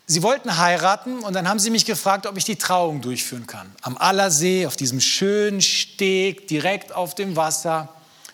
Sie 0.07 0.23
wollten 0.23 0.59
heiraten 0.59 1.20
und 1.20 1.33
dann 1.33 1.49
haben 1.49 1.59
sie 1.59 1.70
mich 1.70 1.87
gefragt, 1.87 2.27
ob 2.27 2.37
ich 2.37 2.45
die 2.45 2.57
Trauung 2.57 3.01
durchführen 3.01 3.47
kann. 3.47 3.75
Am 3.83 3.97
Allersee, 3.97 4.66
auf 4.66 4.77
diesem 4.77 5.01
schönen 5.01 5.62
Steg, 5.62 6.49
direkt 6.49 6.93
auf 6.93 7.14
dem 7.14 7.35
Wasser. 7.37 7.89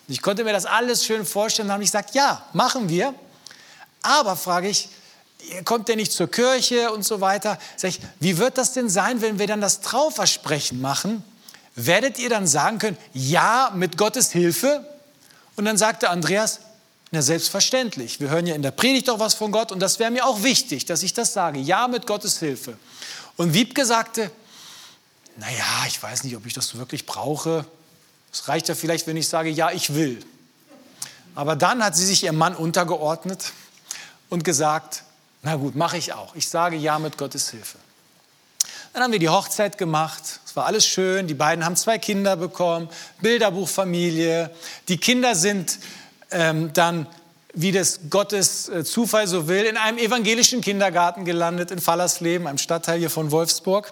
Und 0.07 0.13
ich 0.13 0.21
konnte 0.21 0.43
mir 0.43 0.51
das 0.51 0.65
alles 0.65 1.05
schön 1.05 1.25
vorstellen 1.25 1.69
und 1.69 1.73
habe 1.73 1.83
gesagt, 1.83 2.15
ja, 2.15 2.43
machen 2.53 2.89
wir. 2.89 3.13
Aber 4.01 4.35
frage 4.35 4.67
ich, 4.67 4.89
kommt 5.63 5.87
der 5.87 5.95
nicht 5.95 6.11
zur 6.11 6.29
Kirche 6.29 6.91
und 6.91 7.03
so 7.03 7.21
weiter? 7.21 7.57
Sag 7.77 7.89
ich, 7.89 8.01
wie 8.19 8.37
wird 8.37 8.57
das 8.57 8.73
denn 8.73 8.89
sein, 8.89 9.21
wenn 9.21 9.39
wir 9.39 9.47
dann 9.47 9.61
das 9.61 9.79
Trauversprechen 9.81 10.81
machen? 10.81 11.23
werdet 11.85 12.19
ihr 12.19 12.29
dann 12.29 12.47
sagen 12.47 12.79
können, 12.79 12.97
ja, 13.13 13.71
mit 13.73 13.97
Gottes 13.97 14.31
Hilfe? 14.31 14.85
Und 15.55 15.65
dann 15.65 15.77
sagte 15.77 16.09
Andreas, 16.09 16.59
na 17.11 17.21
selbstverständlich. 17.21 18.19
Wir 18.19 18.29
hören 18.29 18.45
ja 18.45 18.55
in 18.55 18.61
der 18.61 18.71
Predigt 18.71 19.09
auch 19.09 19.19
was 19.19 19.33
von 19.33 19.51
Gott 19.51 19.71
und 19.71 19.79
das 19.79 19.99
wäre 19.99 20.11
mir 20.11 20.25
auch 20.25 20.43
wichtig, 20.43 20.85
dass 20.85 21.03
ich 21.03 21.13
das 21.13 21.33
sage. 21.33 21.59
Ja, 21.59 21.87
mit 21.87 22.05
Gottes 22.05 22.39
Hilfe. 22.39 22.77
Und 23.35 23.53
Wiebke 23.53 23.85
sagte, 23.85 24.31
naja, 25.37 25.85
ich 25.87 26.01
weiß 26.01 26.23
nicht, 26.23 26.35
ob 26.35 26.45
ich 26.45 26.53
das 26.53 26.75
wirklich 26.75 27.05
brauche. 27.05 27.65
Es 28.31 28.47
reicht 28.47 28.67
ja 28.67 28.75
vielleicht, 28.75 29.07
wenn 29.07 29.17
ich 29.17 29.27
sage, 29.27 29.49
ja, 29.49 29.71
ich 29.71 29.95
will. 29.95 30.23
Aber 31.35 31.55
dann 31.55 31.83
hat 31.83 31.95
sie 31.95 32.05
sich 32.05 32.23
ihrem 32.23 32.35
Mann 32.35 32.55
untergeordnet 32.55 33.53
und 34.29 34.43
gesagt, 34.43 35.03
na 35.41 35.55
gut, 35.55 35.75
mache 35.75 35.97
ich 35.97 36.13
auch. 36.13 36.35
Ich 36.35 36.49
sage 36.49 36.75
ja 36.75 36.99
mit 36.99 37.17
Gottes 37.17 37.49
Hilfe. 37.49 37.77
Dann 38.93 39.03
haben 39.03 39.11
wir 39.11 39.19
die 39.19 39.29
Hochzeit 39.29 39.77
gemacht. 39.77 40.41
Es 40.45 40.55
war 40.55 40.65
alles 40.65 40.85
schön. 40.85 41.27
Die 41.27 41.33
beiden 41.33 41.63
haben 41.63 41.75
zwei 41.75 41.97
Kinder 41.97 42.35
bekommen, 42.35 42.89
Bilderbuchfamilie. 43.21 44.49
Die 44.87 44.97
Kinder 44.97 45.35
sind 45.35 45.79
ähm, 46.31 46.71
dann, 46.73 47.07
wie 47.53 47.71
das 47.71 48.01
Gottes 48.09 48.69
äh, 48.69 48.83
Zufall 48.83 49.27
so 49.27 49.47
will, 49.47 49.65
in 49.65 49.77
einem 49.77 49.97
evangelischen 49.97 50.61
Kindergarten 50.61 51.25
gelandet 51.25 51.71
in 51.71 51.79
Fallersleben, 51.79 52.47
einem 52.47 52.57
Stadtteil 52.57 52.99
hier 52.99 53.09
von 53.09 53.31
Wolfsburg. 53.31 53.91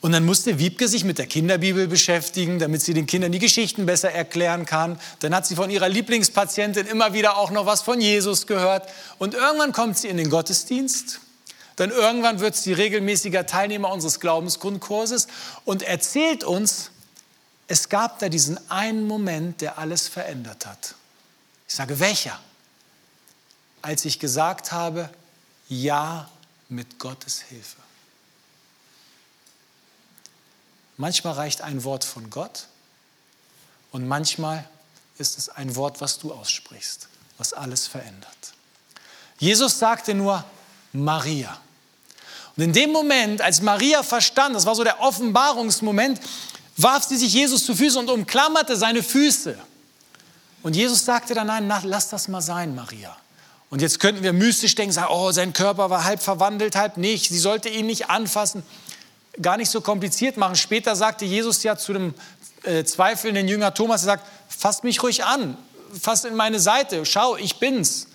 Und 0.00 0.12
dann 0.12 0.24
musste 0.24 0.58
Wiebke 0.58 0.88
sich 0.88 1.04
mit 1.04 1.18
der 1.18 1.26
Kinderbibel 1.26 1.86
beschäftigen, 1.86 2.58
damit 2.58 2.80
sie 2.80 2.94
den 2.94 3.06
Kindern 3.06 3.32
die 3.32 3.38
Geschichten 3.38 3.84
besser 3.84 4.10
erklären 4.10 4.64
kann. 4.64 4.98
Dann 5.20 5.34
hat 5.34 5.46
sie 5.46 5.56
von 5.56 5.68
ihrer 5.68 5.90
Lieblingspatientin 5.90 6.86
immer 6.86 7.12
wieder 7.12 7.36
auch 7.36 7.50
noch 7.50 7.66
was 7.66 7.82
von 7.82 8.00
Jesus 8.00 8.46
gehört. 8.46 8.88
Und 9.18 9.34
irgendwann 9.34 9.72
kommt 9.72 9.98
sie 9.98 10.08
in 10.08 10.16
den 10.16 10.30
Gottesdienst 10.30 11.20
dann 11.80 11.92
irgendwann 11.92 12.40
wird 12.40 12.56
sie 12.56 12.74
regelmäßiger 12.74 13.46
Teilnehmer 13.46 13.90
unseres 13.90 14.20
Glaubensgrundkurses 14.20 15.28
und 15.64 15.82
erzählt 15.82 16.44
uns, 16.44 16.90
es 17.68 17.88
gab 17.88 18.18
da 18.18 18.28
diesen 18.28 18.60
einen 18.70 19.06
Moment, 19.06 19.62
der 19.62 19.78
alles 19.78 20.06
verändert 20.06 20.66
hat. 20.66 20.94
Ich 21.70 21.76
sage, 21.76 22.00
welcher? 22.00 22.36
Als 23.80 24.04
ich 24.04 24.18
gesagt 24.18 24.72
habe, 24.72 25.08
ja 25.68 26.28
mit 26.68 26.98
Gottes 26.98 27.42
Hilfe. 27.42 27.76
Manchmal 30.96 31.34
reicht 31.34 31.62
ein 31.62 31.84
Wort 31.84 32.02
von 32.02 32.28
Gott 32.28 32.66
und 33.92 34.08
manchmal 34.08 34.68
ist 35.16 35.38
es 35.38 35.48
ein 35.48 35.76
Wort, 35.76 36.00
was 36.00 36.18
du 36.18 36.34
aussprichst, 36.34 37.06
was 37.38 37.52
alles 37.52 37.86
verändert. 37.86 38.52
Jesus 39.38 39.78
sagte 39.78 40.12
nur 40.12 40.44
Maria. 40.92 41.56
Und 42.56 42.64
in 42.64 42.72
dem 42.72 42.90
Moment, 42.90 43.42
als 43.42 43.62
Maria 43.62 44.02
verstand, 44.02 44.56
das 44.56 44.66
war 44.66 44.74
so 44.74 44.82
der 44.82 44.98
Offenbarungsmoment, 44.98 46.20
warf 46.76 47.04
sie 47.04 47.16
sich 47.16 47.32
Jesus 47.32 47.64
zu 47.64 47.76
Füßen 47.76 48.00
und 48.00 48.10
umklammerte 48.10 48.76
seine 48.76 49.04
Füße. 49.04 49.56
Und 50.62 50.76
Jesus 50.76 51.04
sagte 51.04 51.34
dann, 51.34 51.46
nein, 51.46 51.72
lass 51.84 52.08
das 52.08 52.28
mal 52.28 52.40
sein, 52.40 52.74
Maria. 52.74 53.16
Und 53.70 53.80
jetzt 53.82 54.00
könnten 54.00 54.22
wir 54.22 54.32
mystisch 54.32 54.74
denken, 54.74 54.92
sagen, 54.92 55.08
oh, 55.10 55.30
sein 55.30 55.52
Körper 55.52 55.90
war 55.90 56.04
halb 56.04 56.20
verwandelt, 56.20 56.74
halb 56.74 56.96
nicht. 56.96 57.28
Sie 57.28 57.38
sollte 57.38 57.68
ihn 57.68 57.86
nicht 57.86 58.10
anfassen. 58.10 58.62
Gar 59.40 59.56
nicht 59.56 59.70
so 59.70 59.80
kompliziert 59.80 60.36
machen. 60.36 60.56
Später 60.56 60.96
sagte 60.96 61.24
Jesus 61.24 61.62
ja 61.62 61.76
zu 61.76 61.92
dem 61.92 62.14
äh, 62.64 62.84
zweifelnden 62.84 63.48
Jünger 63.48 63.72
Thomas, 63.72 64.02
er 64.02 64.06
sagt, 64.06 64.26
fasst 64.48 64.84
mich 64.84 65.02
ruhig 65.02 65.24
an, 65.24 65.56
fasst 65.98 66.24
in 66.24 66.34
meine 66.34 66.60
Seite, 66.60 67.06
schau, 67.06 67.36
ich 67.36 67.58
bin's. 67.58 68.08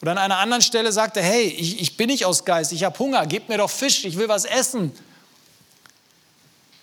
Oder 0.00 0.12
an 0.12 0.18
einer 0.18 0.38
anderen 0.38 0.62
Stelle 0.62 0.90
sagt 0.90 1.16
er, 1.16 1.22
hey, 1.22 1.44
ich, 1.44 1.80
ich 1.80 1.96
bin 1.96 2.08
nicht 2.08 2.24
aus 2.24 2.44
Geist, 2.44 2.72
ich 2.72 2.82
habe 2.82 2.98
Hunger, 2.98 3.24
gebt 3.26 3.48
mir 3.48 3.58
doch 3.58 3.70
Fisch, 3.70 4.04
ich 4.04 4.16
will 4.16 4.28
was 4.28 4.44
essen. 4.44 4.92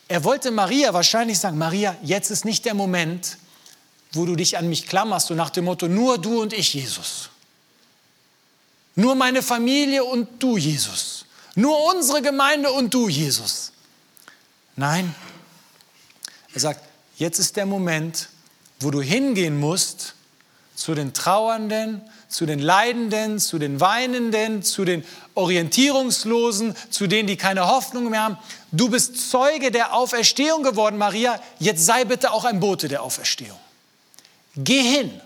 Er 0.07 0.23
wollte 0.23 0.51
Maria 0.51 0.93
wahrscheinlich 0.93 1.39
sagen, 1.39 1.57
Maria, 1.57 1.95
jetzt 2.01 2.31
ist 2.31 2.45
nicht 2.45 2.63
der 2.65 2.73
Moment, 2.73 3.37
wo 4.11 4.25
du 4.25 4.35
dich 4.35 4.57
an 4.57 4.69
mich 4.69 4.87
klammerst, 4.87 5.27
so 5.27 5.35
nach 5.35 5.49
dem 5.49 5.65
Motto, 5.65 5.87
nur 5.87 6.17
du 6.17 6.41
und 6.41 6.53
ich, 6.53 6.73
Jesus. 6.73 7.29
Nur 8.95 9.15
meine 9.15 9.41
Familie 9.41 10.03
und 10.03 10.41
du, 10.41 10.57
Jesus. 10.57 11.25
Nur 11.55 11.77
unsere 11.93 12.21
Gemeinde 12.21 12.71
und 12.71 12.93
du, 12.93 13.07
Jesus. 13.07 13.71
Nein, 14.75 15.13
er 16.53 16.61
sagt, 16.61 16.81
jetzt 17.17 17.39
ist 17.39 17.55
der 17.57 17.65
Moment, 17.65 18.29
wo 18.79 18.91
du 18.91 19.01
hingehen 19.01 19.59
musst 19.59 20.15
zu 20.75 20.95
den 20.95 21.13
Trauernden, 21.13 22.01
zu 22.29 22.45
den 22.45 22.59
Leidenden, 22.59 23.39
zu 23.39 23.59
den 23.59 23.81
Weinenden, 23.81 24.63
zu 24.63 24.85
den 24.85 25.03
Orientierungslosen, 25.35 26.75
zu 26.89 27.07
denen, 27.07 27.27
die 27.27 27.35
keine 27.35 27.67
Hoffnung 27.67 28.09
mehr 28.09 28.23
haben. 28.23 28.37
Du 28.71 28.89
bist 28.89 29.29
Zeuge 29.29 29.71
der 29.71 29.93
Auferstehung 29.93 30.63
geworden, 30.63 30.97
Maria. 30.97 31.41
Jetzt 31.59 31.85
sei 31.85 32.05
bitte 32.05 32.31
auch 32.31 32.45
ein 32.45 32.59
Bote 32.59 32.87
der 32.87 33.03
Auferstehung. 33.03 33.59
Geh 34.61 34.81
hin. 34.81 35.21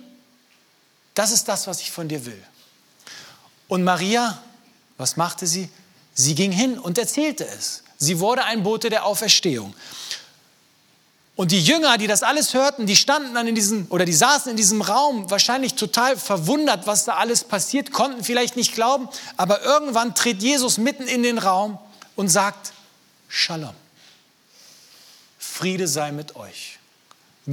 Das 1.15 1.31
ist 1.31 1.47
das, 1.47 1.67
was 1.67 1.81
ich 1.81 1.91
von 1.91 2.07
dir 2.07 2.25
will. 2.25 2.41
Und 3.67 3.83
Maria, 3.83 4.41
was 4.97 5.17
machte 5.17 5.47
sie? 5.47 5.69
Sie 6.13 6.35
ging 6.35 6.51
hin 6.51 6.77
und 6.77 6.97
erzählte 6.97 7.45
es. 7.45 7.83
Sie 7.97 8.19
wurde 8.19 8.43
ein 8.43 8.61
Bote 8.61 8.89
der 8.89 9.05
Auferstehung. 9.05 9.73
Und 11.35 11.51
die 11.51 11.63
Jünger, 11.63 11.97
die 11.97 12.05
das 12.05 12.21
alles 12.21 12.53
hörten, 12.53 12.85
die 12.85 12.95
standen 12.95 13.33
dann 13.33 13.47
in 13.47 13.55
diesem 13.55 13.87
oder 13.89 14.05
die 14.05 14.13
saßen 14.13 14.51
in 14.51 14.57
diesem 14.57 14.83
Raum, 14.83 15.31
wahrscheinlich 15.31 15.73
total 15.73 16.15
verwundert, 16.15 16.85
was 16.85 17.05
da 17.05 17.15
alles 17.15 17.43
passiert, 17.43 17.91
konnten 17.91 18.23
vielleicht 18.23 18.55
nicht 18.55 18.75
glauben, 18.75 19.09
aber 19.35 19.63
irgendwann 19.63 20.13
tritt 20.13 20.43
Jesus 20.43 20.77
mitten 20.77 21.07
in 21.07 21.23
den 21.23 21.39
Raum 21.39 21.79
und 22.15 22.29
sagt: 22.29 22.73
Shalom. 23.29 23.73
Friede 25.39 25.87
sei 25.87 26.11
mit 26.11 26.35
euch. 26.35 26.77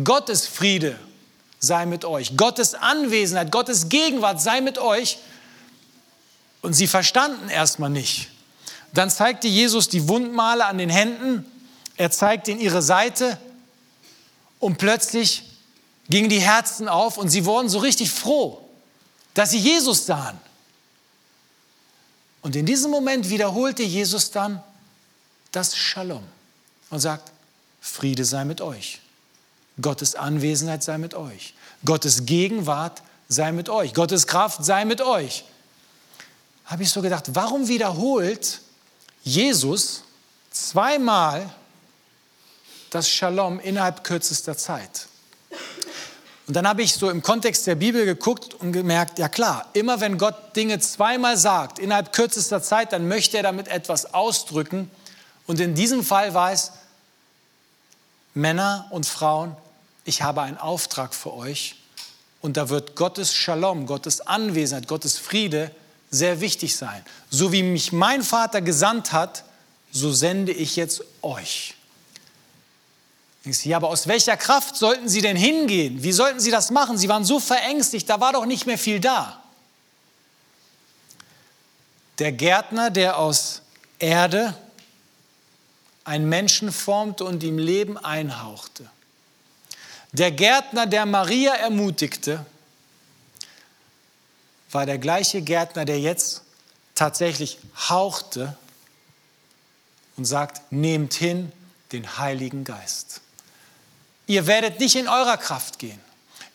Gottes 0.05 0.47
Friede 0.47 0.99
sei 1.61 1.87
mit 1.87 2.05
euch. 2.05 2.37
Gottes 2.37 2.75
Anwesenheit, 2.75 3.53
Gottes 3.53 3.89
Gegenwart 3.89 4.41
sei 4.41 4.61
mit 4.61 4.79
euch. 4.79 5.19
Und 6.63 6.73
sie 6.73 6.87
verstanden 6.87 7.49
erstmal 7.49 7.91
nicht, 7.91 8.29
Dann 8.93 9.09
zeigte 9.09 9.47
Jesus 9.47 9.89
die 9.89 10.09
Wundmale 10.09 10.67
an 10.67 10.79
den 10.79 10.91
Händen, 10.91 11.47
er 11.97 12.11
zeigte 12.11 12.51
ihnen 12.51 12.61
ihre 12.61 12.83
Seite 12.83 13.39
und 14.59 14.79
plötzlich 14.79 15.45
gingen 16.09 16.29
die 16.29 16.41
Herzen 16.41 16.89
auf 16.89 17.17
und 17.17 17.29
sie 17.29 17.45
wurden 17.45 17.69
so 17.69 17.79
richtig 17.79 18.11
froh, 18.11 18.61
dass 19.35 19.53
sie 19.53 19.59
Jesus 19.59 20.07
sahen. 20.07 20.39
Und 22.43 22.57
in 22.57 22.67
diesem 22.67 22.91
Moment 22.91 23.29
wiederholte 23.31 23.83
Jesus 23.83 24.31
dann 24.31 24.63
das 25.53 25.77
Shalom 25.77 26.25
und 26.91 26.99
sagt, 26.99 27.31
Friede 27.81 28.25
sei 28.25 28.45
mit 28.45 28.61
euch. 28.61 29.01
Gottes 29.81 30.15
Anwesenheit 30.15 30.83
sei 30.83 30.99
mit 30.99 31.15
euch. 31.15 31.55
Gottes 31.85 32.27
Gegenwart 32.27 33.03
sei 33.29 33.53
mit 33.53 33.69
euch. 33.69 33.95
Gottes 33.95 34.27
Kraft 34.27 34.65
sei 34.65 34.85
mit 34.85 35.01
euch. 35.01 35.45
Habe 36.67 36.83
ich 36.83 36.91
so 36.91 37.03
gedacht, 37.03 37.35
warum 37.35 37.69
wiederholt 37.69 38.61
Jesus 39.23 40.05
zweimal 40.51 41.53
das 42.91 43.09
Shalom 43.09 43.61
innerhalb 43.61 44.05
kürzester 44.05 44.57
Zeit? 44.57 45.07
Und 46.47 46.55
dann 46.55 46.67
habe 46.67 46.83
ich 46.83 46.95
so 46.95 47.09
im 47.11 47.23
Kontext 47.23 47.69
der 47.69 47.77
Bibel 47.77 48.05
geguckt 48.05 48.55
und 48.55 48.73
gemerkt, 48.73 49.21
ja 49.21 49.29
klar, 49.29 49.69
immer 49.73 50.01
wenn 50.01 50.19
Gott 50.19 50.57
Dinge 50.57 50.81
zweimal 50.81 51.37
sagt, 51.37 51.79
innerhalb 51.79 52.13
kürzester 52.13 52.61
Zeit, 52.61 52.93
dann 52.93 53.07
möchte 53.07 53.37
er 53.37 53.45
damit 53.45 53.69
etwas 53.69 54.15
ausdrücken. 54.15 54.91
Und 55.47 55.61
in 55.61 55.77
diesem 55.77 56.03
Fall 56.03 56.35
war 56.35 56.51
es, 56.51 56.73
Männer 58.35 58.87
und 58.91 59.07
Frauen, 59.07 59.57
ich 60.05 60.23
habe 60.23 60.43
einen 60.43 60.59
Auftrag 60.59 61.15
für 61.15 61.35
euch. 61.35 61.77
Und 62.41 62.57
da 62.57 62.69
wird 62.69 62.97
Gottes 62.97 63.35
Shalom, 63.35 63.87
Gottes 63.87 64.27
Anwesenheit, 64.27 64.89
Gottes 64.89 65.19
Friede 65.19 65.71
sehr 66.11 66.41
wichtig 66.41 66.77
sein. 66.77 67.05
So 67.29 67.53
wie 67.53 67.63
mich 67.63 67.93
mein 67.93 68.23
Vater 68.23 68.63
gesandt 68.63 69.13
hat, 69.13 69.45
so 69.93 70.13
sende 70.13 70.53
ich 70.53 70.77
jetzt 70.77 71.03
euch. 71.23 71.75
Ja, 73.45 73.77
aber 73.79 73.89
aus 73.89 74.07
welcher 74.07 74.37
Kraft 74.37 74.77
sollten 74.77 75.09
sie 75.09 75.23
denn 75.23 75.37
hingehen? 75.37 76.03
Wie 76.03 76.13
sollten 76.13 76.41
sie 76.41 76.51
das 76.51 76.71
machen? 76.71 76.99
Sie 76.99 77.09
waren 77.09 77.25
so 77.25 77.41
verängstigt, 77.41 78.09
da 78.09 78.21
war 78.21 78.33
doch 78.33 78.45
nicht 78.45 78.67
mehr 78.67 78.79
viel 78.79 79.01
da. 79.01 79.43
Der 82.19 82.33
Gärtner, 82.33 82.91
der 82.91 83.19
aus 83.19 83.63
Erde 83.99 84.55
einen 86.11 86.29
Menschen 86.29 86.73
formte 86.73 87.23
und 87.23 87.45
ihm 87.45 87.57
Leben 87.57 87.97
einhauchte. 87.97 88.85
Der 90.11 90.33
Gärtner, 90.33 90.87
der 90.87 91.07
Maria 91.07 91.55
ermutigte, 91.55 92.45
war 94.73 94.87
der 94.87 94.99
gleiche 94.99 95.41
Gärtner, 95.41 95.85
der 95.85 96.01
jetzt 96.01 96.43
tatsächlich 96.97 97.59
hauchte 97.89 98.57
und 100.17 100.25
sagt, 100.25 100.73
nehmt 100.73 101.15
hin 101.15 101.53
den 101.93 102.19
Heiligen 102.19 102.65
Geist. 102.65 103.21
Ihr 104.27 104.49
werdet 104.49 104.81
nicht 104.81 104.97
in 104.97 105.07
eurer 105.07 105.37
Kraft 105.37 105.79
gehen. 105.79 106.01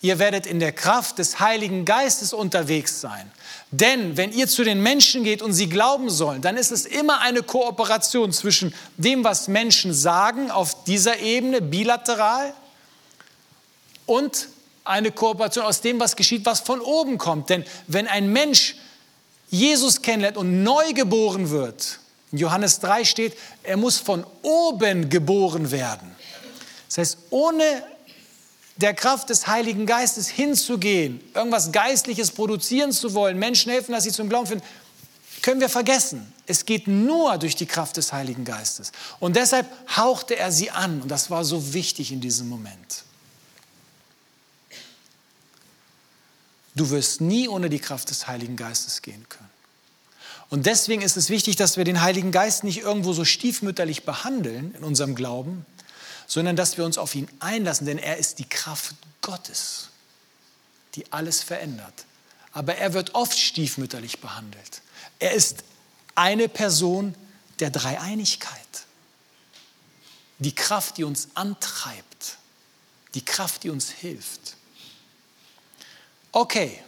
Ihr 0.01 0.19
werdet 0.19 0.45
in 0.45 0.59
der 0.59 0.71
Kraft 0.71 1.17
des 1.19 1.39
Heiligen 1.39 1.85
Geistes 1.85 2.33
unterwegs 2.33 3.01
sein. 3.01 3.31
Denn 3.71 4.17
wenn 4.17 4.31
ihr 4.31 4.47
zu 4.47 4.63
den 4.63 4.81
Menschen 4.81 5.23
geht 5.23 5.41
und 5.41 5.53
sie 5.53 5.67
glauben 5.67 6.09
sollen, 6.09 6.41
dann 6.41 6.57
ist 6.57 6.71
es 6.71 6.85
immer 6.85 7.21
eine 7.21 7.43
Kooperation 7.43 8.31
zwischen 8.31 8.73
dem, 8.97 9.23
was 9.23 9.47
Menschen 9.47 9.93
sagen 9.93 10.51
auf 10.51 10.83
dieser 10.83 11.19
Ebene, 11.19 11.61
bilateral, 11.61 12.53
und 14.05 14.49
eine 14.83 15.11
Kooperation 15.11 15.65
aus 15.65 15.81
dem, 15.81 15.99
was 15.99 16.15
geschieht, 16.15 16.45
was 16.45 16.59
von 16.59 16.79
oben 16.79 17.17
kommt. 17.17 17.49
Denn 17.49 17.65
wenn 17.87 18.07
ein 18.07 18.31
Mensch 18.31 18.75
Jesus 19.49 20.01
kennenlernt 20.01 20.37
und 20.37 20.63
neu 20.63 20.93
geboren 20.93 21.49
wird, 21.49 21.99
in 22.31 22.37
Johannes 22.39 22.79
3 22.79 23.03
steht, 23.03 23.37
er 23.63 23.77
muss 23.77 23.97
von 23.97 24.25
oben 24.41 25.09
geboren 25.09 25.71
werden. 25.71 26.15
Das 26.87 26.97
heißt, 26.97 27.17
ohne 27.29 27.63
der 28.77 28.93
Kraft 28.93 29.29
des 29.29 29.47
Heiligen 29.47 29.85
Geistes 29.85 30.27
hinzugehen, 30.27 31.21
irgendwas 31.33 31.71
Geistliches 31.71 32.31
produzieren 32.31 32.91
zu 32.91 33.13
wollen, 33.13 33.39
Menschen 33.39 33.71
helfen, 33.71 33.93
dass 33.93 34.03
sie 34.03 34.11
zum 34.11 34.27
Glauben 34.27 34.47
finden, 34.47 34.65
können 35.41 35.61
wir 35.61 35.69
vergessen. 35.69 36.33
Es 36.47 36.65
geht 36.65 36.87
nur 36.87 37.37
durch 37.37 37.55
die 37.55 37.65
Kraft 37.65 37.97
des 37.97 38.11
Heiligen 38.11 38.45
Geistes. 38.45 38.91
Und 39.19 39.35
deshalb 39.35 39.67
hauchte 39.95 40.35
er 40.35 40.51
sie 40.51 40.71
an. 40.71 41.01
Und 41.01 41.09
das 41.09 41.29
war 41.29 41.45
so 41.45 41.73
wichtig 41.73 42.11
in 42.11 42.19
diesem 42.19 42.49
Moment. 42.49 43.03
Du 46.75 46.89
wirst 46.89 47.21
nie 47.21 47.47
ohne 47.47 47.69
die 47.69 47.79
Kraft 47.79 48.09
des 48.09 48.27
Heiligen 48.27 48.57
Geistes 48.57 49.01
gehen 49.01 49.25
können. 49.29 49.49
Und 50.49 50.65
deswegen 50.65 51.01
ist 51.01 51.15
es 51.15 51.29
wichtig, 51.29 51.55
dass 51.55 51.77
wir 51.77 51.85
den 51.85 52.01
Heiligen 52.01 52.31
Geist 52.31 52.63
nicht 52.63 52.79
irgendwo 52.79 53.13
so 53.13 53.23
stiefmütterlich 53.23 54.03
behandeln 54.03 54.75
in 54.75 54.83
unserem 54.83 55.15
Glauben, 55.15 55.65
sondern 56.27 56.55
dass 56.55 56.77
wir 56.77 56.85
uns 56.85 56.97
auf 56.97 57.15
ihn 57.15 57.27
einlassen, 57.39 57.85
denn 57.85 57.97
er 57.97 58.17
ist 58.17 58.39
die 58.39 58.49
Kraft 58.49 58.95
Gottes, 59.21 59.89
die 60.95 61.11
alles 61.11 61.43
verändert. 61.43 62.05
Aber 62.51 62.75
er 62.75 62.93
wird 62.93 63.15
oft 63.15 63.37
stiefmütterlich 63.37 64.19
behandelt. 64.21 64.81
Er 65.19 65.33
ist 65.33 65.63
eine 66.15 66.47
Person 66.47 67.15
der 67.59 67.69
Dreieinigkeit. 67.69 68.59
Die 70.39 70.55
Kraft, 70.55 70.97
die 70.97 71.03
uns 71.03 71.29
antreibt, 71.33 72.37
die 73.13 73.23
Kraft, 73.23 73.63
die 73.63 73.69
uns 73.69 73.89
hilft. 73.89 74.55
Okay, 76.31 76.81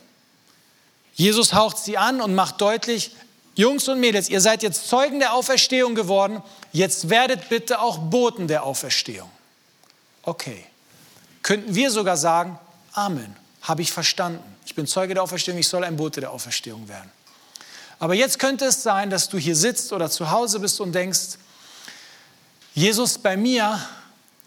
Jesus 1.14 1.54
haucht 1.54 1.78
sie 1.78 1.98
an 1.98 2.22
und 2.22 2.36
macht 2.36 2.62
deutlich, 2.62 3.12
Jungs 3.56 3.88
und 3.88 4.00
Mädels, 4.00 4.30
ihr 4.30 4.40
seid 4.40 4.62
jetzt 4.62 4.88
Zeugen 4.88 5.20
der 5.20 5.34
Auferstehung 5.34 5.96
geworden, 5.96 6.44
jetzt 6.78 7.10
werdet 7.10 7.50
bitte 7.50 7.80
auch 7.80 7.98
Boten 7.98 8.48
der 8.48 8.64
Auferstehung. 8.64 9.30
Okay. 10.24 10.66
Könnten 11.42 11.76
wir 11.76 11.92
sogar 11.92 12.18
sagen, 12.18 12.60
Amen, 12.94 13.36
habe 13.62 13.82
ich 13.82 13.92
verstanden. 13.92 14.44
Ich 14.66 14.76
bin 14.76 14.88
Zeuge 14.88 15.14
der 15.14 15.24
Auferstehung, 15.24 15.58
ich 15.60 15.68
soll 15.68 15.84
ein 15.84 15.96
Bote 15.96 16.20
der 16.20 16.32
Auferstehung 16.32 16.88
werden. 16.88 17.12
Aber 18.00 18.14
jetzt 18.14 18.38
könnte 18.38 18.66
es 18.66 18.84
sein, 18.84 19.10
dass 19.10 19.30
du 19.30 19.38
hier 19.38 19.56
sitzt 19.56 19.94
oder 19.94 20.10
zu 20.10 20.30
Hause 20.30 20.60
bist 20.60 20.80
und 20.82 20.94
denkst, 20.94 21.38
Jesus, 22.74 23.18
bei 23.18 23.38
mir 23.38 23.80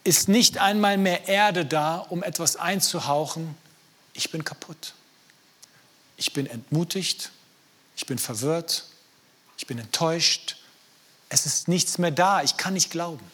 ist 0.05 0.29
nicht 0.29 0.59
einmal 0.59 0.99
mehr 0.99 1.27
Erde 1.27 1.65
da, 1.67 1.97
um 1.97 2.23
etwas 2.23 2.57
einzuhauchen. 2.57 3.57
Ich 4.13 4.31
bin 4.31 4.45
kaputt. 4.45 4.95
Ich 6.17 6.33
bin 6.33 6.47
entmutigt. 6.47 7.31
Ich 7.97 8.07
bin 8.07 8.19
verwirrt. 8.19 8.85
Ich 9.57 9.67
bin 9.67 9.79
enttäuscht. 9.79 10.60
Es 11.31 11.47
ist 11.47 11.69
nichts 11.69 11.97
mehr 11.97 12.11
da. 12.11 12.43
Ich 12.43 12.59
kann 12.59 12.75
nicht 12.75 12.91
glauben. 12.91 13.25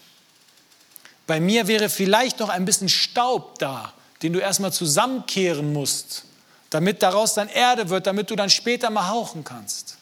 Bei 1.27 1.41
mir 1.41 1.67
wäre 1.67 1.89
vielleicht 1.89 2.39
noch 2.39 2.51
ein 2.51 2.65
bisschen 2.65 2.89
Staub 2.89 3.59
da, 3.59 3.93
den 4.23 4.33
du 4.33 4.39
erstmal 4.39 4.73
zusammenkehren 4.73 5.73
musst, 5.73 6.25
damit 6.71 7.03
daraus 7.03 7.35
dann 7.35 7.49
Erde 7.49 7.89
wird, 7.89 8.07
damit 8.07 8.31
du 8.31 8.37
dann 8.37 8.51
später 8.51 8.91
mal 8.91 9.09
hauchen 9.09 9.43
kannst. 9.43 9.97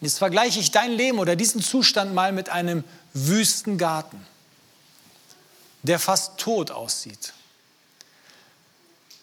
Und 0.00 0.06
jetzt 0.06 0.18
vergleiche 0.18 0.60
ich 0.60 0.70
dein 0.70 0.92
Leben 0.92 1.18
oder 1.18 1.36
diesen 1.36 1.60
Zustand 1.60 2.14
mal 2.14 2.32
mit 2.32 2.48
einem 2.48 2.84
Wüstengarten, 3.12 4.24
der 5.82 5.98
fast 5.98 6.38
tot 6.38 6.70
aussieht. 6.70 7.34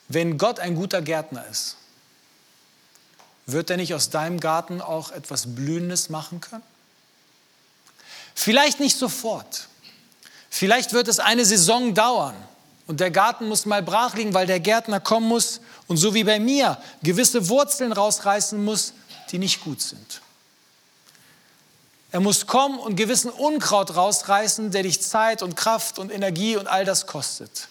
Wenn 0.10 0.38
Gott 0.38 0.60
ein 0.60 0.76
guter 0.76 1.02
Gärtner 1.02 1.46
ist, 1.48 1.78
wird 3.48 3.70
er 3.70 3.78
nicht 3.78 3.94
aus 3.94 4.10
deinem 4.10 4.40
Garten 4.40 4.82
auch 4.82 5.12
etwas 5.12 5.56
Blühendes 5.56 6.10
machen 6.10 6.42
können? 6.42 6.64
Vielleicht 8.36 8.80
nicht 8.80 8.98
sofort. 8.98 9.68
Vielleicht 10.50 10.94
wird 10.94 11.08
es 11.08 11.20
eine 11.20 11.46
Saison 11.46 11.94
dauern 11.94 12.36
und 12.86 13.00
der 13.00 13.10
Garten 13.10 13.48
muss 13.48 13.66
mal 13.66 13.82
brach 13.82 14.14
liegen, 14.16 14.34
weil 14.34 14.46
der 14.46 14.60
Gärtner 14.60 15.00
kommen 15.00 15.28
muss 15.28 15.62
und 15.88 15.98
so 15.98 16.14
wie 16.14 16.24
bei 16.24 16.40
mir 16.40 16.78
gewisse 17.02 17.50
Wurzeln 17.50 17.92
rausreißen 17.92 18.64
muss, 18.64 18.94
die 19.32 19.40
nicht 19.40 19.62
gut 19.64 19.82
sind. 19.82 20.22
Er 22.12 22.20
muss 22.20 22.48
kommen 22.48 22.80
und 22.80 22.96
gewissen 22.96 23.30
Unkraut 23.30 23.96
rausreißen, 23.96 24.72
der 24.72 24.84
dich 24.84 25.02
Zeit 25.02 25.42
und 25.42 25.56
Kraft 25.56 26.00
und 26.00 26.12
Energie 26.12 26.56
und 26.56 26.68
all 26.68 26.86
das 26.86 27.08
kostet. 27.08 27.68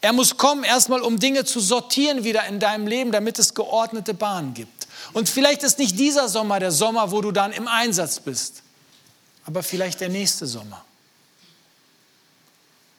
Er 0.00 0.12
muss 0.12 0.36
kommen 0.36 0.64
erstmal, 0.64 1.00
um 1.00 1.18
Dinge 1.18 1.44
zu 1.44 1.60
sortieren 1.60 2.24
wieder 2.24 2.44
in 2.46 2.60
deinem 2.60 2.86
Leben, 2.86 3.10
damit 3.10 3.38
es 3.38 3.54
geordnete 3.54 4.12
Bahnen 4.12 4.54
gibt. 4.54 4.86
Und 5.14 5.28
vielleicht 5.28 5.62
ist 5.62 5.78
nicht 5.78 5.98
dieser 5.98 6.28
Sommer 6.28 6.60
der 6.60 6.70
Sommer, 6.72 7.10
wo 7.10 7.22
du 7.22 7.32
dann 7.32 7.52
im 7.52 7.66
Einsatz 7.66 8.20
bist, 8.20 8.62
aber 9.44 9.62
vielleicht 9.62 10.00
der 10.00 10.08
nächste 10.08 10.46
Sommer. 10.46 10.84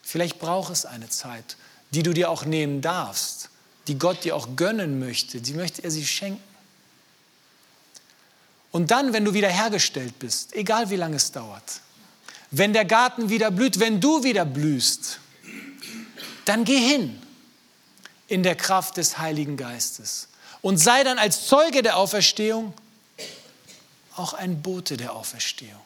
Vielleicht 0.02 0.38
braucht 0.38 0.72
es 0.72 0.86
eine 0.86 1.08
Zeit, 1.08 1.56
die 1.90 2.02
du 2.02 2.12
dir 2.12 2.30
auch 2.30 2.44
nehmen 2.44 2.80
darfst, 2.80 3.50
die 3.88 3.98
Gott 3.98 4.24
dir 4.24 4.36
auch 4.36 4.56
gönnen 4.56 4.98
möchte, 4.98 5.40
die 5.40 5.54
möchte 5.54 5.82
er 5.82 5.90
sie 5.90 6.06
schenken. 6.06 6.42
Und 8.70 8.90
dann, 8.90 9.12
wenn 9.12 9.24
du 9.24 9.32
wieder 9.34 9.48
hergestellt 9.48 10.18
bist, 10.18 10.54
egal 10.54 10.90
wie 10.90 10.96
lange 10.96 11.16
es 11.16 11.32
dauert, 11.32 11.80
wenn 12.50 12.72
der 12.72 12.84
Garten 12.84 13.28
wieder 13.28 13.50
blüht, 13.50 13.80
wenn 13.80 14.00
du 14.00 14.22
wieder 14.22 14.44
blühst, 14.44 15.18
dann 16.44 16.64
geh 16.64 16.78
hin 16.78 17.20
in 18.28 18.42
der 18.42 18.54
Kraft 18.54 18.96
des 18.96 19.18
Heiligen 19.18 19.56
Geistes 19.56 20.28
und 20.62 20.78
sei 20.78 21.04
dann 21.04 21.18
als 21.18 21.46
Zeuge 21.46 21.82
der 21.82 21.96
Auferstehung 21.96 22.74
auch 24.14 24.34
ein 24.34 24.62
Bote 24.62 24.96
der 24.96 25.12
Auferstehung. 25.14 25.80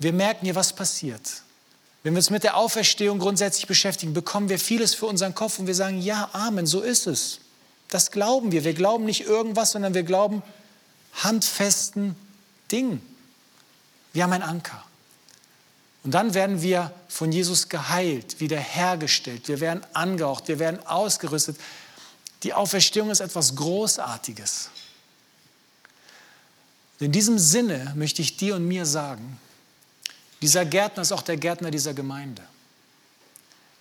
Wir 0.00 0.12
merken 0.12 0.46
hier, 0.46 0.54
was 0.54 0.72
passiert. 0.72 1.42
Wenn 2.02 2.14
wir 2.14 2.18
uns 2.18 2.30
mit 2.30 2.42
der 2.42 2.56
Auferstehung 2.56 3.18
grundsätzlich 3.18 3.66
beschäftigen, 3.66 4.14
bekommen 4.14 4.48
wir 4.48 4.58
vieles 4.58 4.94
für 4.94 5.06
unseren 5.06 5.34
Kopf 5.34 5.58
und 5.58 5.66
wir 5.66 5.74
sagen, 5.74 6.00
ja, 6.00 6.30
Amen, 6.32 6.66
so 6.66 6.80
ist 6.80 7.06
es. 7.06 7.40
Das 7.90 8.10
glauben 8.10 8.50
wir. 8.50 8.64
Wir 8.64 8.72
glauben 8.72 9.04
nicht 9.04 9.26
irgendwas, 9.26 9.72
sondern 9.72 9.92
wir 9.94 10.02
glauben 10.02 10.42
handfesten 11.12 12.16
Dingen. 12.72 13.02
Wir 14.14 14.24
haben 14.24 14.32
einen 14.32 14.42
Anker. 14.42 14.82
Und 16.02 16.12
dann 16.12 16.32
werden 16.32 16.62
wir 16.62 16.92
von 17.08 17.30
Jesus 17.30 17.68
geheilt, 17.68 18.40
wiederhergestellt, 18.40 19.48
wir 19.48 19.60
werden 19.60 19.84
angehaucht, 19.92 20.48
wir 20.48 20.58
werden 20.58 20.84
ausgerüstet. 20.86 21.58
Die 22.42 22.54
Auferstehung 22.54 23.10
ist 23.10 23.20
etwas 23.20 23.54
Großartiges. 23.54 24.70
In 27.00 27.12
diesem 27.12 27.38
Sinne 27.38 27.92
möchte 27.96 28.22
ich 28.22 28.38
dir 28.38 28.56
und 28.56 28.66
mir 28.66 28.86
sagen, 28.86 29.38
dieser 30.42 30.64
Gärtner 30.64 31.02
ist 31.02 31.12
auch 31.12 31.22
der 31.22 31.36
Gärtner 31.36 31.70
dieser 31.70 31.94
Gemeinde. 31.94 32.42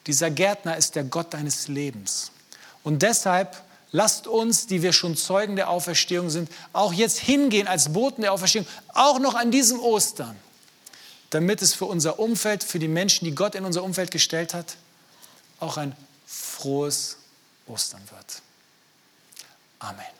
Dieser 0.07 0.30
Gärtner 0.30 0.78
ist 0.78 0.95
der 0.95 1.03
Gott 1.03 1.34
deines 1.34 1.68
Lebens. 1.68 2.32
Und 2.84 3.01
deshalb 3.01 3.62
lasst 3.91 4.28
uns, 4.28 4.68
die 4.68 4.82
wir 4.82 4.93
schon 4.93 5.16
Zeugen 5.16 5.55
der 5.55 5.70
Auferstehung 5.70 6.30
sind, 6.30 6.49
auch 6.74 6.93
jetzt 6.93 7.20
hingehen 7.20 7.68
als 7.68 7.93
Boten 7.93 8.22
der 8.22 8.34
Auferstehung, 8.34 8.68
auch 8.93 9.20
noch 9.20 9.36
an 9.36 9.51
diesem 9.51 9.80
Ostern, 9.80 10.36
damit 11.30 11.62
es 11.62 11.74
für 11.74 11.86
unser 11.86 12.20
Umfeld, 12.20 12.64
für 12.64 12.80
die 12.80 12.88
Menschen, 12.88 13.26
die 13.26 13.36
Gott 13.36 13.55
in 13.55 13.66
unser 13.66 13.84
Umfeld 13.84 14.12
gestellt 14.12 14.53
hat, 14.53 14.78
auch 15.60 15.78
ein 15.78 15.95
frohes 16.26 17.18
Ostern 17.68 18.01
wird. 18.12 18.41
Amen. 19.80 20.18